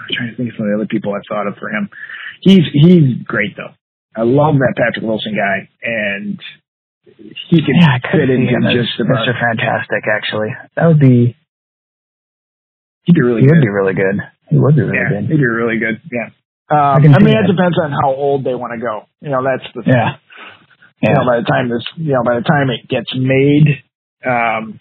I'm 0.00 0.10
trying 0.16 0.30
to 0.32 0.36
think 0.36 0.48
of 0.50 0.56
some 0.56 0.66
of 0.66 0.72
the 0.72 0.76
other 0.80 0.88
people 0.90 1.12
I 1.12 1.20
thought 1.28 1.46
of 1.46 1.56
for 1.60 1.68
him. 1.70 1.88
He's 2.40 2.64
he's 2.72 3.20
great 3.24 3.56
though. 3.56 3.72
I 4.16 4.22
love 4.24 4.56
that 4.58 4.74
Patrick 4.76 5.04
Wilson 5.06 5.36
guy, 5.36 5.68
and 5.84 6.40
he 7.06 7.60
could 7.62 7.76
Yeah, 7.78 7.94
I 7.94 7.98
fit 8.10 8.28
into 8.30 8.48
him 8.50 8.64
just 8.74 8.98
about. 8.98 9.22
Mr. 9.28 9.36
Fantastic. 9.38 10.02
Actually, 10.10 10.50
that 10.76 10.86
would 10.86 10.98
be 11.00 11.36
He'd 13.04 13.14
be 13.14 13.22
really 13.22 13.42
he 13.42 13.46
good. 13.48 13.56
would 13.56 13.62
be 13.64 13.68
really 13.68 13.94
good. 13.94 14.16
He 14.50 14.56
would 14.58 14.74
be 14.76 14.82
really 14.82 14.98
yeah, 14.98 15.20
good. 15.20 15.30
he'd 15.30 15.38
be 15.40 15.46
really 15.46 15.78
good. 15.78 16.00
Yeah. 16.12 16.28
Um, 16.70 17.02
can 17.02 17.14
I 17.14 17.18
mean, 17.18 17.34
that. 17.34 17.48
it 17.48 17.52
depends 17.56 17.76
on 17.82 17.90
how 17.92 18.14
old 18.14 18.44
they 18.44 18.54
want 18.54 18.72
to 18.74 18.80
go. 18.80 19.06
You 19.20 19.30
know, 19.30 19.42
that's 19.42 19.66
the 19.74 19.82
thing. 19.82 19.94
Yeah. 19.94 20.16
You 21.02 21.14
know, 21.14 21.24
by 21.24 21.40
the 21.40 21.46
time 21.48 21.68
this, 21.70 21.82
you 21.96 22.12
know, 22.12 22.22
by 22.24 22.34
the 22.36 22.44
time 22.44 22.68
it 22.68 22.86
gets 22.86 23.08
made, 23.16 23.82
um, 24.28 24.78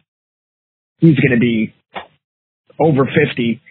he's 0.99 1.15
going 1.15 1.31
to 1.31 1.39
be 1.39 1.73
over 2.79 3.05
50 3.05 3.61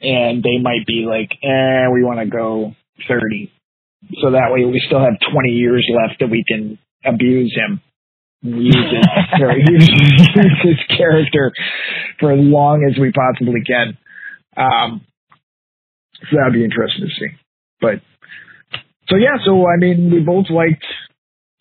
and 0.00 0.42
they 0.42 0.58
might 0.62 0.86
be 0.86 1.06
like, 1.08 1.30
eh, 1.42 1.88
we 1.92 2.04
want 2.04 2.20
to 2.20 2.26
go 2.26 2.74
30. 3.08 3.52
So 4.22 4.30
that 4.30 4.52
way 4.52 4.64
we 4.64 4.82
still 4.86 5.00
have 5.00 5.18
20 5.32 5.50
years 5.50 5.86
left 5.90 6.20
that 6.20 6.30
we 6.30 6.44
can 6.46 6.78
abuse 7.04 7.54
him. 7.54 7.80
Use 8.42 8.76
his, 8.76 9.38
use, 9.66 10.58
his 10.62 10.96
character 10.96 11.52
for 12.20 12.32
as 12.32 12.38
long 12.40 12.86
as 12.88 12.98
we 12.98 13.10
possibly 13.10 13.62
can. 13.66 13.98
Um, 14.56 15.00
so 16.30 16.36
that'd 16.36 16.52
be 16.52 16.64
interesting 16.64 17.06
to 17.06 17.10
see. 17.10 17.36
But, 17.80 18.00
so 19.08 19.16
yeah, 19.16 19.38
so 19.44 19.66
I 19.66 19.76
mean, 19.78 20.10
we 20.12 20.20
both 20.20 20.50
liked 20.50 20.84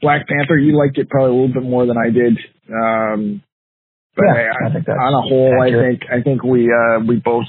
Black 0.02 0.28
Panther. 0.28 0.58
You 0.58 0.78
liked 0.78 0.98
it 0.98 1.10
probably 1.10 1.32
a 1.32 1.34
little 1.34 1.54
bit 1.62 1.64
more 1.64 1.86
than 1.88 1.98
I 1.98 2.12
did. 2.12 2.38
Um, 2.70 3.42
but 4.16 4.26
Yeah, 4.26 4.52
I, 4.52 4.70
I 4.70 4.74
think 4.74 4.86
that's 4.86 5.00
on 5.00 5.14
a 5.14 5.22
whole, 5.22 5.62
I 5.62 5.70
think 5.70 6.02
I 6.12 6.22
think 6.22 6.44
we 6.44 6.72
uh, 6.72 7.00
we 7.08 7.18
both 7.18 7.46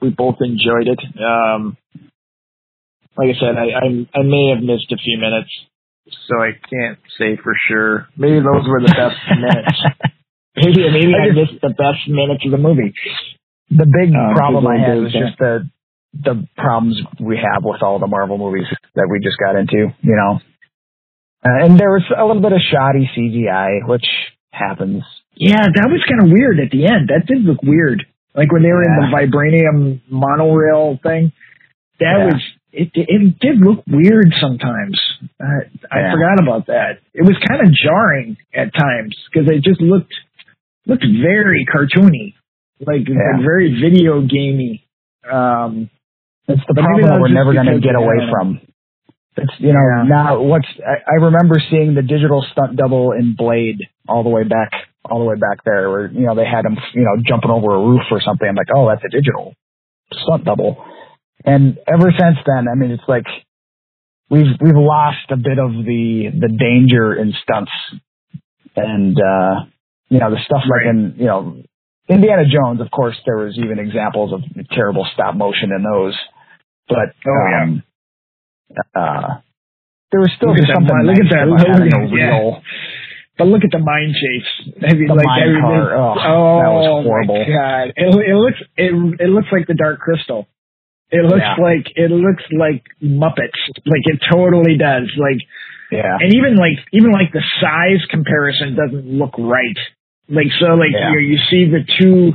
we 0.00 0.10
both 0.10 0.36
enjoyed 0.40 0.88
it. 0.88 1.00
Um, 1.20 1.76
like 3.16 3.36
I 3.36 3.38
said, 3.40 3.56
I, 3.56 3.66
I 3.78 4.20
I 4.20 4.22
may 4.22 4.52
have 4.54 4.62
missed 4.62 4.90
a 4.92 4.96
few 4.96 5.18
minutes 5.18 5.50
so 6.28 6.40
I 6.42 6.52
can't 6.68 6.98
say 7.18 7.36
for 7.42 7.52
sure. 7.68 8.08
Maybe 8.16 8.40
those 8.40 8.66
were 8.66 8.80
the 8.80 8.88
best 8.96 9.16
minutes. 9.30 9.78
Maybe 10.56 10.90
maybe 10.90 11.12
I, 11.14 11.24
I 11.24 11.28
just- 11.28 11.52
missed 11.52 11.62
the 11.62 11.70
best 11.70 12.08
minutes 12.08 12.44
of 12.44 12.50
the 12.52 12.58
movie. 12.58 12.92
The 13.70 13.86
big 13.86 14.10
Um, 14.14 14.34
problem 14.34 14.66
I 14.66 14.78
people 14.78 14.94
had 14.94 15.02
was 15.04 15.12
that. 15.12 15.20
just 15.26 15.38
the 15.38 15.70
the 16.12 16.48
problems 16.56 17.00
we 17.20 17.36
have 17.38 17.62
with 17.64 17.82
all 17.84 18.00
the 18.00 18.08
Marvel 18.08 18.36
movies 18.38 18.66
that 18.96 19.06
we 19.08 19.20
just 19.22 19.38
got 19.38 19.54
into, 19.54 19.94
you 20.02 20.16
know. 20.16 20.40
Uh, 21.46 21.64
and 21.64 21.78
there 21.78 21.90
was 21.90 22.02
a 22.10 22.24
little 22.26 22.42
bit 22.42 22.52
of 22.52 22.58
shoddy 22.60 23.08
CGI, 23.16 23.86
which 23.86 24.04
happens. 24.50 25.04
Yeah, 25.36 25.62
that 25.72 25.86
was 25.88 26.02
kind 26.10 26.24
of 26.26 26.36
weird 26.36 26.58
at 26.58 26.70
the 26.72 26.84
end. 26.86 27.08
That 27.14 27.26
did 27.26 27.44
look 27.44 27.62
weird. 27.62 28.04
Like 28.34 28.52
when 28.52 28.62
they 28.62 28.70
were 28.72 28.82
in 28.82 28.96
the 28.96 29.08
vibranium 29.14 30.00
monorail 30.08 30.98
thing. 31.02 31.32
That 31.98 32.16
Yeah. 32.18 32.24
was 32.26 32.42
it. 32.72 32.90
It 32.94 33.38
did 33.40 33.58
look 33.60 33.82
weird 33.86 34.32
sometimes. 34.40 35.00
Uh, 35.40 35.44
I 35.90 36.00
Yeah. 36.00 36.12
forgot 36.12 36.40
about 36.40 36.66
that. 36.66 36.98
It 37.12 37.22
was 37.22 37.36
kind 37.48 37.60
of 37.66 37.72
jarring 37.74 38.36
at 38.54 38.72
times 38.74 39.16
because 39.30 39.50
it 39.50 39.62
just 39.64 39.80
looked 39.80 40.12
looked 40.86 41.04
very 41.04 41.64
cartoony, 41.66 42.34
like, 42.80 43.06
Yeah. 43.08 43.14
like 43.34 43.42
very 43.42 43.80
video 43.80 44.22
gamey. 44.22 44.84
Um, 45.30 45.90
It's 46.48 46.62
the 46.66 46.74
problem 46.74 47.02
that 47.02 47.14
that 47.14 47.20
we're 47.20 47.28
never 47.28 47.52
going 47.52 47.66
to 47.66 47.78
get 47.80 47.94
away 47.94 48.28
from. 48.30 48.60
It's 49.36 49.60
you 49.60 49.72
know 49.72 49.80
Yeah. 49.96 50.02
now 50.04 50.40
what's 50.42 50.66
I, 50.84 51.12
I 51.12 51.14
remember 51.24 51.56
seeing 51.70 51.94
the 51.94 52.02
digital 52.02 52.42
stunt 52.52 52.76
double 52.76 53.12
in 53.12 53.34
Blade 53.36 53.78
all 54.08 54.22
the 54.22 54.30
way 54.30 54.44
back 54.44 54.70
all 55.08 55.18
the 55.18 55.24
way 55.24 55.36
back 55.36 55.64
there 55.64 55.88
where 55.90 56.10
you 56.10 56.26
know 56.26 56.34
they 56.34 56.44
had 56.46 56.64
him 56.64 56.76
you 56.94 57.02
know 57.02 57.16
jumping 57.24 57.50
over 57.50 57.74
a 57.74 57.80
roof 57.80 58.02
or 58.10 58.20
something. 58.20 58.46
I'm 58.48 58.54
like, 58.56 58.68
oh, 58.74 58.88
that's 58.88 59.04
a 59.04 59.08
digital 59.08 59.54
stunt 60.12 60.44
double. 60.44 60.84
And 61.44 61.78
ever 61.88 62.10
since 62.18 62.36
then, 62.44 62.66
I 62.68 62.74
mean, 62.74 62.90
it's 62.90 63.08
like 63.08 63.24
we've 64.28 64.52
we've 64.60 64.76
lost 64.76 65.30
a 65.30 65.36
bit 65.36 65.58
of 65.58 65.72
the 65.72 66.30
the 66.38 66.48
danger 66.48 67.14
in 67.14 67.32
stunts, 67.42 67.72
and 68.76 69.16
uh, 69.16 69.64
you 70.08 70.18
know 70.20 70.30
the 70.30 70.40
stuff 70.44 70.62
like 70.68 70.90
in 70.90 71.14
you 71.16 71.26
know 71.26 71.62
Indiana 72.08 72.42
Jones. 72.44 72.80
Of 72.80 72.90
course, 72.90 73.16
there 73.24 73.38
was 73.38 73.56
even 73.58 73.78
examples 73.78 74.32
of 74.34 74.40
terrible 74.70 75.06
stop 75.14 75.34
motion 75.34 75.70
in 75.74 75.82
those, 75.82 76.16
but 76.88 77.14
Oh, 77.26 77.48
yeah. 77.50 77.62
um, 77.62 77.82
uh, 78.94 79.28
there 80.12 80.20
was 80.20 80.30
still 80.36 80.50
Look 80.50 80.58
just 80.58 80.68
that 80.68 80.74
something 80.76 80.96
look 81.06 81.16
at 81.18 81.30
that- 81.30 81.48
look 81.48 81.60
at- 81.60 81.82
a 81.82 82.06
yeah. 82.14 82.38
real. 82.38 82.62
But 83.40 83.48
look 83.48 83.64
at 83.64 83.72
the 83.72 83.80
mine 83.80 84.12
chase. 84.12 84.50
I 84.84 84.92
mean, 84.94 85.08
The 85.08 85.14
like 85.16 85.24
mine 85.26 85.56
car, 85.64 85.96
ugh, 85.96 86.18
oh, 86.20 86.60
that 86.60 86.72
was 86.76 86.86
oh, 86.92 87.02
horrible. 87.02 87.40
My 87.40 87.48
God, 87.48 87.84
it, 87.96 88.08
it 88.12 88.36
looks 88.36 88.60
it 88.76 88.92
it 89.24 89.30
looks 89.32 89.48
like 89.50 89.66
the 89.66 89.74
Dark 89.74 89.98
Crystal. 90.00 90.46
It 91.10 91.24
looks 91.24 91.42
Yeah. 91.42 91.56
like 91.58 91.88
it 91.96 92.10
looks 92.12 92.44
like 92.52 92.84
Muppets. 93.02 93.58
Like 93.88 94.04
it 94.04 94.20
totally 94.30 94.76
does. 94.76 95.08
Like 95.16 95.40
Yeah, 95.90 96.20
and 96.20 96.34
even 96.36 96.56
like 96.60 96.78
even 96.92 97.10
like 97.10 97.32
the 97.32 97.42
size 97.60 98.04
comparison 98.12 98.76
doesn't 98.76 99.08
look 99.08 99.34
right. 99.40 99.78
Like 100.28 100.52
so, 100.60 100.76
like 100.76 100.92
Yeah. 100.92 101.12
you 101.16 101.34
you 101.34 101.38
see 101.50 101.64
the 101.66 101.82
two 101.98 102.34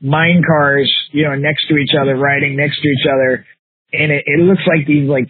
mine 0.00 0.42
cars, 0.46 0.90
you 1.12 1.22
know, 1.24 1.34
next 1.36 1.68
to 1.68 1.76
each 1.76 1.92
other, 2.00 2.16
riding 2.16 2.56
next 2.56 2.80
to 2.82 2.88
each 2.88 3.06
other, 3.06 3.46
and 3.92 4.10
it, 4.10 4.24
it 4.26 4.40
looks 4.40 4.62
like 4.66 4.86
these 4.86 5.08
like 5.08 5.28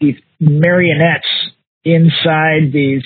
these 0.00 0.16
marionettes 0.40 1.28
inside 1.84 2.72
these 2.72 3.04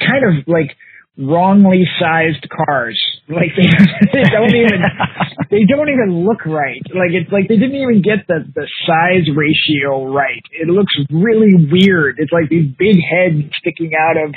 kind 0.00 0.24
of 0.24 0.46
like 0.48 0.76
wrongly 1.18 1.84
sized 2.00 2.46
cars. 2.48 2.98
Like 3.32 3.52
they, 3.56 3.64
they 4.12 4.28
don't 4.36 4.52
even 4.54 4.82
they 5.48 5.64
don't 5.64 5.88
even 5.88 6.26
look 6.26 6.44
right. 6.44 6.82
Like 6.92 7.16
it's 7.16 7.32
like 7.32 7.48
they 7.48 7.56
didn't 7.56 7.80
even 7.80 8.02
get 8.02 8.26
the 8.28 8.44
the 8.44 8.68
size 8.84 9.24
ratio 9.34 10.12
right. 10.12 10.42
It 10.52 10.68
looks 10.68 10.92
really 11.08 11.54
weird. 11.70 12.16
It's 12.18 12.32
like 12.32 12.50
these 12.50 12.68
big 12.76 12.96
heads 13.00 13.48
sticking 13.56 13.92
out 13.96 14.18
of 14.22 14.34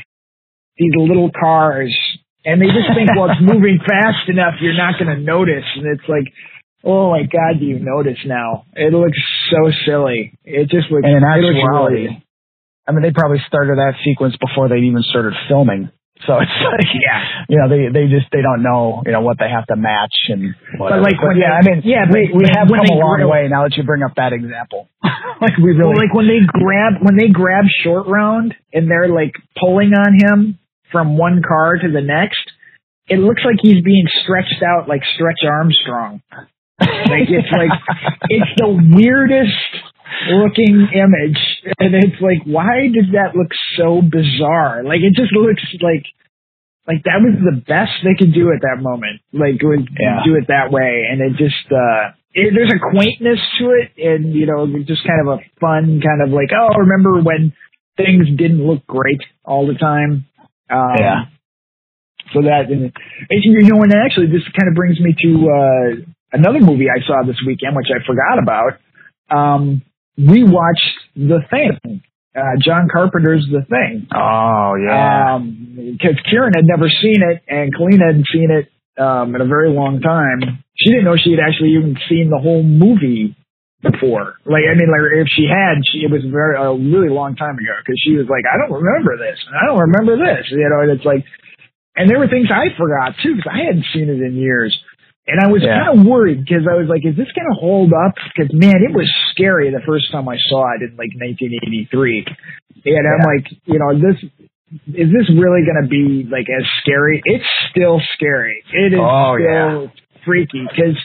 these 0.78 0.94
little 0.96 1.30
cars, 1.38 1.91
and 2.46 2.62
they 2.62 2.68
just 2.68 2.88
think, 2.96 3.10
well, 3.18 3.32
it's 3.32 3.41
moving 3.54 3.80
fast 3.84 4.30
enough, 4.30 4.54
you're 4.62 4.78
not 4.78 4.96
going 4.98 5.12
to 5.12 5.22
notice. 5.22 5.65
And 5.76 5.88
it's 5.88 6.08
like, 6.08 6.32
oh 6.84 7.12
my 7.12 7.24
god, 7.24 7.60
do 7.60 7.65
you 7.65 7.80
notice 7.80 8.20
now? 8.26 8.63
It 8.76 8.94
looks 8.94 9.20
so 9.52 9.72
silly. 9.86 10.38
It 10.46 10.70
just 10.70 10.88
looks. 10.91 11.04
and 11.04 11.18
in 11.18 11.24
actuality, 11.24 11.96
really- 12.08 12.24
I 12.88 12.91
mean, 12.91 13.02
they 13.02 13.12
probably 13.12 13.41
started 13.48 13.78
that 13.78 13.95
sequence 14.06 14.36
before 14.38 14.69
they 14.69 14.78
even 14.86 15.02
started 15.02 15.34
filming. 15.50 15.89
So 16.26 16.39
it's 16.39 16.52
like, 16.63 16.89
Yeah. 16.95 17.19
you 17.50 17.58
know, 17.60 17.67
they 17.67 17.91
they 17.91 18.08
just 18.08 18.32
they 18.32 18.41
don't 18.41 18.63
know, 18.63 19.04
you 19.06 19.12
know, 19.12 19.21
what 19.21 19.38
they 19.38 19.50
have 19.50 19.65
to 19.67 19.76
match 19.76 20.15
and. 20.30 20.56
But 20.80 21.02
like 21.02 21.19
when 21.21 21.38
yeah, 21.38 21.58
I 21.58 21.62
mean, 21.62 21.82
yeah, 21.84 22.06
we, 22.08 22.30
but 22.32 22.38
we 22.39 22.45
have 22.56 22.67
come 22.69 22.88
a 22.88 22.95
long 22.95 23.19
way 23.30 23.48
now 23.50 23.63
that 23.67 23.76
you 23.76 23.84
bring 23.84 24.04
up 24.04 24.15
that 24.15 24.32
example. 24.32 24.88
like 25.41 25.58
we 25.58 25.76
Well, 25.76 25.91
really, 25.91 26.08
like 26.08 26.13
when 26.15 26.28
they 26.28 26.39
grab 26.48 27.02
when 27.02 27.17
they 27.17 27.28
grab 27.28 27.65
short 27.84 28.08
round 28.08 28.56
and 28.71 28.89
they're 28.89 29.10
like 29.10 29.34
pulling 29.60 29.91
on 29.93 30.15
him 30.15 30.60
from 30.91 31.17
one 31.17 31.41
car 31.45 31.76
to 31.78 31.91
the 31.91 32.02
next, 32.02 32.45
it 33.08 33.19
looks 33.19 33.41
like 33.43 33.58
he's 33.62 33.84
being 33.84 34.06
stretched 34.24 34.63
out 34.63 34.88
like 34.88 35.02
Stretch 35.15 35.43
Armstrong. 35.43 36.21
Like 36.80 37.28
it's 37.28 37.52
like 37.52 37.71
it's 38.30 38.52
the 38.58 38.71
weirdest 38.71 39.52
looking 40.32 40.88
image, 40.94 41.39
and 41.80 41.96
it's 41.96 42.22
like, 42.22 42.44
why 42.46 42.88
does 42.94 43.12
that 43.13 43.36
look 43.36 43.52
so 43.78 44.02
bizarre? 44.02 44.84
Like 44.84 45.02
it 45.02 45.13
just 45.15 45.34
looks 45.34 45.63
like 45.82 46.06
like 46.88 47.02
that 47.06 47.18
was 47.26 47.34
the 47.41 47.58
best 47.65 47.91
they 48.06 48.13
could 48.13 48.34
do 48.34 48.52
at 48.54 48.62
that 48.62 48.82
moment. 48.82 49.22
Like 49.34 49.62
was 49.62 49.86
Yeah. 50.00 50.22
do 50.26 50.36
it 50.36 50.48
that 50.48 50.72
way, 50.72 51.08
and 51.10 51.22
it 51.22 51.38
just 51.38 51.65
uh 51.72 52.13
it, 52.36 52.54
there's 52.54 52.72
a 52.74 52.80
quaintness 52.91 53.39
to 53.60 53.72
it, 53.72 53.91
and 53.98 54.34
you 54.34 54.46
know, 54.46 54.68
just 54.86 55.06
kind 55.08 55.22
of 55.26 55.39
a 55.39 55.41
fun 55.60 56.02
kind 56.04 56.22
of 56.22 56.30
like, 56.30 56.50
oh, 56.54 56.76
remember 56.78 57.22
when 57.22 57.54
things 57.98 58.28
didn't 58.38 58.62
look 58.65 58.86
great 58.86 59.22
all 59.44 59.65
the 59.68 59.74
time. 59.76 60.26
Um, 60.70 60.96
Yeah. 61.00 61.20
So 62.34 62.41
that, 62.41 62.68
and, 62.72 62.91
and 63.30 63.39
you 63.44 63.70
know, 63.70 63.84
and 63.84 63.94
actually, 63.94 64.28
this 64.28 64.41
kind 64.58 64.68
of 64.68 64.74
brings 64.76 65.00
me 65.00 65.13
to 65.13 65.32
uh, 65.48 65.88
another 66.34 66.60
movie 66.60 66.88
I 66.89 67.00
saw 67.06 67.22
this 67.26 67.38
weekend, 67.46 67.76
which 67.76 67.88
I 67.94 68.04
forgot 68.06 68.41
about. 68.41 68.74
Um, 69.30 69.84
we 70.17 70.43
watched 70.43 70.95
The 71.15 71.39
Thing, 71.49 72.01
uh, 72.36 72.56
John 72.60 72.88
Carpenter's 72.91 73.45
The 73.51 73.65
Thing. 73.67 74.08
oh 74.15 74.73
yeah, 74.82 75.39
Because 75.39 76.19
Kieran 76.30 76.54
had 76.56 76.65
never 76.65 76.88
seen 76.89 77.21
it, 77.21 77.43
and 77.47 77.73
Colleen 77.75 77.99
hadn't 77.99 78.28
seen 78.32 78.49
it 78.51 78.71
um, 79.01 79.36
in 79.36 79.41
a 79.41 79.45
very 79.47 79.69
long 79.69 79.99
time. 80.01 80.63
She 80.75 80.89
didn't 80.91 81.06
know 81.06 81.15
she 81.15 81.32
had 81.32 81.39
actually 81.39 81.75
even 81.75 81.97
seen 82.10 82.30
the 82.30 82.39
whole 82.39 82.63
movie 82.63 83.36
before. 83.82 84.36
Like, 84.45 84.65
I 84.67 84.73
mean, 84.75 84.89
like 84.89 85.04
if 85.19 85.28
she 85.36 85.45
had, 85.47 85.84
she, 85.91 86.04
it 86.04 86.12
was 86.12 86.23
very 86.25 86.58
a 86.58 86.73
really 86.73 87.10
long 87.10 87.36
time 87.36 87.56
ago. 87.56 87.75
Because 87.80 87.99
she 88.04 88.15
was 88.15 88.28
like, 88.28 88.43
I 88.47 88.58
don't 88.58 88.71
remember 88.73 89.17
this, 89.17 89.39
and 89.47 89.56
I 89.56 89.67
don't 89.67 89.80
remember 89.91 90.17
this. 90.17 90.47
You 90.51 90.67
know, 90.67 90.82
and 90.84 90.91
it's 90.91 91.06
like, 91.06 91.23
and 91.95 92.10
there 92.10 92.19
were 92.19 92.28
things 92.28 92.47
I 92.51 92.75
forgot 92.75 93.15
too 93.23 93.36
because 93.36 93.51
I 93.51 93.63
hadn't 93.67 93.86
seen 93.93 94.10
it 94.10 94.19
in 94.19 94.36
years. 94.36 94.75
And 95.27 95.39
I 95.41 95.47
was 95.47 95.63
Yeah. 95.63 95.85
kind 95.85 95.99
of 95.99 96.05
worried 96.05 96.45
because 96.45 96.67
I 96.69 96.75
was 96.75 96.88
like, 96.88 97.01
is 97.05 97.15
this 97.17 97.31
going 97.33 97.49
to 97.49 97.57
hold 97.59 97.93
up? 97.93 98.13
Because 98.29 98.53
man, 98.53 98.77
it 98.83 98.93
was 98.93 99.09
scary 99.31 99.71
the 99.71 99.81
first 99.85 100.11
time 100.11 100.29
I 100.29 100.38
saw 100.49 100.69
it 100.77 100.83
in 100.85 100.91
like 100.97 101.11
1983. 101.17 102.25
And 102.85 103.07
I'm 103.07 103.25
like, 103.25 103.47
you 103.65 103.79
know, 103.79 103.97
this 103.97 104.21
is 104.93 105.09
this 105.13 105.29
really 105.33 105.63
going 105.65 105.81
to 105.81 105.88
be 105.89 106.27
like 106.29 106.45
as 106.49 106.65
scary? 106.81 107.21
It's 107.25 107.45
still 107.71 108.01
scary. 108.13 108.63
It 108.73 108.93
is 108.93 108.99
Oh, 109.01 109.38
still 109.38 109.91
freaky 110.25 110.65
because 110.69 110.97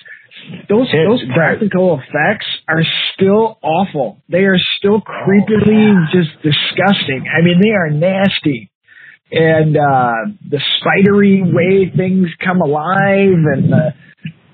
those 0.68 0.88
those 0.92 1.22
practical 1.35 2.00
effects 2.00 2.46
are 2.68 2.83
still 3.14 3.59
awful. 3.62 4.22
They 4.28 4.44
are 4.44 4.59
still 4.78 5.00
oh, 5.00 5.11
creepily 5.11 6.11
just 6.12 6.30
disgusting. 6.42 7.24
I 7.28 7.42
mean, 7.44 7.61
they 7.62 7.70
are 7.70 7.90
nasty. 7.90 8.69
And 9.33 9.77
uh 9.77 10.35
the 10.51 10.61
spidery 10.79 11.43
way 11.43 11.93
things 11.97 12.29
come 12.45 12.61
alive 12.61 13.45
and 13.55 13.73
the 13.73 13.95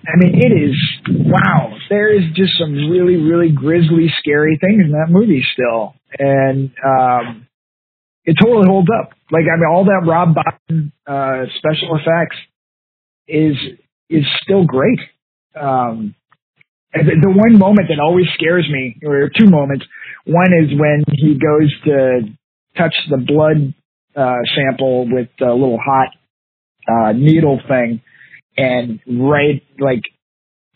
I 0.07 0.17
mean, 0.19 0.35
it 0.37 0.53
is 0.53 0.77
wow. 1.09 1.77
There 1.89 2.13
is 2.15 2.23
just 2.35 2.53
some 2.61 2.73
really, 2.91 3.17
really 3.17 3.51
grisly, 3.51 4.07
scary 4.21 4.59
things 4.61 4.85
in 4.85 4.93
that 4.93 5.09
movie 5.09 5.45
still, 5.53 5.95
and 6.19 6.71
um, 6.85 7.49
it 8.25 8.37
totally 8.41 8.69
holds 8.69 8.89
up. 8.89 9.11
Like 9.33 9.45
I 9.53 9.57
mean, 9.57 9.69
all 9.69 9.85
that 9.85 10.07
Rob 10.07 10.35
Bottin 10.35 10.93
uh, 11.07 11.47
special 11.59 11.97
effects 11.97 12.37
is 13.27 13.57
is 14.09 14.25
still 14.43 14.65
great. 14.65 15.01
Um, 15.61 16.15
the, 16.93 17.19
the 17.21 17.31
one 17.31 17.59
moment 17.59 17.89
that 17.89 18.01
always 18.01 18.27
scares 18.35 18.67
me, 18.71 18.97
or 19.05 19.31
two 19.37 19.47
moments. 19.51 19.85
One 20.25 20.53
is 20.53 20.71
when 20.79 21.05
he 21.13 21.35
goes 21.35 21.73
to 21.85 22.21
touch 22.77 22.95
the 23.11 23.17
blood 23.17 23.75
uh, 24.17 24.39
sample 24.57 25.07
with 25.11 25.29
a 25.41 25.53
little 25.53 25.79
hot 25.85 26.09
uh, 26.89 27.13
needle 27.13 27.61
thing, 27.69 28.01
and 28.57 29.01
right 29.07 29.63
like 29.79 30.03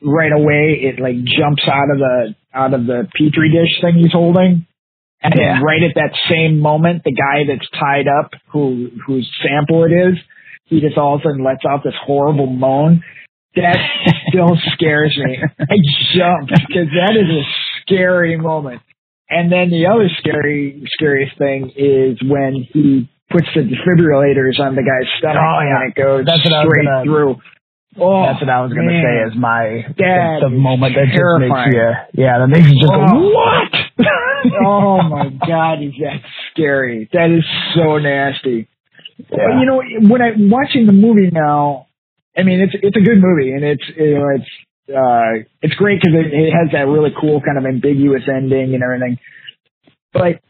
right 0.02 0.32
away 0.32 0.80
it 0.82 1.00
like 1.00 1.16
jumps 1.24 1.62
out 1.66 1.90
of 1.92 1.98
the 1.98 2.34
out 2.54 2.74
of 2.74 2.86
the 2.86 3.06
petri 3.16 3.50
dish 3.50 3.80
thing 3.80 3.98
he's 4.02 4.12
holding. 4.12 4.66
And 5.22 5.34
Yeah. 5.36 5.54
then 5.54 5.62
right 5.62 5.82
at 5.82 5.94
that 5.96 6.16
same 6.30 6.58
moment, 6.60 7.02
the 7.04 7.12
guy 7.12 7.44
that's 7.46 7.68
tied 7.78 8.06
up, 8.08 8.32
who 8.52 8.90
whose 9.06 9.30
sample 9.42 9.84
it 9.84 9.92
is, 9.92 10.18
he 10.66 10.80
just 10.80 10.96
all 10.96 11.16
of 11.16 11.20
a 11.20 11.24
sudden 11.24 11.44
lets 11.44 11.64
out 11.68 11.82
this 11.84 11.94
horrible 12.06 12.46
moan. 12.46 13.02
That 13.56 13.76
still 14.28 14.56
scares 14.74 15.18
me. 15.22 15.38
I 15.42 15.76
jumped 16.16 16.52
because 16.52 16.88
that 16.96 17.16
is 17.16 17.28
a 17.28 17.42
scary 17.82 18.36
moment. 18.38 18.80
And 19.28 19.52
then 19.52 19.70
the 19.70 19.86
other 19.86 20.08
scary, 20.18 20.82
scariest 20.94 21.36
thing 21.38 21.70
is 21.76 22.18
when 22.22 22.66
he 22.72 23.09
puts 23.30 23.46
the 23.54 23.62
defibrillators 23.62 24.58
on 24.60 24.74
the 24.74 24.82
guy's 24.82 25.08
stomach 25.18 25.38
Oh, 25.40 25.60
yeah. 25.62 25.82
and 25.82 25.90
it 25.90 25.94
goes 25.94 26.24
That's 26.26 26.44
what 26.44 26.52
I 26.54 26.64
was 26.64 26.70
straight 26.72 26.86
gonna- 26.86 27.04
through. 27.04 27.36
Oh, 27.98 28.22
That's 28.22 28.40
what 28.40 28.50
I 28.50 28.60
was 28.62 28.72
going 28.72 28.86
to 28.86 28.92
man. 28.94 29.02
say 29.02 29.16
is 29.30 29.34
my 29.34 29.82
That 29.98 30.38
the 30.42 30.48
moment 30.50 30.94
that 30.94 31.10
just 31.10 31.40
makes 31.42 31.74
you, 31.74 32.22
yeah, 32.22 32.38
that 32.38 32.46
makes 32.46 32.68
you 32.70 32.78
just 32.78 32.86
go, 32.92 33.02
Oh. 33.02 33.30
what? 33.34 33.72
oh 34.64 35.02
my 35.02 35.28
god, 35.46 35.82
is 35.82 35.92
that 36.00 36.22
scary? 36.52 37.08
That 37.12 37.30
is 37.34 37.44
so 37.74 37.98
nasty. 37.98 38.68
But 39.28 39.38
Yeah. 39.38 39.58
you 39.60 39.66
know, 39.66 39.82
when 40.08 40.22
I'm 40.22 40.48
watching 40.50 40.86
the 40.86 40.92
movie 40.92 41.30
now, 41.32 41.86
I 42.38 42.44
mean, 42.44 42.60
it's 42.60 42.74
it's 42.80 42.96
a 42.96 43.00
good 43.00 43.18
movie, 43.18 43.52
and 43.52 43.64
it's 43.64 43.82
you 43.98 44.14
know 44.18 44.28
it's 44.38 44.50
uh 44.88 45.44
it's 45.60 45.74
great 45.74 46.00
because 46.00 46.14
it, 46.14 46.32
it 46.32 46.52
has 46.54 46.70
that 46.72 46.86
really 46.86 47.10
cool 47.20 47.40
kind 47.40 47.58
of 47.58 47.66
ambiguous 47.66 48.22
ending 48.28 48.72
and 48.74 48.82
everything. 48.84 49.18
But 50.12 50.40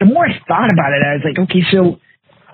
the 0.00 0.06
more 0.06 0.24
I 0.26 0.38
thought 0.46 0.72
about 0.72 0.92
it, 0.92 1.02
I 1.04 1.14
was 1.14 1.22
like, 1.24 1.38
okay, 1.48 1.62
so 1.72 1.98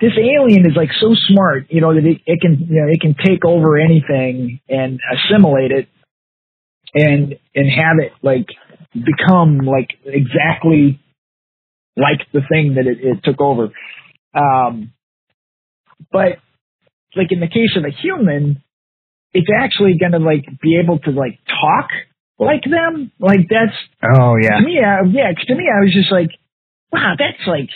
this 0.00 0.12
alien 0.18 0.66
is 0.66 0.76
like 0.76 0.90
so 1.00 1.14
smart, 1.28 1.66
you 1.70 1.80
know, 1.80 1.94
that 1.94 2.04
it, 2.04 2.20
it 2.26 2.40
can 2.40 2.58
you 2.68 2.80
know 2.82 2.88
it 2.90 3.00
can 3.00 3.14
take 3.24 3.44
over 3.44 3.78
anything 3.78 4.60
and 4.68 4.98
assimilate 5.12 5.70
it, 5.70 5.88
and 6.94 7.34
and 7.54 7.66
have 7.70 7.98
it 8.00 8.12
like 8.22 8.46
become 8.94 9.58
like 9.58 9.90
exactly 10.04 11.00
like 11.96 12.20
the 12.32 12.40
thing 12.48 12.74
that 12.74 12.86
it, 12.86 12.98
it 13.00 13.18
took 13.24 13.40
over. 13.40 13.68
Um, 14.34 14.92
but 16.10 16.38
like 17.14 17.30
in 17.30 17.40
the 17.40 17.46
case 17.48 17.76
of 17.76 17.84
a 17.84 17.90
human, 18.02 18.62
it's 19.32 19.48
actually 19.56 19.94
going 19.98 20.12
to 20.12 20.18
like 20.18 20.44
be 20.60 20.80
able 20.82 20.98
to 21.00 21.10
like 21.10 21.38
talk 21.46 21.90
like 22.38 22.62
them. 22.64 23.12
Like 23.20 23.46
that's 23.48 23.76
Oh, 24.02 24.34
yeah. 24.42 24.58
to 24.58 24.64
me. 24.64 24.78
Uh, 24.82 25.04
yeah, 25.12 25.32
'cause 25.32 25.46
to 25.46 25.54
me, 25.54 25.64
I 25.70 25.80
was 25.84 25.92
just 25.94 26.10
like, 26.10 26.30
wow, 26.92 27.14
that's 27.18 27.46
like 27.46 27.70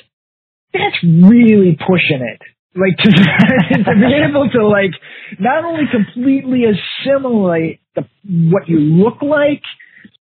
that's 0.73 0.97
really 1.03 1.77
pushing 1.79 2.23
it. 2.23 2.41
Like 2.77 2.97
to, 2.99 3.11
to 3.85 3.95
be 3.97 4.15
able 4.29 4.49
to 4.51 4.67
like 4.67 4.93
not 5.39 5.65
only 5.65 5.85
completely 5.91 6.65
assimilate 6.65 7.81
the, 7.95 8.03
what 8.25 8.69
you 8.69 8.79
look 8.79 9.23
like 9.23 9.63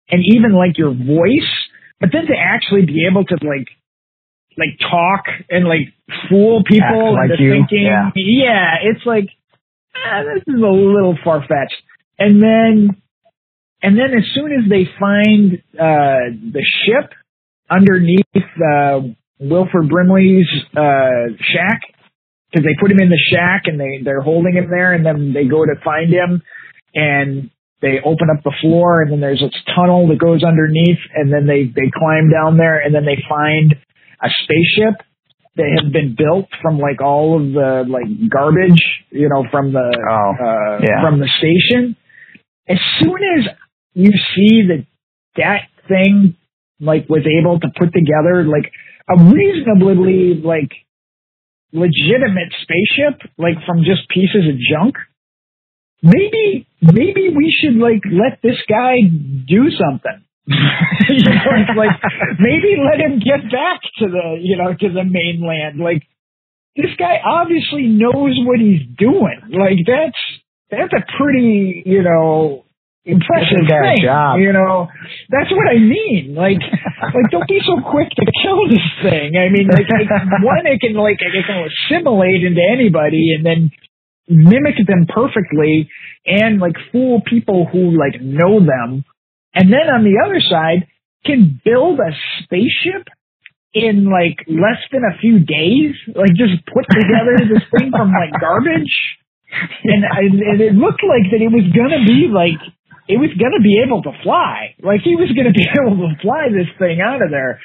and 0.09 0.23
even 0.35 0.55
like 0.55 0.79
your 0.79 0.95
voice, 0.95 1.51
but 2.01 2.11
then 2.13 2.27
to 2.27 2.35
actually 2.39 2.87
be 2.87 3.07
able 3.11 3.25
to 3.25 3.35
like 3.35 3.69
like 4.57 4.79
talk 4.81 5.25
and 5.51 5.67
like 5.67 5.93
fool 6.31 6.63
people 6.65 7.15
like 7.15 7.31
into 7.31 7.43
you, 7.43 7.53
thinking, 7.53 7.85
yeah. 7.85 8.11
yeah, 8.15 8.75
it's 8.85 9.05
like 9.05 9.29
ah, 9.95 10.23
this 10.23 10.43
is 10.47 10.61
a 10.61 10.67
little 10.67 11.19
far 11.23 11.41
fetched. 11.41 11.83
And 12.19 12.43
then 12.43 13.03
and 13.83 13.99
then 13.99 14.17
as 14.17 14.25
soon 14.35 14.53
as 14.53 14.71
they 14.71 14.89
find 14.99 15.63
uh 15.75 16.33
the 16.53 16.65
ship 16.85 17.13
underneath 17.71 18.25
uh 18.37 19.01
Wilford 19.39 19.89
Brimley's 19.89 20.49
uh 20.77 21.35
shack 21.53 21.81
because 22.51 22.65
they 22.65 22.75
put 22.81 22.91
him 22.91 23.01
in 23.01 23.11
the 23.11 23.21
shack 23.33 23.63
and 23.67 23.79
they 23.79 24.03
they're 24.05 24.21
holding 24.23 24.55
him 24.55 24.69
there 24.71 24.93
and 24.93 25.05
then 25.05 25.33
they 25.35 25.45
go 25.45 25.65
to 25.65 25.75
find 25.85 26.13
him 26.13 26.43
and 26.95 27.51
they 27.83 27.99
open 28.05 28.29
up 28.35 28.43
the 28.43 28.55
floor 28.61 29.03
and 29.03 29.13
then 29.13 29.21
there's 29.21 29.41
this 29.41 29.53
tunnel 29.75 30.09
that 30.09 30.19
goes 30.19 30.43
underneath 30.43 30.99
and 31.15 31.33
then 31.33 31.47
they 31.47 31.65
they 31.65 31.91
climb 31.95 32.31
down 32.31 32.57
there 32.57 32.79
and 32.81 32.95
then 32.95 33.05
they 33.05 33.19
find 33.29 33.75
a 34.23 34.29
spaceship 34.43 35.05
that 35.57 35.69
had 35.83 35.93
been 35.93 36.15
built 36.17 36.49
from 36.63 36.79
like 36.79 37.01
all 37.03 37.37
of 37.37 37.53
the 37.53 37.85
like 37.89 38.31
garbage 38.31 38.81
you 39.11 39.29
know 39.29 39.45
from 39.51 39.73
the 39.73 39.79
Oh, 40.09 40.33
uh 40.41 40.81
yeah. 40.81 41.03
from 41.03 41.21
the 41.21 41.29
station 41.39 41.97
as 42.69 42.79
soon 43.01 43.19
as 43.39 43.47
you 43.95 44.11
see 44.35 44.63
that 44.69 44.87
that 45.37 45.61
thing 45.89 46.37
like 46.81 47.09
was 47.09 47.27
able 47.27 47.61
to 47.61 47.69
put 47.79 47.93
together 47.93 48.45
like 48.45 48.73
a 49.09 49.23
reasonably 49.33 50.41
like 50.43 50.73
legitimate 51.73 52.53
spaceship 52.63 53.21
like 53.39 53.57
from 53.67 53.85
just 53.85 54.09
pieces 54.09 54.49
of 54.49 54.57
junk. 54.61 54.97
Maybe 56.03 56.67
maybe 56.81 57.33
we 57.35 57.55
should 57.61 57.77
like 57.77 58.03
let 58.05 58.41
this 58.43 58.61
guy 58.69 59.01
do 59.03 59.71
something. 59.71 60.23
You 61.09 61.23
know, 61.23 61.75
like 61.77 61.97
maybe 62.41 62.77
let 62.83 63.01
him 63.01 63.21
get 63.21 63.51
back 63.51 63.81
to 63.99 64.09
the 64.09 64.39
you 64.41 64.57
know 64.57 64.75
to 64.75 64.89
the 64.93 65.05
mainland. 65.05 65.79
Like 65.79 66.03
this 66.77 66.91
guy 66.99 67.19
obviously 67.25 67.87
knows 67.87 68.35
what 68.45 68.59
he's 68.61 68.83
doing. 68.99 69.41
Like 69.51 69.79
that's 69.87 70.19
that's 70.71 70.93
a 70.93 71.05
pretty 71.17 71.83
you 71.87 72.03
know 72.03 72.66
impressive 73.07 73.63
thing 73.71 74.03
job. 74.03 74.43
you 74.43 74.53
know? 74.53 74.91
That's 75.31 75.51
what 75.55 75.71
i 75.71 75.79
mean. 75.79 76.35
Like 76.35 76.59
like 77.15 77.31
don't 77.31 77.47
be 77.47 77.63
so 77.63 77.79
quick 77.79 78.11
to 78.11 78.27
kill 78.43 78.67
this 78.67 78.87
thing. 79.01 79.39
I 79.39 79.49
mean 79.49 79.71
like, 79.71 79.87
like 79.87 80.11
one 80.43 80.67
it 80.67 80.83
can 80.83 80.95
like 80.95 81.23
it 81.23 81.47
can 81.47 81.63
assimilate 81.63 82.43
into 82.43 82.61
anybody 82.61 83.33
and 83.39 83.47
then 83.47 83.71
mimic 84.29 84.75
them 84.87 85.07
perfectly 85.07 85.89
and 86.27 86.59
like 86.59 86.75
fool 86.91 87.23
people 87.25 87.67
who 87.71 87.95
like 87.97 88.21
know 88.21 88.59
them. 88.59 89.07
And 89.55 89.73
then 89.73 89.87
on 89.89 90.03
the 90.03 90.19
other 90.19 90.43
side 90.43 90.91
can 91.25 91.61
build 91.65 91.99
a 92.01 92.11
spaceship 92.43 93.07
in 93.73 94.11
like 94.11 94.43
less 94.49 94.83
than 94.91 95.03
a 95.05 95.17
few 95.21 95.39
days? 95.39 95.95
Like 96.11 96.35
just 96.35 96.65
put 96.67 96.85
together 96.91 97.39
this 97.47 97.63
thing 97.71 97.91
from 97.91 98.11
like 98.11 98.35
garbage? 98.41 98.91
And, 99.85 100.05
I, 100.05 100.27
and 100.27 100.61
it 100.61 100.75
looked 100.75 101.07
like 101.07 101.31
that 101.31 101.41
it 101.41 101.49
was 101.49 101.71
gonna 101.71 102.03
be 102.05 102.27
like 102.29 102.59
it 103.09 103.19
was 103.19 103.31
gonna 103.39 103.63
be 103.63 103.83
able 103.85 104.03
to 104.03 104.13
fly 104.23 104.75
like 104.83 105.01
he 105.03 105.15
was 105.17 105.31
gonna 105.37 105.53
be 105.57 105.67
able 105.81 105.97
to 106.09 106.15
fly 106.23 106.49
this 106.51 106.69
thing 106.79 107.01
out 107.01 107.23
of 107.23 107.31
there 107.31 107.61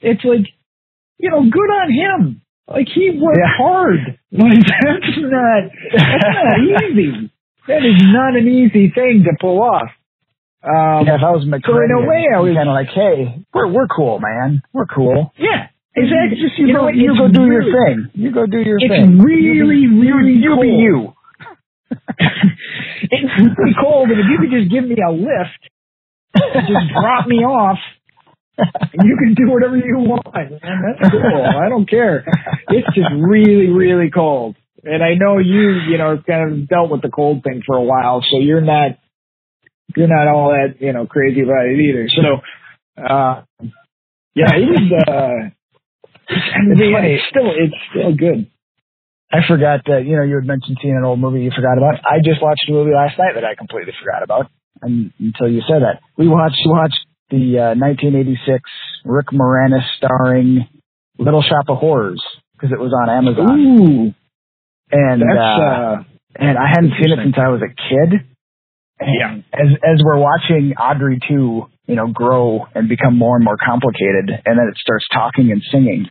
it's 0.00 0.24
like 0.24 0.46
you 1.18 1.30
know 1.30 1.42
good 1.50 1.70
on 1.70 1.88
him 1.92 2.42
like 2.68 2.86
he 2.94 3.10
worked 3.20 3.38
Yeah. 3.38 3.56
hard 3.56 4.00
like 4.32 4.58
that's 4.62 5.18
not 5.18 5.62
that's 5.92 6.22
not 6.22 6.58
easy 6.90 7.30
that 7.68 7.84
is 7.84 8.02
not 8.10 8.36
an 8.36 8.48
easy 8.48 8.90
thing 8.94 9.24
to 9.24 9.32
pull 9.40 9.60
off 9.62 9.90
um 10.62 11.06
yeah, 11.08 11.16
if 11.16 11.22
I 11.24 11.30
was 11.32 11.40
so 11.48 11.72
in 11.80 11.90
a 11.90 12.04
way, 12.04 12.28
I 12.28 12.38
was- 12.40 12.52
kind 12.52 12.68
of 12.68 12.74
like, 12.76 12.92
hey, 12.92 13.40
we're 13.54 13.72
we're 13.72 13.88
cool, 13.88 14.20
man. 14.20 14.60
We're 14.74 14.84
cool. 14.84 15.32
yeah 15.38 15.68
exactly 15.96 16.36
Just 16.36 16.58
you, 16.60 16.66
You 16.68 16.72
know 16.74 16.82
go, 16.82 16.88
you 16.92 17.16
go 17.16 17.28
do 17.32 17.46
your 17.48 17.64
thing. 17.64 18.10
You 18.12 18.30
go 18.30 18.44
do 18.44 18.60
your 18.60 18.76
it's 18.76 18.92
thing. 18.92 19.16
It's 19.16 19.24
really 19.24 19.88
really 19.88 20.36
you, 20.36 20.52
you 20.52 20.60
be 20.60 20.68
you. 20.68 21.14
It's 21.90 23.32
really 23.38 23.74
cold, 23.80 24.10
and 24.10 24.20
if 24.20 24.26
you 24.30 24.38
could 24.40 24.50
just 24.50 24.70
give 24.70 24.84
me 24.84 24.96
a 25.06 25.10
lift, 25.10 25.60
just 26.36 26.92
drop 26.92 27.26
me 27.26 27.38
off, 27.38 27.78
and 28.58 29.02
you 29.08 29.16
can 29.16 29.34
do 29.34 29.50
whatever 29.50 29.76
you 29.76 29.98
want. 29.98 30.26
Man, 30.34 30.60
that's 30.62 31.10
cool. 31.10 31.44
I 31.44 31.68
don't 31.68 31.88
care. 31.88 32.24
It's 32.68 32.86
just 32.94 33.08
really, 33.18 33.68
really 33.68 34.10
cold, 34.10 34.56
and 34.84 35.02
I 35.02 35.14
know 35.14 35.38
you, 35.38 35.80
you 35.90 35.98
know, 35.98 36.18
kind 36.26 36.52
of 36.62 36.68
dealt 36.68 36.90
with 36.90 37.02
the 37.02 37.10
cold 37.10 37.42
thing 37.42 37.62
for 37.66 37.76
a 37.76 37.82
while, 37.82 38.22
so 38.22 38.38
you're 38.38 38.60
not, 38.60 38.92
you're 39.96 40.08
not 40.08 40.28
all 40.28 40.50
that, 40.50 40.80
you 40.80 40.92
know, 40.92 41.06
crazy 41.06 41.40
about 41.42 41.66
it 41.66 41.80
either. 41.80 42.08
So, 42.08 43.02
uh, 43.02 43.42
yeah, 44.34 44.54
it 44.54 44.68
was. 44.68 44.92
Uh, 45.08 45.50
I 46.32 46.62
mean, 46.62 46.78
It's 46.78 46.92
funny. 46.94 47.14
it's 47.14 47.24
still, 47.28 47.50
it's 47.50 47.74
still 47.90 48.14
good. 48.14 48.46
I 49.32 49.38
forgot 49.46 49.86
that 49.86 50.04
you 50.04 50.16
know 50.16 50.22
you 50.22 50.34
had 50.36 50.46
mentioned 50.46 50.78
seeing 50.82 50.96
an 50.96 51.04
old 51.04 51.20
movie 51.20 51.42
you 51.42 51.52
forgot 51.54 51.78
about. 51.78 52.02
I 52.04 52.18
just 52.18 52.42
watched 52.42 52.66
a 52.68 52.72
movie 52.72 52.90
last 52.94 53.18
night 53.18 53.34
that 53.34 53.44
I 53.44 53.54
completely 53.54 53.92
forgot 53.98 54.22
about, 54.22 54.50
and 54.82 55.12
until 55.18 55.48
you 55.48 55.62
said 55.68 55.82
that, 55.82 56.02
we 56.18 56.26
watched 56.26 56.60
watched 56.66 56.98
the 57.30 57.74
uh, 57.74 57.78
1986 57.78 58.58
Rick 59.04 59.28
Moranis 59.32 59.86
starring 59.96 60.66
Little 61.18 61.42
Shop 61.42 61.66
of 61.68 61.78
Horrors 61.78 62.22
because 62.54 62.72
it 62.72 62.80
was 62.80 62.92
on 62.92 63.08
Amazon, 63.08 63.58
Ooh, 63.60 64.14
and 64.90 65.22
that's 65.22 65.38
uh, 65.38 65.62
uh, 65.62 65.96
and 66.34 66.58
I 66.58 66.66
hadn't 66.68 66.92
seen 67.00 67.12
it 67.12 67.18
since 67.22 67.36
I 67.38 67.48
was 67.48 67.62
a 67.62 67.70
kid. 67.70 68.26
And 68.98 69.14
Yeah. 69.14 69.36
As 69.54 69.70
as 69.82 70.02
we're 70.04 70.18
watching 70.18 70.74
Audrey 70.74 71.20
two, 71.28 71.66
you 71.86 71.96
know, 71.96 72.08
grow 72.08 72.66
and 72.74 72.88
become 72.88 73.16
more 73.16 73.36
and 73.36 73.44
more 73.44 73.56
complicated, 73.56 74.30
and 74.44 74.58
then 74.58 74.66
it 74.68 74.76
starts 74.76 75.06
talking 75.12 75.50
and 75.52 75.62
singing. 75.70 76.06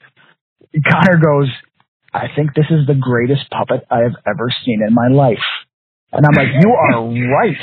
Connor 0.89 1.17
goes, 1.17 1.49
"I 2.19 2.27
think 2.35 2.53
this 2.53 2.69
is 2.69 2.85
the 2.87 2.95
greatest 2.99 3.49
puppet 3.49 3.85
I 3.89 3.99
have 4.07 4.15
ever 4.27 4.47
seen 4.65 4.81
in 4.87 4.93
my 4.93 5.07
life," 5.07 5.45
and 6.11 6.25
I'm 6.25 6.35
like, 6.35 6.53
"You 6.63 6.69
are 6.71 7.01
right. 7.39 7.61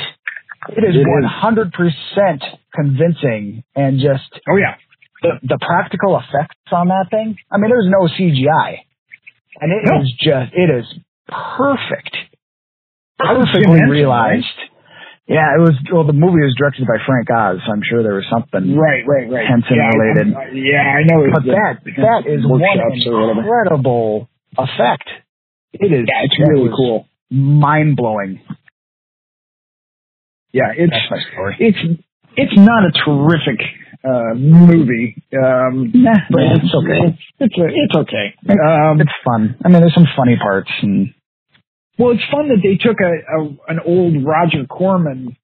It 0.75 0.83
is 0.83 0.95
is. 0.95 1.05
one 1.05 1.23
hundred 1.23 1.71
percent 1.73 2.43
convincing, 2.73 3.63
and 3.75 3.99
just 3.99 4.27
oh 4.49 4.57
yeah. 4.57 4.75
the 5.21 5.39
the 5.43 5.57
practical 5.61 6.17
effects 6.17 6.57
on 6.71 6.87
that 6.89 7.07
thing. 7.09 7.37
I 7.51 7.57
mean, 7.57 7.69
there's 7.69 7.87
no 7.89 8.07
CGI, 8.07 8.81
and 9.61 9.71
it 9.71 9.83
is 9.85 10.17
No. 10.25 10.31
just 10.31 10.53
it 10.53 10.69
is 10.69 10.85
perfect, 11.29 12.15
perfectly 13.17 13.81
realized. 13.89 14.45
Yeah, 15.27 15.55
it 15.55 15.59
was. 15.59 15.75
Well, 15.91 16.07
the 16.07 16.15
movie 16.15 16.39
was 16.39 16.55
directed 16.57 16.87
by 16.87 17.03
Frank 17.05 17.27
Oz, 17.29 17.59
so 17.65 17.71
I'm 17.73 17.83
sure 17.83 18.01
there 18.01 18.15
was 18.15 18.23
something. 18.31 18.77
Right, 18.79 19.03
right, 19.05 19.27
right. 19.27 19.43
Henson 19.45 19.75
yeah, 19.75 19.91
related. 19.91 20.27
I, 20.31 20.39
I- 20.39 20.51
yeah, 20.55 20.87
I 20.87 21.03
know. 21.03 21.19
But 21.35 21.43
that 21.51 21.83
that 21.83 22.21
is 22.31 22.47
one 22.47 22.63
workshops 22.63 23.03
or 23.11 23.27
whatever. 23.27 23.41
incredible 23.43 24.29
effect. 24.57 25.09
It 25.73 25.91
is. 25.91 26.05
Yeah, 26.07 26.23
it's 26.23 26.49
really 26.49 26.69
cool. 26.75 27.07
Mind 27.29 27.95
blowing. 27.95 28.39
Yeah, 30.53 30.71
it's 30.75 30.91
That's 30.91 31.11
my 31.11 31.19
story. 31.33 31.55
it's 31.59 32.01
it's 32.37 32.53
not 32.57 32.83
a 32.85 32.91
terrific 33.05 33.59
uh, 34.03 34.33
movie. 34.35 35.15
Um, 35.33 35.91
Nah, 35.93 36.13
but 36.31 36.39
yeah, 36.41 36.53
it's 36.55 36.63
it's 36.65 36.75
okay. 36.75 37.17
It's 37.39 37.55
it's 37.57 37.95
okay. 37.95 38.27
Um, 38.49 39.01
It's 39.01 39.11
fun. 39.25 39.57
I 39.63 39.69
mean, 39.69 39.81
there's 39.81 39.93
some 39.93 40.07
funny 40.15 40.37
parts, 40.37 40.71
and 40.81 41.13
well, 41.99 42.11
it's 42.11 42.23
fun 42.31 42.47
that 42.49 42.61
they 42.63 42.77
took 42.77 42.97
a, 43.01 43.11
a 43.11 43.73
an 43.73 43.79
old 43.85 44.23
Roger 44.25 44.65
Corman 44.65 45.35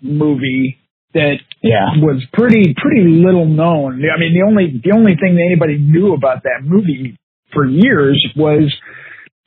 movie 0.00 0.78
that 1.14 1.36
yeah, 1.62 1.88
was 1.96 2.22
pretty 2.32 2.74
pretty 2.76 3.02
little 3.08 3.46
known. 3.46 4.02
I 4.04 4.18
mean, 4.20 4.34
the 4.38 4.46
only 4.46 4.80
the 4.82 4.92
only 4.94 5.16
thing 5.16 5.34
that 5.36 5.44
anybody 5.50 5.78
knew 5.78 6.14
about 6.14 6.44
that 6.44 6.62
movie 6.62 7.18
for 7.52 7.66
years 7.66 8.24
was 8.36 8.74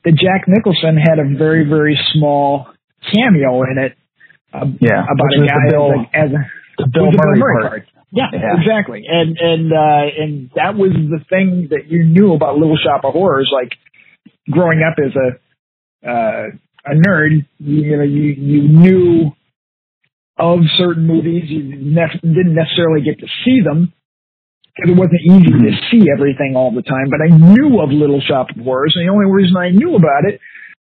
that 0.04 0.12
Jack 0.12 0.46
Nicholson 0.48 0.96
had 0.96 1.18
a 1.18 1.36
very 1.38 1.68
very 1.68 1.98
small 2.12 2.66
cameo 3.12 3.62
in 3.62 3.78
it. 3.78 3.96
Uh, 4.52 4.66
yeah. 4.80 5.02
about 5.04 5.30
a 5.36 5.46
guy 5.46 5.70
Bill, 5.70 5.92
as 5.92 5.96
a, 6.12 6.18
as 6.18 6.30
a 6.32 6.82
the 6.82 6.90
Bill 6.92 7.10
the 7.12 7.18
Murray, 7.18 7.68
part. 7.68 7.86
Yeah, 8.12 8.24
Yeah. 8.32 8.58
exactly. 8.60 9.04
And 9.06 9.36
and 9.38 9.72
uh 9.72 10.22
and 10.22 10.50
that 10.56 10.74
was 10.74 10.90
the 10.92 11.20
thing 11.28 11.68
that 11.70 11.86
you 11.88 12.04
knew 12.04 12.32
about 12.34 12.56
Little 12.58 12.76
Shop 12.76 13.04
of 13.04 13.12
Horrors, 13.12 13.50
like 13.52 13.72
growing 14.50 14.80
up 14.82 14.96
as 14.98 15.12
a 15.14 16.08
uh 16.08 16.46
a 16.86 16.94
nerd, 16.94 17.46
you 17.58 17.96
know, 17.96 18.02
you 18.02 18.22
you 18.22 18.62
knew 18.68 19.32
of 20.38 20.60
certain 20.78 21.06
movies, 21.06 21.44
you 21.48 21.62
ne- 21.62 22.20
didn't 22.22 22.54
necessarily 22.54 23.02
get 23.02 23.18
to 23.20 23.26
see 23.44 23.60
them 23.62 23.92
because 24.74 24.90
it 24.90 24.98
wasn't 24.98 25.20
easy 25.24 25.50
to 25.50 25.72
see 25.90 26.06
everything 26.10 26.54
all 26.56 26.72
the 26.72 26.82
time. 26.82 27.10
But 27.10 27.20
I 27.22 27.28
knew 27.28 27.80
of 27.80 27.90
Little 27.90 28.20
Shop 28.20 28.48
of 28.50 28.62
Horrors, 28.62 28.94
and 28.96 29.06
the 29.06 29.12
only 29.12 29.30
reason 29.30 29.56
I 29.56 29.70
knew 29.70 29.96
about 29.96 30.24
it 30.24 30.40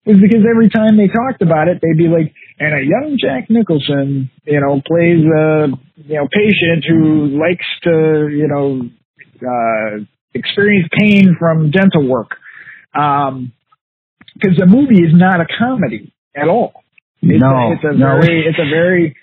was 0.06 0.18
because 0.20 0.44
every 0.50 0.70
time 0.70 0.98
they 0.98 1.08
talked 1.08 1.42
about 1.42 1.68
it, 1.68 1.80
they'd 1.82 1.98
be 1.98 2.08
like, 2.08 2.34
and 2.60 2.74
a 2.74 2.84
young 2.84 3.18
Jack 3.20 3.50
Nicholson, 3.50 4.30
you 4.46 4.60
know, 4.60 4.82
plays 4.86 5.24
a 5.24 5.68
you 6.08 6.16
know 6.16 6.28
patient 6.32 6.86
who 6.88 7.40
likes 7.40 7.66
to 7.84 8.30
you 8.32 8.48
know 8.48 8.82
uh, 9.42 10.04
experience 10.34 10.88
pain 10.98 11.36
from 11.40 11.72
dental 11.72 12.08
work, 12.08 12.32
because 12.94 14.58
the 14.58 14.66
movie 14.66 15.04
is 15.04 15.14
not 15.14 15.40
a 15.42 15.46
comedy 15.60 16.14
at 16.36 16.48
all. 16.48 16.74
It's 17.22 17.42
no, 17.42 17.48
a, 17.48 17.72
it's 17.74 17.84
a 17.84 17.98
no. 17.98 18.20
very 18.20 18.46
it's 18.48 18.60
a 18.60 18.70
very 18.70 19.16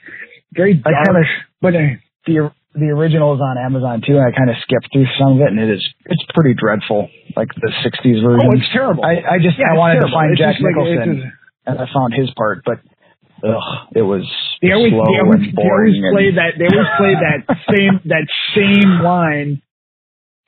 very 0.53 0.75
dark, 0.75 1.27
but 1.61 1.75
uh, 1.75 1.79
the 2.27 2.51
the 2.75 2.87
original 2.95 3.35
is 3.35 3.41
on 3.43 3.59
Amazon 3.59 3.99
too, 4.07 4.15
and 4.15 4.25
I 4.25 4.31
kind 4.31 4.49
of 4.51 4.57
skipped 4.63 4.89
through 4.93 5.07
some 5.19 5.37
of 5.37 5.41
it, 5.43 5.51
and 5.51 5.59
it 5.59 5.71
is 5.71 5.83
it's 6.07 6.23
pretty 6.35 6.55
dreadful, 6.55 7.11
like 7.35 7.49
the 7.59 7.73
'60s 7.83 8.23
version. 8.23 8.47
oh, 8.47 8.55
it's 8.55 8.71
terrible. 8.73 9.03
I, 9.05 9.23
I 9.27 9.37
just 9.43 9.59
Yeah, 9.59 9.75
I 9.75 9.79
wanted 9.79 10.01
to 10.07 10.11
find 10.13 10.31
It's 10.33 10.41
Jack 10.41 10.55
just 10.55 10.63
like- 10.63 10.77
Nicholson, 10.79 11.17
just- 11.27 11.35
and 11.67 11.75
I 11.79 11.87
found 11.93 12.15
his 12.15 12.31
part, 12.39 12.63
but 12.65 12.79
ugh, 13.43 13.69
it 13.95 14.03
was 14.07 14.23
they 14.63 14.71
always 14.73 14.93
slow 14.95 15.05
they 15.09 15.19
always, 15.19 15.43
and 15.45 15.57
they 15.57 15.67
always 15.67 15.95
boring. 15.99 16.15
play 16.15 16.29
that 16.39 16.51
they 16.63 16.69
always 16.71 16.93
play 16.97 17.15
that 17.19 17.41
same 17.75 17.95
that 18.07 18.27
same 18.55 19.03
line 19.03 19.61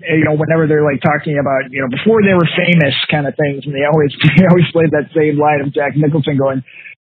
uh, 0.03 0.15
you 0.15 0.25
know 0.25 0.35
whenever 0.39 0.67
they're 0.67 0.85
like 0.87 1.01
talking 1.03 1.37
about 1.43 1.69
you 1.75 1.81
know 1.83 1.89
before 1.91 2.23
they 2.25 2.35
were 2.35 2.49
famous 2.57 2.95
kind 3.11 3.27
of 3.27 3.35
things 3.37 3.65
and 3.67 3.75
they 3.75 3.85
always 3.89 4.11
they 4.39 4.47
always 4.49 4.67
play 4.73 4.87
that 4.95 5.11
same 5.15 5.39
line 5.39 5.61
of 5.65 5.73
Jack 5.75 5.97
Nicholson 5.97 6.37
going 6.39 6.63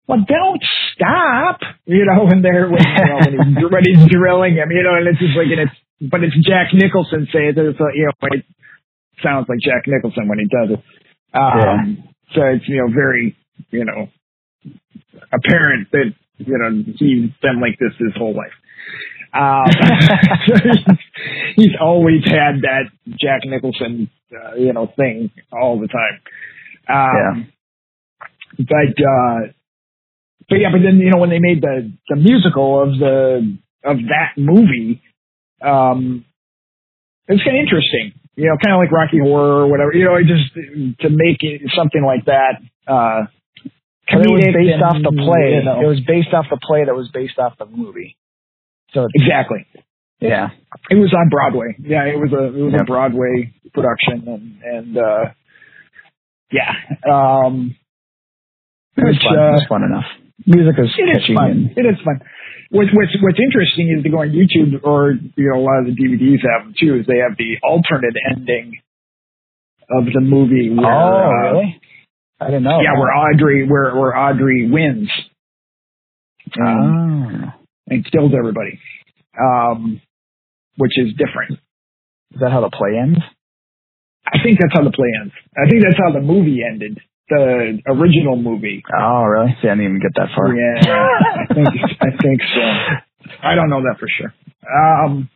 well 0.07 0.19
don't 0.27 0.61
stop 0.93 1.59
you 1.85 2.05
know 2.05 2.25
when 2.25 2.41
they're 2.41 2.69
when, 2.69 2.81
you 2.81 3.05
know, 3.05 3.19
when, 3.19 3.33
he's, 3.33 3.63
when 3.71 3.83
he's 3.83 4.11
drilling 4.11 4.53
him 4.55 4.71
you 4.71 4.83
know 4.83 4.95
and 4.95 5.07
it's 5.07 5.19
just 5.19 5.35
like 5.37 5.47
and 5.47 5.67
it's 5.69 5.77
but 6.11 6.23
it's 6.23 6.35
Jack 6.45 6.73
Nicholson 6.73 7.27
saying 7.31 7.53
it 7.55 7.57
it's 7.57 7.79
like, 7.79 7.95
you 7.95 8.05
know 8.05 8.27
it 8.31 8.45
sounds 9.23 9.47
like 9.49 9.59
Jack 9.63 9.83
Nicholson 9.87 10.27
when 10.27 10.39
he 10.39 10.45
does 10.45 10.77
it 10.77 10.81
um 11.33 12.03
so 12.33 12.41
it's 12.43 12.67
you 12.67 12.77
know 12.77 12.93
very 12.93 13.35
you 13.71 13.85
know 13.85 14.09
apparent 15.31 15.91
that 15.91 16.13
you 16.37 16.57
know 16.57 16.83
he's 16.97 17.31
been 17.41 17.61
like 17.61 17.77
this 17.79 17.93
his 17.99 18.15
whole 18.17 18.35
life. 18.35 18.53
Um, 19.33 19.65
he's 21.55 21.75
always 21.81 22.23
had 22.23 22.61
that 22.61 22.89
Jack 23.09 23.41
Nicholson, 23.43 24.09
uh, 24.31 24.55
you 24.55 24.71
know, 24.71 24.87
thing 24.95 25.31
all 25.51 25.79
the 25.79 25.87
time. 25.87 26.21
Um, 26.87 27.51
But, 28.57 29.03
uh, 29.03 29.51
but 30.49 30.55
yeah, 30.59 30.69
but 30.71 30.81
then 30.83 30.97
you 30.97 31.09
know 31.11 31.17
when 31.17 31.29
they 31.29 31.39
made 31.39 31.61
the 31.61 31.91
the 32.09 32.15
musical 32.15 32.81
of 32.81 32.97
the 32.99 33.57
of 33.83 33.97
that 34.09 34.33
movie, 34.37 35.01
um, 35.61 36.25
it 37.27 37.33
was 37.33 37.41
kind 37.43 37.57
of 37.57 37.61
interesting. 37.63 38.13
You 38.35 38.49
know, 38.49 38.57
kind 38.63 38.75
of 38.75 38.79
like 38.83 38.91
Rocky 38.91 39.19
Horror 39.19 39.63
or 39.63 39.67
whatever. 39.67 39.93
You 39.93 40.05
know, 40.05 40.17
just 40.21 40.53
to 41.01 41.09
make 41.09 41.39
it 41.41 41.61
something 41.75 42.03
like 42.03 42.25
that. 42.25 42.59
Uh, 42.85 43.25
But 44.11 44.21
it 44.25 44.29
was 44.29 44.43
based 44.53 44.83
off 44.83 44.97
the 45.01 45.11
play. 45.15 45.55
you 45.57 45.63
know- 45.63 45.81
It 45.81 45.87
was 45.87 46.01
based 46.05 46.33
off 46.33 46.45
the 46.51 46.59
play 46.61 46.85
that 46.85 46.93
was 46.93 47.09
based 47.11 47.39
off 47.39 47.57
the 47.57 47.65
movie. 47.65 48.17
So 48.93 49.07
exactly. 49.15 49.65
yeah, 50.19 50.49
It 50.91 50.95
was 50.95 51.11
on 51.13 51.29
Broadway. 51.29 51.75
Yeah, 51.79 52.05
it 52.05 52.19
was 52.19 52.31
a 52.31 52.43
it 52.53 52.61
was 52.61 52.73
Yep. 52.73 52.81
a 52.81 52.85
Broadway 52.85 53.53
production, 53.73 54.27
and 54.27 54.61
and 54.63 54.97
uh, 54.97 55.25
yeah, 56.51 56.71
um, 57.11 57.75
it 58.97 59.03
was 59.03 59.15
which, 59.15 59.23
fun. 59.23 59.39
uh, 59.39 59.49
it 59.49 59.51
was 59.53 59.65
fun 59.67 59.83
enough. 59.83 60.05
Music 60.45 60.75
is 60.77 60.91
it 60.99 61.17
is 61.17 61.35
fun. 61.35 61.71
It 61.77 61.85
is 61.87 61.95
fun. 62.03 62.19
What's 62.69 62.89
what's 62.91 63.15
what's 63.23 63.39
interesting 63.39 63.95
is 63.95 64.03
to 64.03 64.09
go 64.09 64.19
on 64.19 64.35
YouTube 64.35 64.83
or 64.83 65.13
you 65.13 65.49
know 65.49 65.59
a 65.59 65.63
lot 65.63 65.79
of 65.79 65.85
the 65.85 65.95
DVDs 65.95 66.43
have 66.43 66.67
them 66.67 66.73
too. 66.77 66.99
Is 66.99 67.05
they 67.07 67.23
have 67.23 67.37
the 67.37 67.55
alternate 67.63 68.15
ending 68.29 68.81
of 69.89 70.05
the 70.11 70.19
movie. 70.19 70.69
Where, 70.75 70.85
oh 70.85 71.29
uh, 71.29 71.51
really? 71.53 71.79
I 72.41 72.45
didn't 72.47 72.63
know. 72.63 72.81
Yeah, 72.81 72.99
where 72.99 73.15
Audrey 73.15 73.67
where 73.67 73.95
where 73.95 74.17
Audrey 74.17 74.69
wins 74.69 75.09
um, 76.59 76.65
Oh. 76.67 77.53
and 77.87 78.11
kills 78.11 78.33
everybody, 78.37 78.79
um, 79.39 80.01
which 80.77 80.93
is 80.97 81.13
different. 81.13 81.59
Is 82.33 82.41
that 82.41 82.51
how 82.51 82.61
the 82.61 82.75
play 82.75 82.99
ends? 83.01 83.19
I 84.27 84.43
think 84.43 84.57
that's 84.59 84.73
how 84.73 84.83
the 84.83 84.91
play 84.91 85.07
ends. 85.21 85.33
I 85.55 85.69
think 85.69 85.83
that's 85.83 85.97
how 85.97 86.11
the 86.11 86.19
movie 86.25 86.59
ended. 86.69 86.99
The 87.29 87.79
original 87.87 88.35
movie. 88.37 88.83
Oh, 88.95 89.23
really? 89.23 89.55
See, 89.61 89.67
I 89.67 89.71
didn't 89.71 89.85
even 89.85 89.99
get 89.99 90.13
that 90.15 90.29
far. 90.35 90.53
Yeah, 90.55 90.81
I 91.49 91.53
think 91.53 91.67
I 92.01 92.09
think 92.21 92.41
so. 92.53 92.61
I 93.41 93.55
don't 93.55 93.69
know 93.69 93.81
that 93.81 93.95
for 93.99 94.07
sure. 94.07 94.33
Um, 94.69 95.29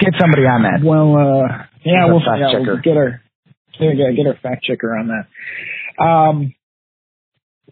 Get 0.00 0.14
somebody 0.18 0.42
on 0.46 0.62
that. 0.62 0.80
well, 0.82 1.14
uh, 1.14 1.64
yeah, 1.84 2.06
we'll, 2.06 2.20
fact 2.20 2.40
yeah, 2.40 2.58
we'll 2.58 2.80
get 2.80 2.96
our 2.96 3.20
yeah, 3.78 4.10
get 4.16 4.26
our 4.26 4.34
fact 4.42 4.64
checker 4.64 4.96
on 4.96 5.08
that. 5.08 6.02
Um, 6.02 6.54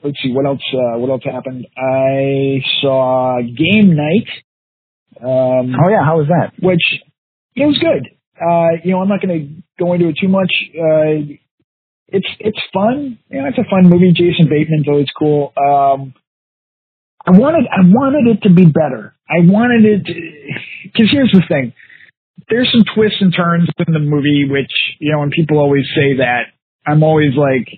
let's 0.05 0.19
see 0.23 0.33
what 0.33 0.45
else. 0.47 0.61
Uh, 0.73 0.99
what 0.99 1.11
else 1.11 1.23
happened? 1.25 1.67
I 1.77 2.61
saw 2.81 3.39
Game 3.41 3.97
Night. 3.97 4.29
Um, 5.21 5.75
Oh 5.75 5.89
yeah, 5.89 6.05
how 6.05 6.19
was 6.19 6.29
that? 6.29 6.53
which 6.63 6.83
it 7.57 7.67
was 7.67 7.79
good. 7.79 8.09
Uh, 8.41 8.79
you 8.85 8.93
know, 8.93 9.01
I'm 9.01 9.09
not 9.09 9.21
going 9.21 9.37
to 9.79 9.85
go 9.85 9.93
into 9.95 10.09
it 10.09 10.17
too 10.21 10.29
much. 10.29 10.53
Uh, 10.79 11.35
it's 12.09 12.29
it's 12.41 12.59
fun. 12.73 13.19
You 13.29 13.43
know, 13.43 13.49
it's 13.49 13.59
a 13.59 13.69
fun 13.69 13.89
movie. 13.89 14.13
Jason 14.13 14.49
Bateman's 14.49 14.89
always 14.89 15.11
cool. 15.17 15.53
Um, 15.57 16.15
I 17.27 17.33
wanted 17.37 17.67
I 17.69 17.85
wanted 17.85 18.37
it 18.37 18.43
to 18.49 18.55
be 18.55 18.65
better. 18.65 19.15
I 19.29 19.45
wanted 19.45 19.85
it 19.85 20.03
because 20.85 21.11
here's 21.11 21.33
the 21.33 21.43
thing. 21.47 21.75
There's 22.49 22.73
some 22.73 22.85
twists 22.95 23.21
and 23.21 23.35
turns 23.35 23.69
in 23.87 23.93
the 23.93 24.01
movie, 24.01 24.47
which 24.49 24.73
you 25.01 25.13
know, 25.13 25.21
when 25.21 25.31
people 25.31 25.59
always 25.59 25.85
say 25.95 26.17
that, 26.19 26.45
I'm 26.87 27.03
always 27.03 27.35
like, 27.37 27.69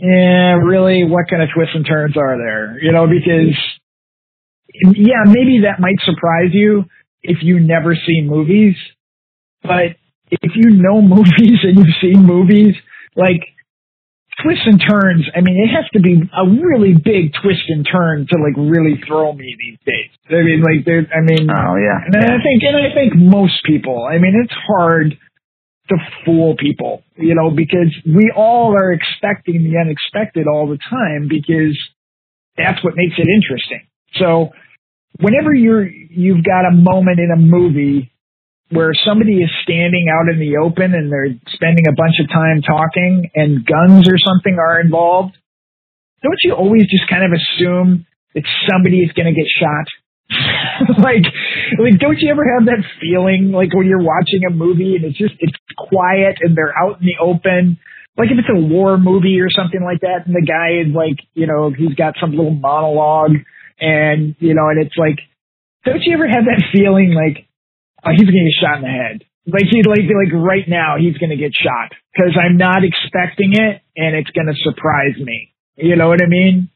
yeah, 0.00 0.58
really, 0.58 1.04
what 1.04 1.30
kind 1.30 1.42
of 1.42 1.50
twists 1.54 1.74
and 1.74 1.86
turns 1.86 2.16
are 2.16 2.36
there? 2.38 2.76
You 2.82 2.90
know, 2.90 3.06
because 3.06 3.54
yeah, 4.98 5.22
maybe 5.26 5.62
that 5.62 5.78
might 5.78 6.00
surprise 6.04 6.50
you 6.52 6.84
if 7.22 7.38
you 7.42 7.60
never 7.60 7.94
see 7.94 8.22
movies, 8.24 8.74
but 9.62 9.94
if 10.30 10.52
you 10.56 10.70
know 10.70 11.00
movies 11.02 11.62
and 11.62 11.78
you've 11.78 11.96
seen 12.00 12.26
movies, 12.26 12.74
like 13.14 13.42
twists 14.42 14.64
and 14.66 14.80
turns, 14.80 15.28
I 15.34 15.40
mean, 15.40 15.56
it 15.60 15.70
has 15.74 15.88
to 15.92 16.00
be 16.00 16.20
a 16.32 16.44
really 16.48 16.94
big 16.94 17.32
twist 17.42 17.64
and 17.68 17.86
turn 17.86 18.26
to 18.30 18.36
like 18.38 18.56
really 18.56 19.00
throw 19.06 19.32
me 19.32 19.54
these 19.58 19.78
days. 19.84 20.10
I 20.28 20.42
mean, 20.42 20.62
like, 20.62 20.86
I 20.86 21.20
mean, 21.22 21.50
Oh 21.50 21.76
yeah. 21.76 21.98
and 22.06 22.16
I 22.16 22.38
think, 22.42 22.62
and 22.62 22.76
I 22.76 22.94
think 22.94 23.14
most 23.16 23.62
people, 23.64 24.06
I 24.10 24.18
mean, 24.18 24.34
it's 24.42 24.54
hard 24.66 25.18
to 25.90 25.96
fool 26.24 26.56
people, 26.56 27.02
you 27.16 27.34
know, 27.34 27.50
because 27.50 27.92
we 28.06 28.32
all 28.34 28.74
are 28.74 28.92
expecting 28.92 29.64
the 29.64 29.78
unexpected 29.78 30.46
all 30.46 30.68
the 30.68 30.78
time 30.88 31.26
because 31.28 31.78
that's 32.56 32.82
what 32.84 32.94
makes 32.96 33.14
it 33.18 33.26
interesting. 33.28 33.86
So 34.16 34.50
whenever 35.20 35.52
you're, 35.52 35.86
you've 35.88 36.44
got 36.44 36.66
a 36.66 36.72
moment 36.72 37.18
in 37.18 37.30
a 37.32 37.40
movie 37.40 38.09
where 38.70 38.92
somebody 38.94 39.42
is 39.42 39.50
standing 39.62 40.06
out 40.08 40.32
in 40.32 40.38
the 40.38 40.56
open 40.58 40.94
and 40.94 41.10
they're 41.10 41.34
spending 41.54 41.86
a 41.88 41.94
bunch 41.94 42.14
of 42.22 42.30
time 42.30 42.62
talking 42.62 43.30
and 43.34 43.66
guns 43.66 44.06
or 44.06 44.16
something 44.18 44.58
are 44.58 44.80
involved, 44.80 45.36
don't 46.22 46.38
you 46.42 46.54
always 46.54 46.82
just 46.82 47.08
kind 47.10 47.24
of 47.24 47.32
assume 47.34 48.06
that 48.34 48.44
somebody 48.70 49.00
is 49.00 49.12
going 49.12 49.26
to 49.26 49.34
get 49.34 49.50
shot? 49.58 49.86
like, 51.02 51.26
like, 51.82 51.98
don't 51.98 52.18
you 52.18 52.30
ever 52.30 52.46
have 52.54 52.66
that 52.66 52.86
feeling 53.00 53.50
like 53.50 53.74
when 53.74 53.86
you're 53.86 54.02
watching 54.02 54.46
a 54.48 54.54
movie 54.54 54.94
and 54.94 55.04
it's 55.04 55.18
just 55.18 55.34
it's 55.40 55.56
quiet 55.76 56.38
and 56.40 56.56
they're 56.56 56.76
out 56.78 57.00
in 57.00 57.06
the 57.06 57.18
open? 57.20 57.78
Like 58.16 58.30
if 58.30 58.38
it's 58.38 58.50
a 58.52 58.60
war 58.60 58.98
movie 58.98 59.40
or 59.40 59.50
something 59.50 59.82
like 59.82 60.00
that, 60.02 60.26
and 60.26 60.34
the 60.34 60.46
guy 60.46 60.86
is 60.86 60.94
like, 60.94 61.18
you 61.34 61.46
know, 61.46 61.72
he's 61.76 61.94
got 61.94 62.14
some 62.20 62.30
little 62.30 62.54
monologue, 62.54 63.32
and 63.80 64.36
you 64.38 64.54
know, 64.54 64.68
and 64.68 64.78
it's 64.78 64.96
like, 64.96 65.18
don't 65.84 66.02
you 66.02 66.14
ever 66.14 66.28
have 66.28 66.44
that 66.44 66.62
feeling 66.72 67.14
like, 67.14 67.49
oh, 68.04 68.10
he's 68.12 68.28
gonna 68.28 68.48
get 68.48 68.58
shot 68.60 68.76
in 68.78 68.82
the 68.82 68.92
head. 68.92 69.24
Like 69.46 69.66
he 69.70 69.82
like 69.82 70.04
like 70.04 70.32
right 70.32 70.68
now 70.68 70.96
he's 70.98 71.16
gonna 71.18 71.36
get 71.36 71.52
shot 71.56 71.96
because 72.12 72.36
I'm 72.36 72.56
not 72.56 72.84
expecting 72.84 73.52
it 73.54 73.82
and 73.96 74.14
it's 74.16 74.30
gonna 74.30 74.56
surprise 74.62 75.16
me. 75.16 75.54
You 75.76 75.96
know 75.96 76.08
what 76.08 76.20
I 76.22 76.28
mean? 76.28 76.70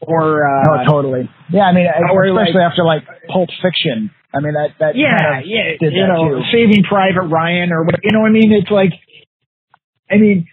Or 0.00 0.44
uh, 0.44 0.84
oh, 0.84 0.90
totally. 0.90 1.30
Yeah, 1.50 1.64
I 1.64 1.72
mean, 1.72 1.86
especially 1.88 2.60
like- 2.60 2.70
after 2.70 2.84
like 2.84 3.02
Pulp 3.28 3.48
Fiction. 3.62 4.10
I 4.34 4.40
mean, 4.40 4.54
that 4.54 4.74
that 4.80 4.96
yeah, 4.98 5.14
kind 5.14 5.44
of 5.44 5.46
yeah, 5.46 5.78
you 5.80 6.06
know, 6.10 6.42
too. 6.42 6.42
Saving 6.50 6.82
Private 6.82 7.30
Ryan 7.30 7.70
or 7.70 7.84
what, 7.84 7.94
you 8.02 8.10
know 8.10 8.20
what 8.20 8.30
I 8.30 8.32
mean? 8.34 8.50
It's 8.50 8.70
like, 8.70 8.90
I 10.10 10.18
mean, 10.18 10.48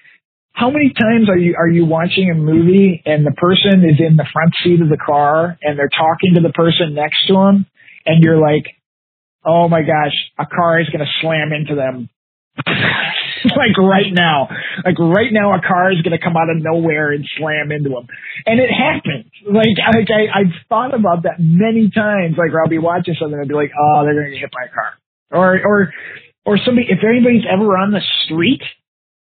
how 0.54 0.70
many 0.70 0.94
times 0.94 1.30
are 1.30 1.38
you 1.38 1.56
are 1.58 1.68
you 1.68 1.86
watching 1.86 2.30
a 2.30 2.36
movie 2.36 3.02
and 3.06 3.26
the 3.26 3.32
person 3.32 3.82
is 3.84 3.98
in 3.98 4.18
the 4.18 4.28
front 4.32 4.54
seat 4.64 4.82
of 4.82 4.90
the 4.90 5.02
car 5.02 5.58
and 5.64 5.80
they're 5.80 5.90
talking 5.90 6.36
to 6.36 6.42
the 6.42 6.54
person 6.54 6.94
next 6.94 7.26
to 7.28 7.34
them 7.34 7.66
and 8.06 8.24
you're 8.24 8.38
like, 8.38 8.70
oh 9.46 9.68
my 9.68 9.82
gosh, 9.82 10.16
a 10.38 10.46
car 10.46 10.80
is 10.80 10.90
going 10.90 11.06
to 11.06 11.12
slam 11.22 11.52
into 11.54 11.76
them. 11.76 12.10
like 13.56 13.78
right 13.80 14.12
now, 14.12 14.50
like 14.86 15.00
right 15.00 15.32
now, 15.32 15.56
a 15.56 15.62
car 15.62 15.92
is 15.92 16.02
going 16.02 16.18
to 16.18 16.24
come 16.24 16.36
out 16.36 16.50
of 16.50 16.62
nowhere 16.62 17.12
and 17.12 17.26
slam 17.38 17.72
into 17.72 17.90
them, 17.90 18.08
and 18.46 18.60
it 18.60 18.70
happens. 18.70 19.32
Like, 19.48 19.80
like 19.96 20.12
I, 20.12 20.42
I've 20.42 20.54
thought 20.68 20.94
about 20.94 21.24
that 21.24 21.40
many 21.40 21.90
times. 21.90 22.36
Like, 22.38 22.52
I'll 22.52 22.70
be 22.70 22.78
watching 22.78 23.16
something 23.18 23.40
and 23.40 23.48
be 23.48 23.56
like, 23.56 23.72
oh, 23.72 24.04
they're 24.04 24.14
going 24.14 24.26
to 24.26 24.32
get 24.32 24.42
hit 24.42 24.52
by 24.52 24.68
a 24.68 24.74
car, 24.74 24.92
or 25.32 25.60
or 25.66 25.94
or 26.46 26.60
somebody. 26.66 26.88
If 26.90 27.00
anybody's 27.08 27.48
ever 27.50 27.78
on 27.78 27.92
the 27.92 28.04
street 28.26 28.62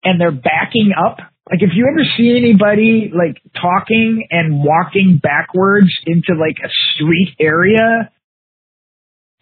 and 0.03 0.21
they're 0.21 0.33
backing 0.33 0.93
up, 0.93 1.19
like 1.51 1.63
if 1.63 1.71
you 1.75 1.87
ever 1.87 2.03
see 2.17 2.35
anybody 2.37 3.13
like 3.13 3.41
talking 3.55 4.27
and 4.31 4.65
walking 4.65 5.21
backwards 5.23 5.93
into 6.07 6.35
like 6.35 6.57
a 6.65 6.69
street 6.93 7.37
area, 7.39 8.11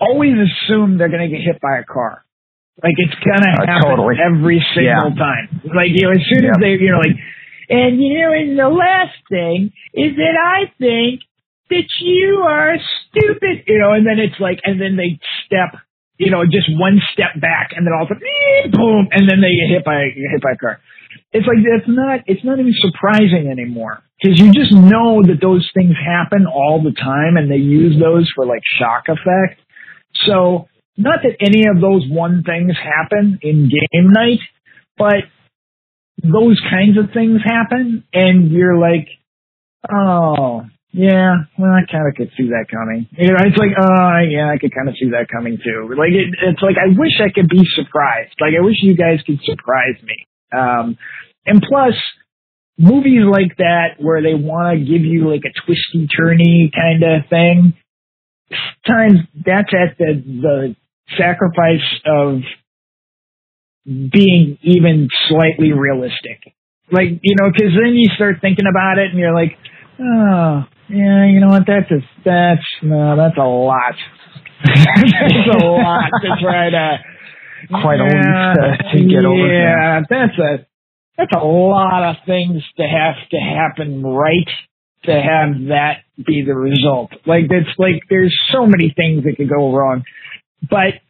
always 0.09 0.35
assume 0.35 0.99
they're 0.99 1.09
going 1.15 1.27
to 1.29 1.33
get 1.35 1.43
hit 1.45 1.61
by 1.61 1.79
a 1.79 1.85
car. 1.85 2.25
Like 2.83 2.95
it's 2.97 3.15
gonna 3.21 3.53
Uh, 3.63 3.67
happen 3.69 3.91
totally. 3.91 4.17
every 4.19 4.59
single 4.75 5.13
Yeah. 5.13 5.23
time. 5.29 5.45
Like 5.77 5.91
you 5.93 6.03
know, 6.09 6.13
as 6.19 6.25
soon 6.33 6.45
as 6.51 6.57
they, 6.59 6.73
you 6.81 6.91
know, 6.91 6.99
like, 7.05 7.17
and 7.69 8.03
you 8.03 8.19
know, 8.19 8.33
and 8.33 8.59
the 8.59 8.69
last 8.69 9.15
thing 9.29 9.71
is 9.95 10.17
that 10.17 10.37
I 10.41 10.73
think 10.81 11.21
that 11.71 11.85
you 12.01 12.43
are 12.49 12.75
stupid, 13.07 13.65
you 13.69 13.79
know, 13.79 13.93
and 13.93 14.07
then 14.07 14.19
it's 14.19 14.41
like, 14.41 14.59
and 14.65 14.81
then 14.81 14.97
they 14.97 15.21
step, 15.47 15.79
you 16.17 16.31
know, 16.33 16.45
just 16.45 16.69
one 16.81 16.99
step 17.13 17.39
back, 17.41 17.71
and 17.77 17.87
then 17.87 17.93
all 17.93 18.05
of 18.05 18.11
a 18.11 18.15
sudden, 18.17 18.71
boom, 18.73 19.09
and 19.13 19.29
then 19.29 19.41
they 19.45 19.53
get 19.55 19.69
hit 19.69 19.85
by 19.85 20.09
get 20.09 20.31
hit 20.33 20.43
by 20.43 20.53
a 20.53 20.57
car. 20.57 20.81
It's 21.33 21.47
like 21.47 21.59
it's 21.61 21.87
not 21.89 22.21
it's 22.27 22.43
not 22.43 22.59
even 22.59 22.73
surprising 22.81 23.49
anymore 23.53 24.01
because 24.21 24.41
you 24.41 24.51
just 24.51 24.73
know 24.73 25.21
that 25.29 25.41
those 25.43 25.69
things 25.77 25.95
happen 25.95 26.47
all 26.49 26.83
the 26.83 26.93
time, 26.97 27.37
and 27.37 27.51
they 27.53 27.61
use 27.61 28.01
those 28.01 28.27
for 28.35 28.47
like 28.47 28.63
shock 28.81 29.05
effect. 29.13 29.61
So 30.27 30.69
not 30.97 31.21
that 31.23 31.37
any 31.41 31.67
of 31.69 31.81
those 31.81 32.05
one 32.09 32.43
things 32.45 32.73
happen 32.77 33.39
in 33.43 33.69
game 33.71 34.11
night, 34.13 34.41
but 34.99 35.25
those 36.23 36.61
kinds 36.71 36.99
of 36.99 37.13
things 37.13 37.41
happen, 37.45 38.05
and 38.13 38.51
you're 38.51 38.79
like, 38.79 39.09
oh, 39.91 40.63
yeah, 40.93 41.49
well, 41.59 41.73
I 41.73 41.91
kind 41.91 42.07
of 42.07 42.15
could 42.15 42.31
see 42.37 42.53
that 42.53 42.67
coming. 42.71 43.09
You 43.17 43.33
know, 43.33 43.41
it's 43.41 43.57
like, 43.57 43.73
oh, 43.81 44.19
yeah, 44.29 44.53
I 44.53 44.59
could 44.61 44.75
kind 44.75 44.89
of 44.89 44.95
see 45.01 45.11
that 45.11 45.27
coming 45.33 45.57
too. 45.57 45.89
Like, 45.97 46.13
it, 46.13 46.37
it's 46.45 46.63
like, 46.63 46.77
I 46.77 46.93
wish 46.93 47.17
I 47.19 47.33
could 47.33 47.49
be 47.49 47.65
surprised. 47.75 48.37
Like, 48.41 48.53
I 48.57 48.63
wish 48.63 48.77
you 48.83 48.95
guys 48.95 49.25
could 49.27 49.41
surprise 49.43 49.97
me. 50.05 50.27
Um, 50.53 50.99
and 51.47 51.65
plus, 51.67 51.95
movies 52.79 53.25
like 53.25 53.57
that 53.57 53.97
where 53.99 54.23
they 54.23 54.35
want 54.35 54.79
to 54.79 54.85
give 54.85 55.03
you 55.03 55.31
like 55.31 55.43
a 55.49 55.53
twisty 55.65 56.07
turny 56.13 56.71
kind 56.73 57.03
of 57.03 57.29
thing, 57.29 57.75
sometimes 58.87 59.21
that's 59.45 59.71
at 59.73 59.99
the, 59.99 60.23
the 60.25 60.77
sacrifice 61.19 61.87
of 62.07 62.41
being 63.87 64.59
even 64.63 65.09
slightly 65.29 65.73
realistic. 65.73 66.55
Like, 66.91 67.09
you 67.23 67.37
know, 67.41 67.51
cause 67.51 67.73
then 67.83 67.95
you 67.95 68.11
start 68.15 68.37
thinking 68.41 68.67
about 68.71 68.99
it 68.99 69.11
and 69.11 69.19
you're 69.19 69.35
like, 69.35 69.57
oh, 70.01 70.65
yeah, 70.89 71.27
you 71.27 71.41
know 71.41 71.49
what, 71.49 71.65
that's 71.67 71.91
a, 71.91 72.01
that's, 72.25 72.67
no, 72.83 73.17
that's 73.17 73.37
a 73.39 73.43
lot. 73.43 73.95
that's 74.65 75.63
a 75.63 75.65
lot 75.67 76.11
to 76.23 76.29
try 76.41 76.71
to, 76.71 76.99
Quite 77.71 78.01
a 78.01 78.05
leap 78.05 78.13
to- 78.13 78.99
to 78.99 79.05
get 79.07 79.25
over, 79.25 79.47
Yeah, 79.47 80.01
that's 80.11 80.37
a, 80.39 80.67
that's 81.17 81.31
a 81.35 81.45
lot 81.45 82.03
of 82.11 82.17
things 82.27 82.61
to 82.77 82.83
have 82.83 83.15
to 83.31 83.37
happen 83.39 84.03
right 84.03 84.49
to 85.05 85.13
have 85.13 85.69
that 85.69 86.05
be 86.17 86.45
the 86.47 86.55
result. 86.55 87.11
Like 87.27 87.45
it's 87.51 87.79
like 87.79 88.03
there's 88.09 88.37
so 88.53 88.67
many 88.67 88.93
things 88.97 89.25
that 89.25 89.37
could 89.37 89.49
go 89.49 89.75
wrong. 89.75 90.05
But 90.63 91.03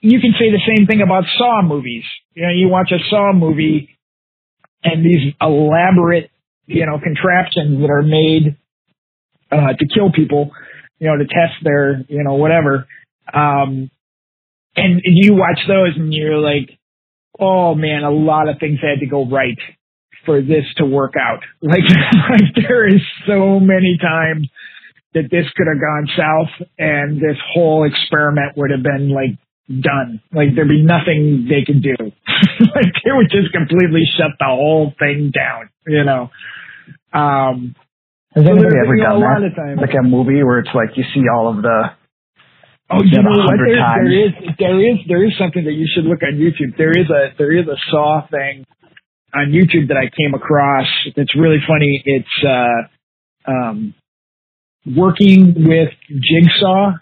you 0.00 0.20
can 0.20 0.32
say 0.32 0.50
the 0.50 0.62
same 0.76 0.86
thing 0.86 1.02
about 1.02 1.24
Saw 1.36 1.62
movies. 1.62 2.04
You 2.34 2.46
know, 2.46 2.52
you 2.52 2.68
watch 2.68 2.90
a 2.92 2.98
Saw 3.10 3.32
movie 3.34 3.90
and 4.82 5.04
these 5.04 5.34
elaborate, 5.40 6.30
you 6.66 6.86
know, 6.86 6.98
contraptions 7.02 7.80
that 7.80 7.90
are 7.90 8.02
made 8.02 8.56
uh, 9.52 9.74
to 9.78 9.86
kill 9.94 10.10
people, 10.12 10.50
you 10.98 11.08
know, 11.08 11.18
to 11.18 11.24
test 11.24 11.62
their, 11.62 12.02
you 12.08 12.24
know, 12.24 12.34
whatever. 12.34 12.86
Um, 13.32 13.90
and 14.76 15.02
you 15.04 15.34
watch 15.34 15.58
those 15.68 15.96
and 15.96 16.12
you're 16.14 16.38
like, 16.38 16.78
oh 17.38 17.74
man, 17.74 18.02
a 18.02 18.10
lot 18.10 18.48
of 18.48 18.58
things 18.58 18.78
had 18.80 19.00
to 19.00 19.06
go 19.06 19.26
right 19.28 19.58
for 20.26 20.40
this 20.42 20.64
to 20.76 20.84
work 20.86 21.14
out. 21.20 21.40
Like, 21.62 21.84
like 22.30 22.54
there 22.68 22.86
is 22.88 23.00
so 23.26 23.60
many 23.60 23.98
times 24.00 24.48
that 25.14 25.28
this 25.30 25.44
could 25.56 25.66
have 25.66 25.80
gone 25.80 26.06
south 26.16 26.68
and 26.78 27.16
this 27.16 27.36
whole 27.52 27.84
experiment 27.88 28.56
would 28.56 28.70
have 28.70 28.82
been 28.82 29.10
like 29.10 29.36
done. 29.68 30.20
Like 30.32 30.54
there'd 30.54 30.68
be 30.68 30.82
nothing 30.82 31.46
they 31.48 31.64
could 31.66 31.82
do. 31.82 31.94
like 32.74 32.92
they 33.04 33.12
would 33.12 33.30
just 33.30 33.52
completely 33.52 34.02
shut 34.16 34.32
the 34.38 34.46
whole 34.46 34.92
thing 34.98 35.32
down, 35.34 35.68
you 35.86 36.04
know. 36.04 36.30
Um, 37.12 37.74
Has 38.34 38.44
so 38.44 38.50
anybody 38.52 38.70
there- 38.70 38.84
ever 38.84 38.96
done 38.96 39.20
that? 39.20 39.76
Like 39.80 39.94
a 39.98 40.02
movie 40.02 40.42
where 40.44 40.58
it's 40.60 40.70
like 40.74 40.96
you 40.96 41.04
see 41.14 41.22
all 41.32 41.48
of 41.56 41.62
the 41.62 41.90
Oh, 42.92 43.02
you 43.04 43.10
Yeah, 43.14 43.22
know 43.22 43.30
a 43.30 43.38
what? 43.38 43.50
hundred 43.50 43.68
There, 43.70 43.78
times. 43.78 44.08
there 44.10 44.26
is 44.26 44.32
there 44.58 44.78
is 44.90 44.98
there 45.06 45.24
is 45.24 45.32
something 45.38 45.64
that 45.64 45.74
you 45.78 45.86
should 45.94 46.04
look 46.04 46.22
on 46.26 46.34
YouTube. 46.38 46.76
There 46.76 46.90
is 46.90 47.06
a 47.10 47.30
there 47.38 47.52
is 47.54 47.66
a 47.68 47.76
Saw 47.90 48.26
thing 48.30 48.66
on 49.34 49.52
YouTube 49.52 49.88
that 49.88 49.96
I 49.96 50.10
came 50.10 50.34
across 50.34 50.86
that's 51.16 51.34
really 51.36 51.58
funny. 51.66 52.02
It's 52.04 52.36
uh, 52.46 53.50
um, 53.50 53.94
working 54.86 55.54
with 55.56 55.90
Jigsaw. 56.08 56.92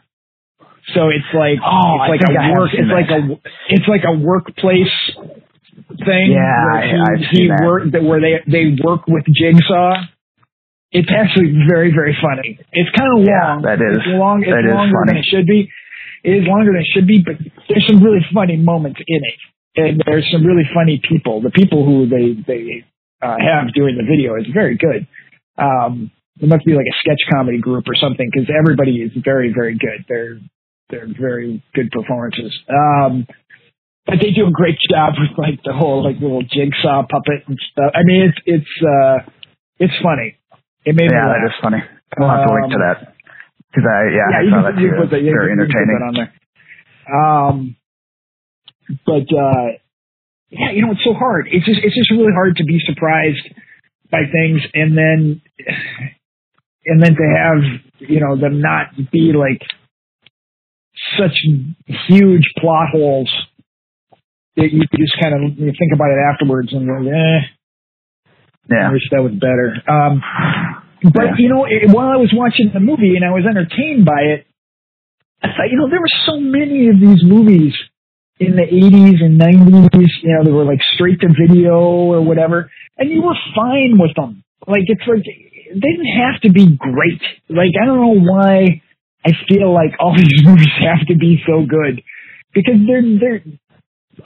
So 0.94 1.08
it's 1.08 1.28
like 1.34 1.58
Oh, 1.64 1.98
it's 2.00 2.10
like 2.16 2.24
a 2.24 2.40
I 2.40 2.50
work 2.58 2.70
it's 2.72 2.88
like 2.90 3.10
a 3.12 3.20
it's 3.68 3.88
like 3.88 4.04
a 4.08 4.16
workplace 4.16 4.96
thing. 6.04 6.32
Yeah, 6.32 6.64
where 6.72 6.82
he, 6.82 6.96
I've 6.96 7.24
he 7.30 7.48
that. 7.48 7.60
work 7.66 7.82
that 7.92 8.02
where 8.02 8.20
they 8.20 8.40
they 8.50 8.76
work 8.82 9.06
with 9.06 9.24
Jigsaw. 9.28 9.94
It's 10.90 11.10
actually 11.12 11.52
very 11.68 11.92
very 11.92 12.16
funny. 12.20 12.58
It's 12.72 12.88
kind 12.96 13.20
of 13.20 13.24
Yeah, 13.26 13.52
long. 13.52 13.62
that 13.62 13.80
is- 13.84 13.98
It's 14.00 14.06
long. 14.16 14.40
It's 14.42 14.50
that 14.50 14.64
is 14.64 14.72
longer 14.72 14.96
than 15.04 15.16
funny. 15.16 15.20
it 15.20 15.26
should 15.28 15.46
be. 15.46 15.68
It 16.24 16.30
is 16.42 16.44
longer 16.48 16.72
than 16.72 16.80
it 16.80 16.88
should 16.92 17.06
be, 17.06 17.22
but 17.24 17.36
there's 17.68 17.86
some 17.86 18.02
really 18.02 18.24
funny 18.34 18.56
moments 18.56 18.98
in 19.06 19.20
it, 19.22 19.38
and 19.78 20.02
there's 20.06 20.26
some 20.32 20.44
really 20.44 20.66
funny 20.74 21.00
people. 21.08 21.40
The 21.40 21.50
people 21.50 21.84
who 21.86 22.06
they 22.10 22.34
they 22.46 22.84
uh, 23.22 23.36
have 23.38 23.72
doing 23.74 23.96
the 23.96 24.04
video 24.04 24.34
is 24.36 24.46
very 24.52 24.76
good. 24.76 25.06
Um, 25.56 26.10
it 26.40 26.48
must 26.48 26.64
be 26.64 26.72
like 26.74 26.86
a 26.86 26.96
sketch 27.02 27.18
comedy 27.32 27.58
group 27.58 27.84
or 27.88 27.94
something 27.94 28.28
because 28.32 28.48
everybody 28.50 29.02
is 29.02 29.10
very 29.24 29.52
very 29.54 29.76
good. 29.78 30.04
They're 30.08 30.38
they're 30.90 31.08
very 31.18 31.62
good 31.74 31.90
performances. 31.90 32.52
Um, 32.68 33.26
but 34.06 34.16
they 34.22 34.30
do 34.32 34.46
a 34.46 34.50
great 34.50 34.78
job 34.90 35.14
with 35.18 35.36
like 35.36 35.60
the 35.64 35.72
whole 35.74 36.02
like 36.02 36.16
little 36.20 36.42
jigsaw 36.42 37.02
puppet 37.04 37.44
and 37.46 37.58
stuff. 37.72 37.92
I 37.94 38.02
mean, 38.04 38.30
it's 38.32 38.38
it's 38.46 38.74
uh, 38.82 39.18
it's 39.78 39.94
funny. 40.02 40.38
It 40.84 40.94
made 40.96 41.10
yeah, 41.12 41.26
me 41.26 41.32
that 41.34 41.44
is 41.50 41.56
funny. 41.60 41.82
I'll 42.18 42.28
have 42.30 42.46
to 42.48 42.54
link 42.54 42.72
to 42.72 42.78
Um, 42.78 42.84
that 42.88 42.98
because 43.68 43.84
I 43.84 44.00
yeah, 44.16 44.38
I 44.38 44.42
you 44.42 44.50
saw 44.50 44.62
that 44.64 44.76
too. 44.80 44.88
can 44.88 44.96
put 44.96 45.10
that- 45.10 45.20
It's 45.20 45.28
very 45.28 45.52
can- 45.52 45.60
you 45.60 45.66
can 45.66 45.68
put 45.68 45.76
entertaining. 45.76 46.02
on 46.08 46.14
there. 46.16 46.30
Um, 47.12 47.76
but 49.06 49.26
uh, 49.28 49.78
yeah, 50.50 50.72
you 50.72 50.82
know, 50.82 50.92
it's 50.92 51.04
so 51.04 51.14
hard. 51.14 51.48
It's 51.50 51.66
just 51.66 51.80
it's 51.82 51.94
just 51.94 52.10
really 52.10 52.32
hard 52.32 52.56
to 52.56 52.64
be 52.64 52.80
surprised 52.84 53.48
by 54.10 54.22
things, 54.30 54.62
and 54.74 54.96
then 54.96 55.42
and 56.86 57.02
then 57.02 57.14
to 57.14 57.26
have 57.36 58.08
you 58.08 58.20
know 58.20 58.36
them 58.40 58.60
not 58.60 58.96
be 59.12 59.32
like 59.32 59.62
such 61.18 61.36
huge 62.08 62.42
plot 62.58 62.88
holes 62.92 63.30
that 64.56 64.72
you 64.72 64.80
just 64.98 65.14
kind 65.20 65.34
of 65.34 65.58
you 65.58 65.72
think 65.78 65.92
about 65.94 66.10
it 66.10 66.18
afterwards 66.32 66.72
and 66.72 66.84
you're 66.84 67.00
like, 67.00 67.14
eh, 67.14 67.40
Yeah, 68.70 68.88
I 68.88 68.92
wish 68.92 69.02
that 69.12 69.22
was 69.22 69.32
better. 69.32 69.76
Um, 69.86 70.22
but 71.12 71.38
you 71.38 71.48
know, 71.48 71.64
it, 71.64 71.90
while 71.90 72.08
I 72.08 72.16
was 72.16 72.32
watching 72.34 72.70
the 72.74 72.80
movie 72.80 73.14
and 73.14 73.24
I 73.24 73.30
was 73.30 73.44
entertained 73.48 74.04
by 74.04 74.34
it, 74.34 74.46
I 75.42 75.48
thought, 75.54 75.70
you 75.70 75.78
know, 75.78 75.88
there 75.88 76.00
were 76.00 76.16
so 76.26 76.40
many 76.40 76.88
of 76.88 76.98
these 76.98 77.22
movies 77.22 77.74
in 78.40 78.54
the 78.56 78.62
80s 78.62 79.18
and 79.24 79.40
90s, 79.40 80.10
you 80.22 80.34
know, 80.36 80.44
they 80.44 80.52
were 80.52 80.64
like 80.64 80.80
straight 80.94 81.20
to 81.20 81.28
video 81.28 81.78
or 81.80 82.20
whatever, 82.24 82.70
and 82.96 83.10
you 83.10 83.22
were 83.22 83.34
fine 83.54 83.98
with 83.98 84.14
them. 84.16 84.42
Like, 84.66 84.84
it's 84.86 85.02
like, 85.06 85.24
they 85.24 85.90
didn't 85.90 86.14
have 86.18 86.40
to 86.42 86.50
be 86.52 86.76
great. 86.76 87.20
Like, 87.48 87.72
I 87.80 87.86
don't 87.86 88.00
know 88.00 88.20
why 88.20 88.82
I 89.26 89.30
feel 89.48 89.72
like 89.74 89.92
all 90.00 90.14
these 90.16 90.32
movies 90.44 90.70
have 90.80 91.06
to 91.08 91.16
be 91.16 91.42
so 91.46 91.66
good. 91.66 92.02
because 92.54 92.78
they're 92.86 93.02
they're 93.02 93.42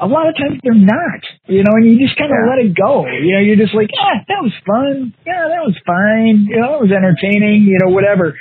a 0.00 0.06
lot 0.08 0.26
of 0.26 0.34
times 0.36 0.58
they're 0.64 0.72
not, 0.74 1.20
you 1.48 1.60
know, 1.62 1.72
and 1.76 1.84
you 1.84 1.98
just 2.00 2.16
kind 2.16 2.30
of 2.32 2.36
Yeah. 2.40 2.48
let 2.48 2.64
it 2.64 2.72
go. 2.74 3.04
You 3.06 3.34
know, 3.36 3.40
you're 3.44 3.60
just 3.60 3.74
like, 3.74 3.90
yeah, 3.92 4.24
that 4.26 4.40
was 4.40 4.52
fun. 4.64 5.12
Yeah, 5.26 5.48
that 5.52 5.60
was 5.68 5.76
fine. 5.84 6.46
You 6.48 6.60
know, 6.64 6.80
it 6.80 6.88
was 6.88 6.92
entertaining. 6.92 7.64
You 7.68 7.76
know, 7.84 7.92
whatever. 7.92 8.32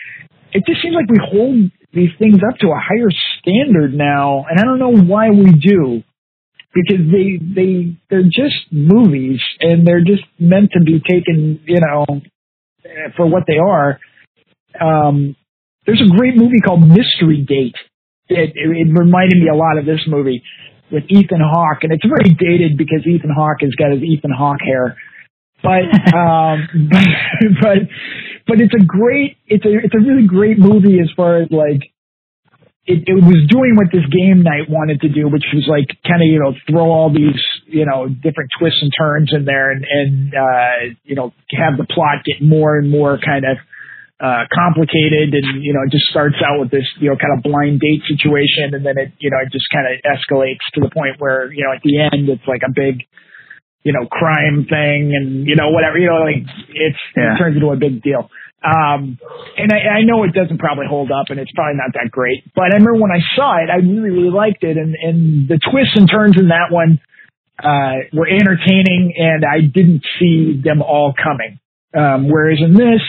It 0.54 0.64
just 0.66 0.82
seems 0.82 0.96
like 0.96 1.10
we 1.12 1.20
hold 1.20 1.72
these 1.94 2.10
things 2.20 2.38
up 2.48 2.58
to 2.60 2.68
a 2.68 2.80
higher 2.80 3.10
standard 3.40 3.94
now, 3.94 4.46
and 4.50 4.60
I 4.60 4.64
don't 4.64 4.80
know 4.80 5.04
why 5.04 5.30
we 5.30 5.52
do. 5.52 6.04
Because 6.74 7.06
they 7.12 7.38
they 7.38 7.98
they're 8.10 8.24
just 8.24 8.72
movies, 8.72 9.42
and 9.60 9.86
they're 9.86 10.04
just 10.04 10.24
meant 10.40 10.72
to 10.72 10.80
be 10.80 11.02
taken, 11.02 11.60
you 11.66 11.80
know, 11.82 12.06
for 13.18 13.28
what 13.28 13.44
they 13.46 13.58
are. 13.58 14.00
Um, 14.80 15.36
there's 15.86 16.02
a 16.02 16.16
great 16.16 16.38
movie 16.38 16.62
called 16.66 16.82
Mystery 16.82 17.44
Date. 17.46 17.76
It, 18.30 18.54
it, 18.56 18.88
it 18.88 18.98
reminded 18.98 19.38
me 19.38 19.50
a 19.52 19.56
lot 19.56 19.78
of 19.78 19.86
this 19.86 20.00
movie 20.08 20.44
with 20.92 21.04
Ethan 21.10 21.42
Hawke, 21.44 21.84
and 21.84 21.92
it's 21.92 22.06
very 22.06 22.34
dated 22.34 22.78
because 22.78 23.06
Ethan 23.06 23.32
Hawke 23.36 23.62
has 23.62 23.76
got 23.76 23.92
his 23.92 24.02
Ethan 24.02 24.32
Hawke 24.32 24.62
hair. 24.64 24.96
But 25.64 25.88
um, 26.16 26.68
but 26.92 26.98
but 27.62 27.78
it's 28.48 28.74
a 28.74 28.86
great 28.86 29.38
it's 29.48 29.66
a 29.66 29.74
it's 29.84 29.94
a 29.94 30.00
really 30.00 30.28
great 30.28 30.58
movie 30.58 31.00
as 31.00 31.10
far 31.16 31.42
as 31.42 31.50
like 31.52 31.92
it, 32.86 33.06
it 33.06 33.14
was 33.14 33.46
doing 33.46 33.78
what 33.78 33.94
this 33.94 34.06
game 34.10 34.42
night 34.42 34.66
wanted 34.66 35.02
to 35.06 35.10
do, 35.10 35.30
which 35.30 35.46
was 35.54 35.70
like 35.70 35.86
kind 36.02 36.18
of 36.18 36.28
you 36.28 36.42
know 36.42 36.54
throw 36.66 36.90
all 36.90 37.14
these 37.14 37.38
you 37.70 37.86
know 37.86 38.10
different 38.10 38.50
twists 38.58 38.82
and 38.82 38.92
turns 38.98 39.30
in 39.34 39.46
there, 39.46 39.72
and 39.72 39.86
and 39.86 40.34
uh, 40.34 40.80
you 41.06 41.14
know 41.14 41.34
have 41.54 41.78
the 41.78 41.86
plot 41.86 42.26
get 42.26 42.42
more 42.42 42.78
and 42.78 42.90
more 42.90 43.22
kind 43.22 43.46
of 43.46 43.62
uh, 44.18 44.50
complicated, 44.50 45.30
and 45.38 45.62
you 45.62 45.74
know 45.78 45.86
it 45.86 45.94
just 45.94 46.10
starts 46.10 46.42
out 46.42 46.58
with 46.58 46.72
this 46.74 46.86
you 46.98 47.14
know 47.14 47.16
kind 47.16 47.38
of 47.38 47.46
blind 47.46 47.78
date 47.80 48.02
situation, 48.10 48.74
and 48.74 48.82
then 48.82 48.98
it 48.98 49.14
you 49.22 49.30
know 49.30 49.38
it 49.46 49.54
just 49.54 49.70
kind 49.70 49.86
of 49.86 49.94
escalates 50.02 50.66
to 50.74 50.82
the 50.82 50.90
point 50.90 51.22
where 51.22 51.54
you 51.54 51.62
know 51.62 51.70
at 51.70 51.86
the 51.86 52.02
end 52.02 52.30
it's 52.34 52.48
like 52.50 52.66
a 52.66 52.74
big 52.74 53.06
you 53.84 53.94
know 53.94 54.06
crime 54.08 54.66
thing, 54.70 55.12
and 55.16 55.48
you 55.48 55.56
know 55.56 55.70
whatever 55.70 55.98
you 55.98 56.08
know 56.08 56.22
like 56.24 56.46
it's 56.70 56.98
Yeah. 57.16 57.36
it 57.36 57.38
turns 57.40 57.56
into 57.56 57.70
a 57.72 57.78
big 57.78 58.02
deal. 58.02 58.30
Um, 58.64 59.18
and 59.58 59.74
I, 59.74 60.02
I 60.02 60.04
know 60.04 60.24
it 60.24 60.34
doesn't 60.34 60.60
probably 60.60 60.86
hold 60.88 61.10
up, 61.12 61.30
and 61.30 61.40
it's 61.40 61.52
probably 61.56 61.78
not 61.82 61.94
that 61.98 62.12
great. 62.12 62.44
But 62.54 62.66
I 62.74 62.78
remember 62.78 62.94
when 63.02 63.10
I 63.12 63.18
saw 63.36 63.58
it, 63.58 63.70
I 63.74 63.78
really, 63.78 64.12
really 64.12 64.30
liked 64.30 64.64
it, 64.64 64.78
and 64.78 64.94
and 64.94 65.48
the 65.50 65.58
twists 65.58 65.96
and 65.98 66.08
turns 66.10 66.38
in 66.38 66.50
that 66.50 66.70
one 66.70 67.00
uh, 67.64 68.06
were 68.14 68.28
entertaining, 68.30 69.14
and 69.18 69.44
I 69.46 69.62
didn't 69.62 70.04
see 70.20 70.62
them 70.64 70.82
all 70.84 71.14
coming. 71.18 71.60
Um, 71.94 72.30
whereas 72.30 72.60
in 72.62 72.74
this, 72.76 73.02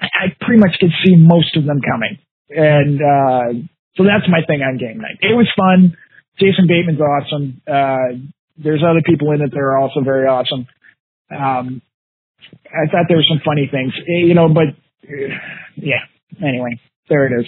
I, 0.00 0.06
I 0.06 0.36
pretty 0.40 0.60
much 0.60 0.76
could 0.80 0.92
see 1.04 1.14
most 1.16 1.56
of 1.56 1.64
them 1.64 1.80
coming, 1.80 2.18
and 2.50 2.98
uh, 3.00 3.62
so 3.96 4.02
that's 4.02 4.26
my 4.28 4.40
thing 4.46 4.60
on 4.60 4.76
game 4.76 4.98
night. 4.98 5.18
It 5.20 5.34
was 5.36 5.46
fun. 5.56 5.96
Jason 6.40 6.66
Bateman's 6.66 7.00
awesome. 7.00 7.62
Uh, 7.62 8.18
there's 8.56 8.82
other 8.82 9.02
people 9.04 9.30
in 9.32 9.40
it 9.42 9.50
that 9.50 9.58
are 9.58 9.76
also 9.78 10.00
very 10.02 10.26
awesome. 10.26 10.66
Um, 11.34 11.82
I 12.66 12.86
thought 12.90 13.06
there 13.08 13.16
were 13.16 13.24
some 13.28 13.40
funny 13.44 13.68
things, 13.70 13.92
eh, 13.98 14.26
you 14.26 14.34
know, 14.34 14.48
but 14.48 14.68
uh, 15.08 15.34
yeah. 15.76 16.00
Anyway, 16.42 16.80
there 17.08 17.26
it 17.26 17.40
is. 17.40 17.46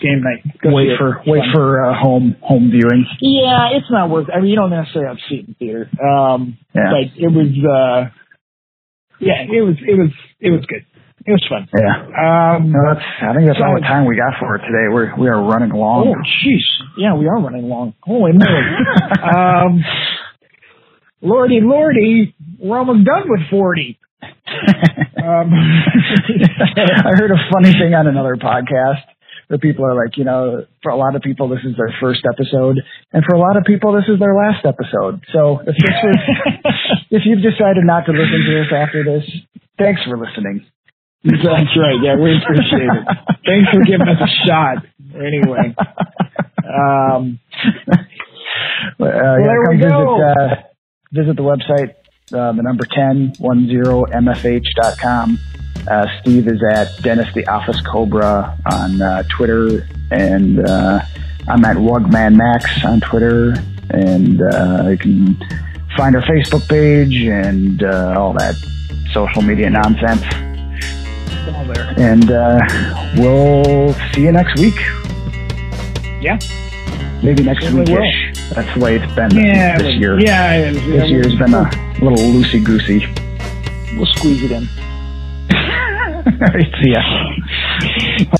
Game 0.00 0.22
night. 0.22 0.42
Go 0.62 0.72
Wait 0.74 0.88
it. 0.90 0.98
for 0.98 1.22
wait 1.26 1.40
Fun. 1.40 1.52
for 1.54 1.84
uh, 1.84 1.94
home 1.94 2.36
home 2.42 2.70
viewing. 2.70 3.04
Yeah, 3.20 3.68
it's 3.76 3.90
not 3.90 4.10
worth. 4.10 4.28
I 4.34 4.40
mean, 4.40 4.48
you 4.50 4.56
don't 4.56 4.70
necessarily 4.70 5.08
have 5.08 5.18
to 5.18 5.22
see 5.28 5.36
it 5.36 5.48
in 5.48 5.54
theater. 5.54 5.88
Um, 6.02 6.58
Yeah. 6.74 6.90
but 6.90 7.12
it 7.16 7.28
was. 7.28 7.52
uh 7.62 8.10
Yeah, 9.20 9.42
it 9.42 9.62
was. 9.62 9.76
It 9.86 9.94
was. 9.98 10.10
It 10.40 10.50
was 10.50 10.64
good. 10.66 10.84
It 11.26 11.30
was 11.32 11.46
fun. 11.48 11.68
Yeah. 11.78 12.56
Um, 12.56 12.72
No, 12.72 12.78
that's, 12.92 13.06
I 13.22 13.34
think 13.34 13.46
that's 13.46 13.60
all 13.64 13.74
the 13.74 13.80
time 13.86 14.04
we 14.06 14.16
got 14.16 14.34
for 14.40 14.56
it 14.56 14.60
today. 14.60 14.88
We're 14.92 15.14
we 15.16 15.28
are 15.28 15.40
running 15.42 15.70
long. 15.70 16.08
oh, 16.08 16.22
jeez. 16.44 16.64
Yeah, 16.98 17.14
we 17.14 17.26
are 17.28 17.40
running 17.40 17.68
long. 17.68 17.94
Holy 18.02 18.32
moly. 18.32 18.44
um, 19.22 19.84
lordy, 21.24 21.60
lordy, 21.60 22.34
we're 22.60 22.78
almost 22.78 23.04
done 23.04 23.24
with 23.26 23.40
forty. 23.50 23.98
Um, 25.24 25.48
I 25.56 27.12
heard 27.16 27.30
a 27.32 27.40
funny 27.50 27.72
thing 27.72 27.94
on 27.96 28.06
another 28.06 28.36
podcast 28.36 29.00
where 29.48 29.58
people 29.58 29.86
are 29.86 29.94
like, 29.96 30.18
you 30.18 30.24
know, 30.24 30.66
for 30.82 30.92
a 30.92 30.96
lot 30.96 31.16
of 31.16 31.22
people 31.22 31.48
this 31.48 31.60
is 31.64 31.74
their 31.78 31.88
first 31.98 32.20
episode, 32.28 32.76
and 33.10 33.24
for 33.24 33.34
a 33.34 33.38
lot 33.40 33.56
of 33.56 33.64
people 33.64 33.94
this 33.94 34.04
is 34.06 34.20
their 34.20 34.34
last 34.36 34.66
episode. 34.68 35.24
So 35.32 35.60
if 35.64 35.72
this 35.80 35.96
was, 36.04 36.18
if 37.10 37.22
you've 37.24 37.40
decided 37.40 37.84
not 37.88 38.04
to 38.04 38.12
listen 38.12 38.36
to 38.44 38.52
this 38.52 38.68
after 38.68 39.00
this, 39.02 39.24
thanks 39.78 40.02
for 40.04 40.18
listening. 40.18 40.66
That's 41.24 41.72
right. 41.72 41.96
Yeah, 42.04 42.20
we 42.20 42.36
appreciate 42.36 42.84
it. 42.84 43.04
Thanks 43.48 43.72
for 43.72 43.80
giving 43.80 44.08
us 44.12 44.20
a 44.20 44.30
shot. 44.46 44.84
Anyway. 45.16 45.72
Um, 46.64 47.38
Uh, 48.98 49.04
yeah, 49.06 49.36
there 49.44 49.60
we 49.70 49.78
come 49.80 49.90
go. 49.90 50.16
visit 50.16 50.36
uh, 50.38 50.73
visit 51.14 51.36
the 51.36 51.42
website, 51.42 51.94
uh, 52.32 52.52
the 52.52 52.62
number 52.62 52.84
10, 52.84 53.32
10mfh.com. 53.38 55.38
Uh, 55.86 56.06
Steve 56.20 56.48
is 56.48 56.62
at 56.62 56.88
Dennis 57.02 57.32
the 57.34 57.46
Office 57.46 57.80
Cobra 57.82 58.58
on 58.70 59.00
uh, 59.00 59.22
Twitter, 59.36 59.86
and 60.10 60.66
uh, 60.66 61.00
I'm 61.46 61.64
at 61.64 61.76
Wugman 61.76 62.36
Max 62.36 62.84
on 62.84 63.00
Twitter, 63.00 63.54
and 63.90 64.42
uh, 64.42 64.88
you 64.88 64.98
can 64.98 65.36
find 65.96 66.16
our 66.16 66.22
Facebook 66.22 66.68
page 66.68 67.14
and 67.22 67.82
uh, 67.82 68.14
all 68.18 68.32
that 68.32 68.54
social 69.12 69.42
media 69.42 69.70
nonsense. 69.70 70.24
all 71.54 71.64
there. 71.66 71.94
And 71.98 72.30
uh, 72.30 72.58
we'll 73.18 73.92
see 74.12 74.22
you 74.22 74.32
next 74.32 74.58
week. 74.58 74.76
Yeah. 76.20 76.38
Maybe 77.22 77.42
next 77.42 77.66
weekish. 77.66 78.33
That's 78.54 78.72
the 78.74 78.80
way 78.80 78.96
it's 78.96 79.12
been 79.14 79.30
Yeah. 79.34 79.78
this 79.78 79.94
year. 79.96 80.18
Yeah. 80.20 80.52
it 80.54 80.76
is. 80.76 80.86
This 80.86 81.10
year's 81.10 81.34
been 81.36 81.54
a 81.54 81.62
little 82.00 82.18
loosey 82.18 82.62
goosey. 82.64 83.06
We'll 83.96 84.06
squeeze 84.06 84.42
it 84.44 84.52
in. 84.52 84.68
All 86.26 86.48
right, 86.52 86.74
See 86.82 86.90
ya. 86.90 88.36